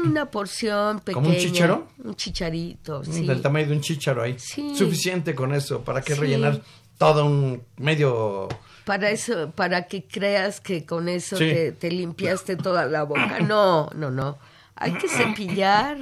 Una 0.04 0.30
porción 0.30 1.00
pequeña. 1.00 1.14
¿Como 1.14 1.28
un 1.34 1.36
chícharo? 1.40 1.88
Un 2.04 2.14
chicharito, 2.14 3.00
Mm, 3.00 3.04
sí. 3.12 3.26
Del 3.26 3.40
tamaño 3.42 3.68
de 3.68 3.72
un 3.76 3.80
chícharo 3.80 4.22
ahí. 4.22 4.36
Sí. 4.38 4.74
Suficiente 4.76 5.34
con 5.34 5.54
eso. 5.54 5.80
¿Para 5.82 6.02
qué 6.02 6.14
Sí. 6.14 6.20
rellenar 6.20 6.60
todo 6.98 7.24
un 7.26 7.62
medio... 7.78 8.48
Para 8.84 9.10
eso, 9.10 9.50
para 9.52 9.86
que 9.86 10.04
creas 10.06 10.60
que 10.60 10.84
con 10.84 11.08
eso 11.08 11.36
Sí. 11.36 11.44
te, 11.46 11.72
te 11.72 11.90
limpiaste 11.90 12.56
toda 12.56 12.84
la 12.86 13.04
boca. 13.04 13.40
No, 13.40 13.88
no, 13.94 14.10
no. 14.10 14.38
Hay 14.74 14.92
que 14.94 15.08
cepillar 15.08 15.98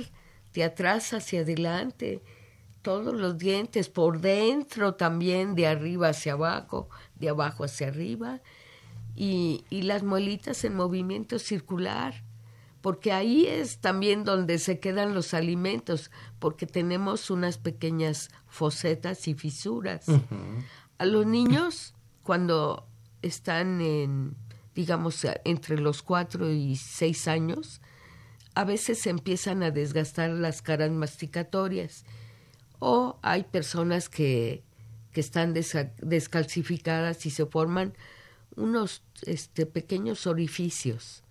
de 0.55 0.65
atrás 0.65 1.13
hacia 1.13 1.41
adelante 1.43 2.23
todos 2.83 3.14
los 3.14 3.39
dientes, 3.39 3.89
por 3.89 4.20
dentro 4.20 4.95
también, 4.95 5.55
de 5.55 5.66
arriba 5.66 6.09
hacia 6.09 6.33
abajo, 6.33 6.89
de 7.16 7.28
abajo 7.28 7.64
hacia 7.64 7.89
arriba, 7.89 8.41
y, 9.14 9.64
y 9.70 9.83
las 9.83 10.03
muelitas 10.03 10.64
en 10.64 10.74
movimiento 10.74 11.39
circular, 11.39 12.22
porque 12.81 13.12
ahí 13.12 13.47
es 13.47 13.78
también 13.78 14.24
donde 14.24 14.59
se 14.59 14.81
quedan 14.81 15.14
los 15.14 15.35
alimentos, 15.35 16.11
porque 16.39 16.66
tenemos 16.66 17.31
unas 17.31 17.59
pequeñas 17.59 18.31
fosetas 18.47 19.28
y 19.28 19.35
fisuras. 19.35 20.07
A 20.97 21.05
los 21.05 21.26
niños, 21.26 21.95
cuando 22.22 22.87
están 23.20 23.83
en, 23.83 24.35
digamos, 24.74 25.26
entre 25.45 25.78
los 25.78 26.03
cuatro 26.03 26.51
y 26.51 26.76
seis 26.76 27.28
años, 27.28 27.83
a 28.55 28.64
veces 28.64 28.99
se 29.01 29.11
empiezan 29.11 29.62
a 29.62 29.70
desgastar 29.70 30.31
las 30.31 30.62
caras 30.62 30.91
masticatorias. 30.91 32.05
O 32.81 33.18
hay 33.22 33.45
personas 33.45 34.09
que, 34.09 34.62
que 35.12 35.20
están 35.20 35.55
descalcificadas 35.55 37.24
y 37.26 37.31
se 37.31 37.47
forman 37.47 37.95
unos 38.57 39.03
este, 39.22 39.64
pequeños 39.66 40.26
orificios 40.26 41.22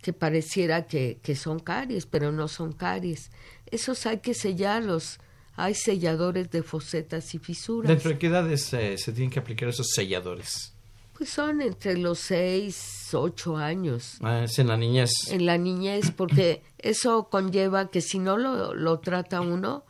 que 0.00 0.12
pareciera 0.12 0.86
que, 0.86 1.18
que 1.22 1.36
son 1.36 1.60
caries, 1.60 2.06
pero 2.06 2.32
no 2.32 2.48
son 2.48 2.72
caries. 2.72 3.30
Esos 3.70 4.04
hay 4.06 4.18
que 4.18 4.34
sellarlos. 4.34 5.20
Hay 5.54 5.74
selladores 5.74 6.50
de 6.50 6.62
fosetas 6.62 7.34
y 7.34 7.38
fisuras. 7.38 7.88
¿Dentro 7.88 8.10
de 8.10 8.18
qué 8.18 8.26
edades 8.28 8.72
eh, 8.72 8.96
se 8.98 9.12
tienen 9.12 9.30
que 9.30 9.38
aplicar 9.38 9.68
esos 9.68 9.90
selladores? 9.90 10.72
Pues 11.16 11.28
son 11.28 11.60
entre 11.60 11.98
los 11.98 12.18
seis, 12.18 13.10
ocho 13.12 13.56
años 13.58 14.16
Ah, 14.22 14.44
es 14.44 14.58
en 14.58 14.66
la 14.68 14.76
niñez. 14.76 15.10
en 15.30 15.46
la 15.46 15.58
niñez, 15.58 16.10
porque 16.10 16.62
eso 16.78 17.28
conlleva 17.30 17.90
que 17.90 18.00
si 18.00 18.18
no 18.18 18.38
lo, 18.38 18.74
lo 18.74 18.98
trata 19.00 19.40
uno, 19.42 19.84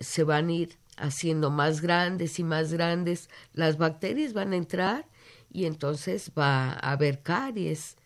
se 0.00 0.24
van 0.24 0.48
a 0.48 0.52
ir 0.52 0.78
haciendo 0.96 1.50
más 1.50 1.80
grandes 1.80 2.38
y 2.38 2.44
más 2.44 2.72
grandes. 2.72 3.28
Las 3.52 3.78
bacterias 3.78 4.32
van 4.32 4.52
a 4.52 4.56
entrar 4.56 5.06
y 5.52 5.64
entonces 5.66 6.32
va 6.36 6.70
a 6.72 6.92
haber 6.92 7.22
caries. 7.22 7.96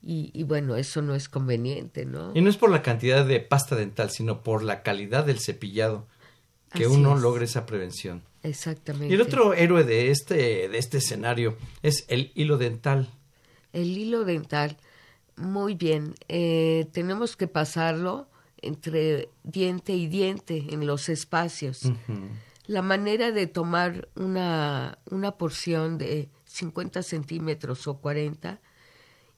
Y, 0.00 0.30
y 0.32 0.44
bueno, 0.44 0.76
eso 0.76 1.02
no 1.02 1.14
es 1.14 1.28
conveniente, 1.28 2.06
¿no? 2.06 2.30
Y 2.34 2.40
no 2.40 2.48
es 2.48 2.56
por 2.56 2.70
la 2.70 2.82
cantidad 2.82 3.26
de 3.26 3.40
pasta 3.40 3.74
dental, 3.74 4.10
sino 4.10 4.42
por 4.42 4.62
la 4.62 4.82
calidad 4.82 5.24
del 5.24 5.40
cepillado 5.40 6.06
que 6.72 6.84
Así 6.84 6.94
uno 6.94 7.16
es. 7.16 7.22
logre 7.22 7.44
esa 7.46 7.66
prevención. 7.66 8.22
Exactamente. 8.42 9.08
Y 9.08 9.14
el 9.14 9.20
otro 9.22 9.54
héroe 9.54 9.82
de 9.84 10.10
este, 10.10 10.68
de 10.68 10.78
este 10.78 10.98
escenario 10.98 11.56
es 11.82 12.04
el 12.08 12.30
hilo 12.34 12.58
dental. 12.58 13.08
El 13.72 13.96
hilo 13.98 14.24
dental, 14.24 14.76
muy 15.36 15.74
bien. 15.74 16.14
Eh, 16.28 16.86
tenemos 16.92 17.36
que 17.36 17.48
pasarlo 17.48 18.28
entre 18.62 19.30
diente 19.44 19.94
y 19.94 20.06
diente 20.06 20.66
en 20.70 20.86
los 20.86 21.08
espacios. 21.08 21.82
La 22.66 22.82
manera 22.82 23.32
de 23.32 23.46
tomar 23.46 24.08
una, 24.14 24.98
una 25.10 25.32
porción 25.38 25.98
de 25.98 26.28
50 26.44 27.02
centímetros 27.02 27.86
o 27.86 27.98
40 27.98 28.60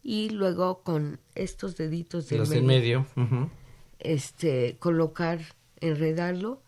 y 0.02 0.30
luego 0.30 0.82
con 0.82 1.20
estos 1.34 1.76
deditos 1.76 2.28
del 2.28 2.40
los 2.40 2.48
medio, 2.48 3.06
medio. 3.16 3.50
este, 3.98 4.76
colocar, 4.78 5.40
enredarlo 5.80 6.62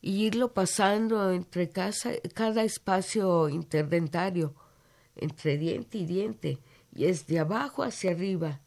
y 0.00 0.24
irlo 0.24 0.54
pasando 0.54 1.32
entre 1.32 1.70
casa, 1.70 2.12
cada 2.34 2.62
espacio 2.62 3.48
interdentario, 3.48 4.54
entre 5.16 5.58
diente 5.58 5.98
y 5.98 6.06
diente, 6.06 6.58
y 6.94 7.06
es 7.06 7.26
de 7.26 7.40
abajo 7.40 7.82
hacia 7.82 8.12
arriba, 8.12 8.60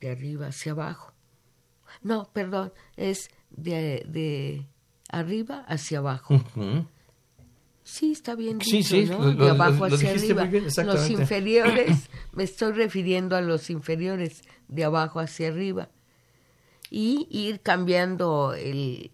de 0.00 0.10
arriba 0.10 0.48
hacia 0.48 0.72
abajo. 0.72 1.13
No, 2.04 2.28
perdón, 2.32 2.72
es 2.96 3.28
de, 3.50 4.04
de 4.08 4.64
arriba 5.10 5.64
hacia 5.66 5.98
abajo. 5.98 6.40
Sí, 7.82 8.12
está 8.12 8.34
bien 8.34 8.60
Sí, 8.62 8.78
dicho, 8.78 8.88
sí, 8.96 9.04
¿no? 9.06 9.18
lo- 9.18 9.30
de 9.32 9.34
lo- 9.34 9.50
abajo 9.50 9.88
lo 9.88 9.94
hacia 9.96 10.12
dijiste 10.12 10.32
arriba. 10.32 10.42
muy 10.44 10.60
bien, 10.60 10.86
los 10.86 11.10
inferiores, 11.10 12.08
me 12.32 12.44
estoy 12.44 12.72
refiriendo 12.72 13.36
a 13.36 13.42
los 13.42 13.68
inferiores, 13.68 14.42
de 14.68 14.84
abajo 14.84 15.20
hacia 15.20 15.48
arriba. 15.48 15.90
Y 16.90 17.26
ir 17.30 17.60
cambiando 17.60 18.54
el... 18.54 19.10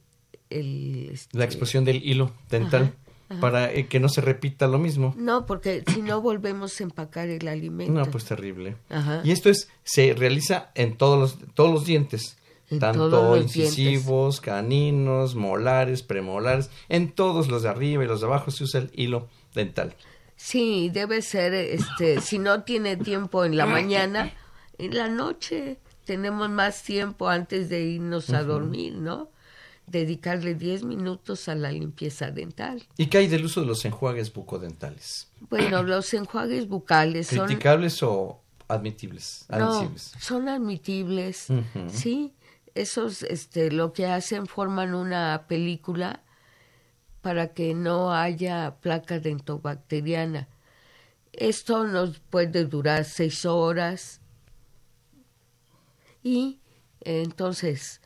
el 0.50 1.10
este, 1.12 1.36
La 1.38 1.44
exposición 1.44 1.84
del 1.84 1.96
hilo 2.04 2.32
dental 2.48 2.92
para 3.40 3.72
eh, 3.72 3.86
que 3.86 4.00
no 4.00 4.08
se 4.08 4.20
repita 4.20 4.66
lo 4.68 4.78
mismo. 4.78 5.14
No, 5.16 5.46
porque 5.46 5.82
si 5.92 6.02
no 6.02 6.20
volvemos 6.20 6.78
a 6.80 6.84
empacar 6.84 7.28
el 7.28 7.46
alimento. 7.48 7.92
No, 7.92 8.04
pues 8.06 8.24
terrible. 8.24 8.76
Ajá. 8.88 9.20
Y 9.24 9.30
esto 9.32 9.50
es 9.50 9.68
se 9.84 10.14
realiza 10.14 10.70
en 10.74 10.96
todos 10.96 11.18
los 11.18 11.54
todos 11.54 11.72
los 11.72 11.84
dientes, 11.86 12.36
En 12.70 12.78
tanto 12.78 13.36
incisivos, 13.36 14.40
caninos, 14.40 15.34
molares, 15.34 16.02
premolares, 16.02 16.70
en 16.88 17.10
todos 17.10 17.48
los 17.48 17.64
de 17.64 17.68
arriba 17.68 18.04
y 18.04 18.06
los 18.06 18.20
de 18.20 18.26
abajo 18.26 18.50
se 18.50 18.64
usa 18.64 18.80
el 18.80 18.90
hilo 18.94 19.28
dental. 19.54 19.94
Sí, 20.36 20.90
debe 20.92 21.20
ser, 21.20 21.52
este, 21.52 22.20
si 22.22 22.38
no 22.38 22.62
tiene 22.62 22.96
tiempo 22.96 23.44
en 23.44 23.56
la 23.56 23.66
mañana, 23.66 24.32
en 24.78 24.96
la 24.96 25.08
noche 25.08 25.78
tenemos 26.04 26.48
más 26.48 26.82
tiempo 26.82 27.28
antes 27.28 27.68
de 27.68 27.82
irnos 27.82 28.30
a 28.30 28.42
dormir, 28.42 28.94
¿no? 28.94 29.30
Dedicarle 29.86 30.54
10 30.54 30.84
minutos 30.84 31.48
a 31.48 31.54
la 31.54 31.70
limpieza 31.70 32.30
dental. 32.30 32.82
¿Y 32.96 33.06
qué 33.06 33.18
hay 33.18 33.26
del 33.26 33.44
uso 33.44 33.60
de 33.60 33.66
los 33.66 33.84
enjuagues 33.84 34.32
bucodentales? 34.32 35.28
Bueno, 35.50 35.82
los 35.84 36.12
enjuagues 36.14 36.68
bucales 36.68 37.26
son... 37.26 37.46
¿Criticables 37.46 38.02
o 38.02 38.40
admitibles? 38.66 39.44
No, 39.50 39.56
admisibles? 39.56 40.12
son 40.18 40.48
admitibles, 40.48 41.48
sí. 41.88 42.32
Esos, 42.74 43.22
este, 43.22 43.70
lo 43.70 43.92
que 43.92 44.06
hacen, 44.06 44.46
forman 44.46 44.94
una 44.94 45.46
película 45.48 46.22
para 47.20 47.52
que 47.52 47.74
no 47.74 48.12
haya 48.14 48.76
placa 48.80 49.18
dentobacteriana. 49.18 50.48
Esto 51.32 51.84
nos 51.86 52.18
puede 52.18 52.64
durar 52.64 53.04
seis 53.04 53.44
horas, 53.44 54.20
Y 56.22 56.60
entonces, 57.00 58.00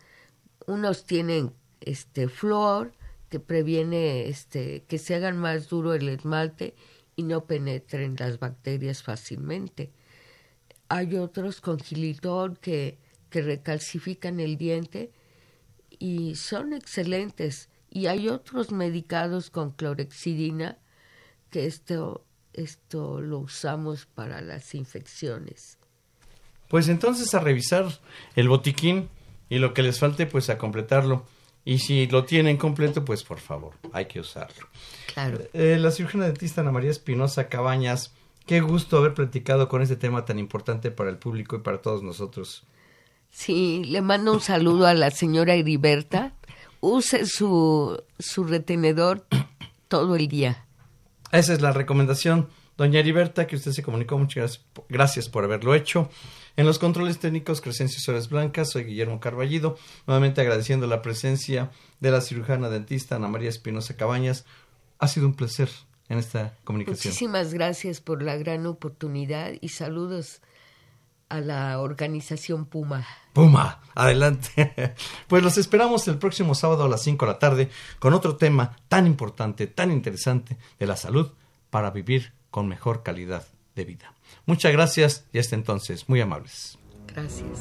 unos 0.66 1.04
tienen 1.04 1.52
este 1.80 2.28
flúor 2.28 2.92
que 3.28 3.40
previene 3.40 4.28
este 4.28 4.84
que 4.84 4.98
se 4.98 5.16
hagan 5.16 5.36
más 5.36 5.68
duro 5.68 5.94
el 5.94 6.08
esmalte 6.08 6.76
y 7.16 7.24
no 7.24 7.46
penetren 7.46 8.16
las 8.18 8.38
bacterias 8.38 9.02
fácilmente. 9.02 9.92
Hay 10.88 11.16
otros 11.16 11.60
con 11.60 11.80
gilitol 11.80 12.58
que, 12.58 12.98
que 13.34 13.42
recalcifican 13.42 14.38
el 14.38 14.56
diente 14.56 15.10
y 15.98 16.36
son 16.36 16.72
excelentes. 16.72 17.68
Y 17.90 18.06
hay 18.06 18.28
otros 18.28 18.70
medicados 18.70 19.50
con 19.50 19.72
clorexidina 19.72 20.78
que 21.50 21.66
esto, 21.66 22.24
esto 22.52 23.20
lo 23.20 23.40
usamos 23.40 24.06
para 24.06 24.40
las 24.40 24.72
infecciones. 24.76 25.78
Pues 26.68 26.86
entonces 26.86 27.34
a 27.34 27.40
revisar 27.40 27.98
el 28.36 28.48
botiquín 28.48 29.08
y 29.48 29.58
lo 29.58 29.74
que 29.74 29.82
les 29.82 29.98
falte, 29.98 30.26
pues 30.26 30.48
a 30.48 30.56
completarlo. 30.56 31.26
Y 31.64 31.80
si 31.80 32.06
lo 32.06 32.24
tienen 32.24 32.56
completo, 32.56 33.04
pues 33.04 33.24
por 33.24 33.40
favor, 33.40 33.74
hay 33.92 34.06
que 34.06 34.20
usarlo. 34.20 34.68
Claro. 35.12 35.40
Eh, 35.54 35.76
la 35.80 35.90
cirujana 35.90 36.26
dentista 36.26 36.60
Ana 36.60 36.70
María 36.70 36.92
Espinosa 36.92 37.48
Cabañas, 37.48 38.14
qué 38.46 38.60
gusto 38.60 38.96
haber 38.96 39.14
platicado 39.14 39.68
con 39.68 39.82
este 39.82 39.96
tema 39.96 40.24
tan 40.24 40.38
importante 40.38 40.92
para 40.92 41.10
el 41.10 41.18
público 41.18 41.56
y 41.56 41.62
para 41.62 41.82
todos 41.82 42.04
nosotros. 42.04 42.64
Sí, 43.34 43.82
le 43.84 44.00
mando 44.00 44.32
un 44.32 44.40
saludo 44.40 44.86
a 44.86 44.94
la 44.94 45.10
señora 45.10 45.54
Heriberta. 45.54 46.32
Use 46.80 47.26
su, 47.26 48.00
su 48.16 48.44
retenedor 48.44 49.26
todo 49.88 50.14
el 50.14 50.28
día. 50.28 50.64
Esa 51.32 51.52
es 51.52 51.60
la 51.60 51.72
recomendación, 51.72 52.48
doña 52.78 53.00
Heriberta, 53.00 53.48
que 53.48 53.56
usted 53.56 53.72
se 53.72 53.82
comunicó. 53.82 54.16
Muchas 54.16 54.36
gracias, 54.36 54.64
gracias 54.88 55.28
por 55.28 55.42
haberlo 55.42 55.74
hecho. 55.74 56.08
En 56.56 56.64
los 56.64 56.78
controles 56.78 57.18
técnicos, 57.18 57.60
Crescencio 57.60 57.98
Suárez 58.00 58.28
Blancas, 58.28 58.70
soy 58.70 58.84
Guillermo 58.84 59.18
Carballido, 59.18 59.76
nuevamente 60.06 60.40
agradeciendo 60.40 60.86
la 60.86 61.02
presencia 61.02 61.72
de 61.98 62.12
la 62.12 62.20
cirujana 62.20 62.70
dentista 62.70 63.16
Ana 63.16 63.26
María 63.26 63.48
Espinosa 63.48 63.96
Cabañas. 63.96 64.44
Ha 65.00 65.08
sido 65.08 65.26
un 65.26 65.34
placer 65.34 65.70
en 66.08 66.18
esta 66.18 66.54
comunicación. 66.62 67.10
Muchísimas 67.10 67.52
gracias 67.52 68.00
por 68.00 68.22
la 68.22 68.36
gran 68.36 68.64
oportunidad 68.66 69.54
y 69.60 69.70
saludos 69.70 70.40
a 71.28 71.40
la 71.40 71.80
organización 71.80 72.66
Puma. 72.66 73.06
Puma, 73.32 73.80
adelante. 73.94 74.94
Pues 75.28 75.42
los 75.42 75.58
esperamos 75.58 76.06
el 76.08 76.18
próximo 76.18 76.54
sábado 76.54 76.84
a 76.84 76.88
las 76.88 77.02
5 77.02 77.26
de 77.26 77.32
la 77.32 77.38
tarde 77.38 77.70
con 77.98 78.14
otro 78.14 78.36
tema 78.36 78.76
tan 78.88 79.06
importante, 79.06 79.66
tan 79.66 79.90
interesante 79.90 80.56
de 80.78 80.86
la 80.86 80.96
salud 80.96 81.32
para 81.70 81.90
vivir 81.90 82.32
con 82.50 82.68
mejor 82.68 83.02
calidad 83.02 83.46
de 83.74 83.84
vida. 83.84 84.14
Muchas 84.46 84.72
gracias 84.72 85.26
y 85.32 85.38
hasta 85.38 85.56
entonces, 85.56 86.08
muy 86.08 86.20
amables. 86.20 86.78
Gracias. 87.08 87.60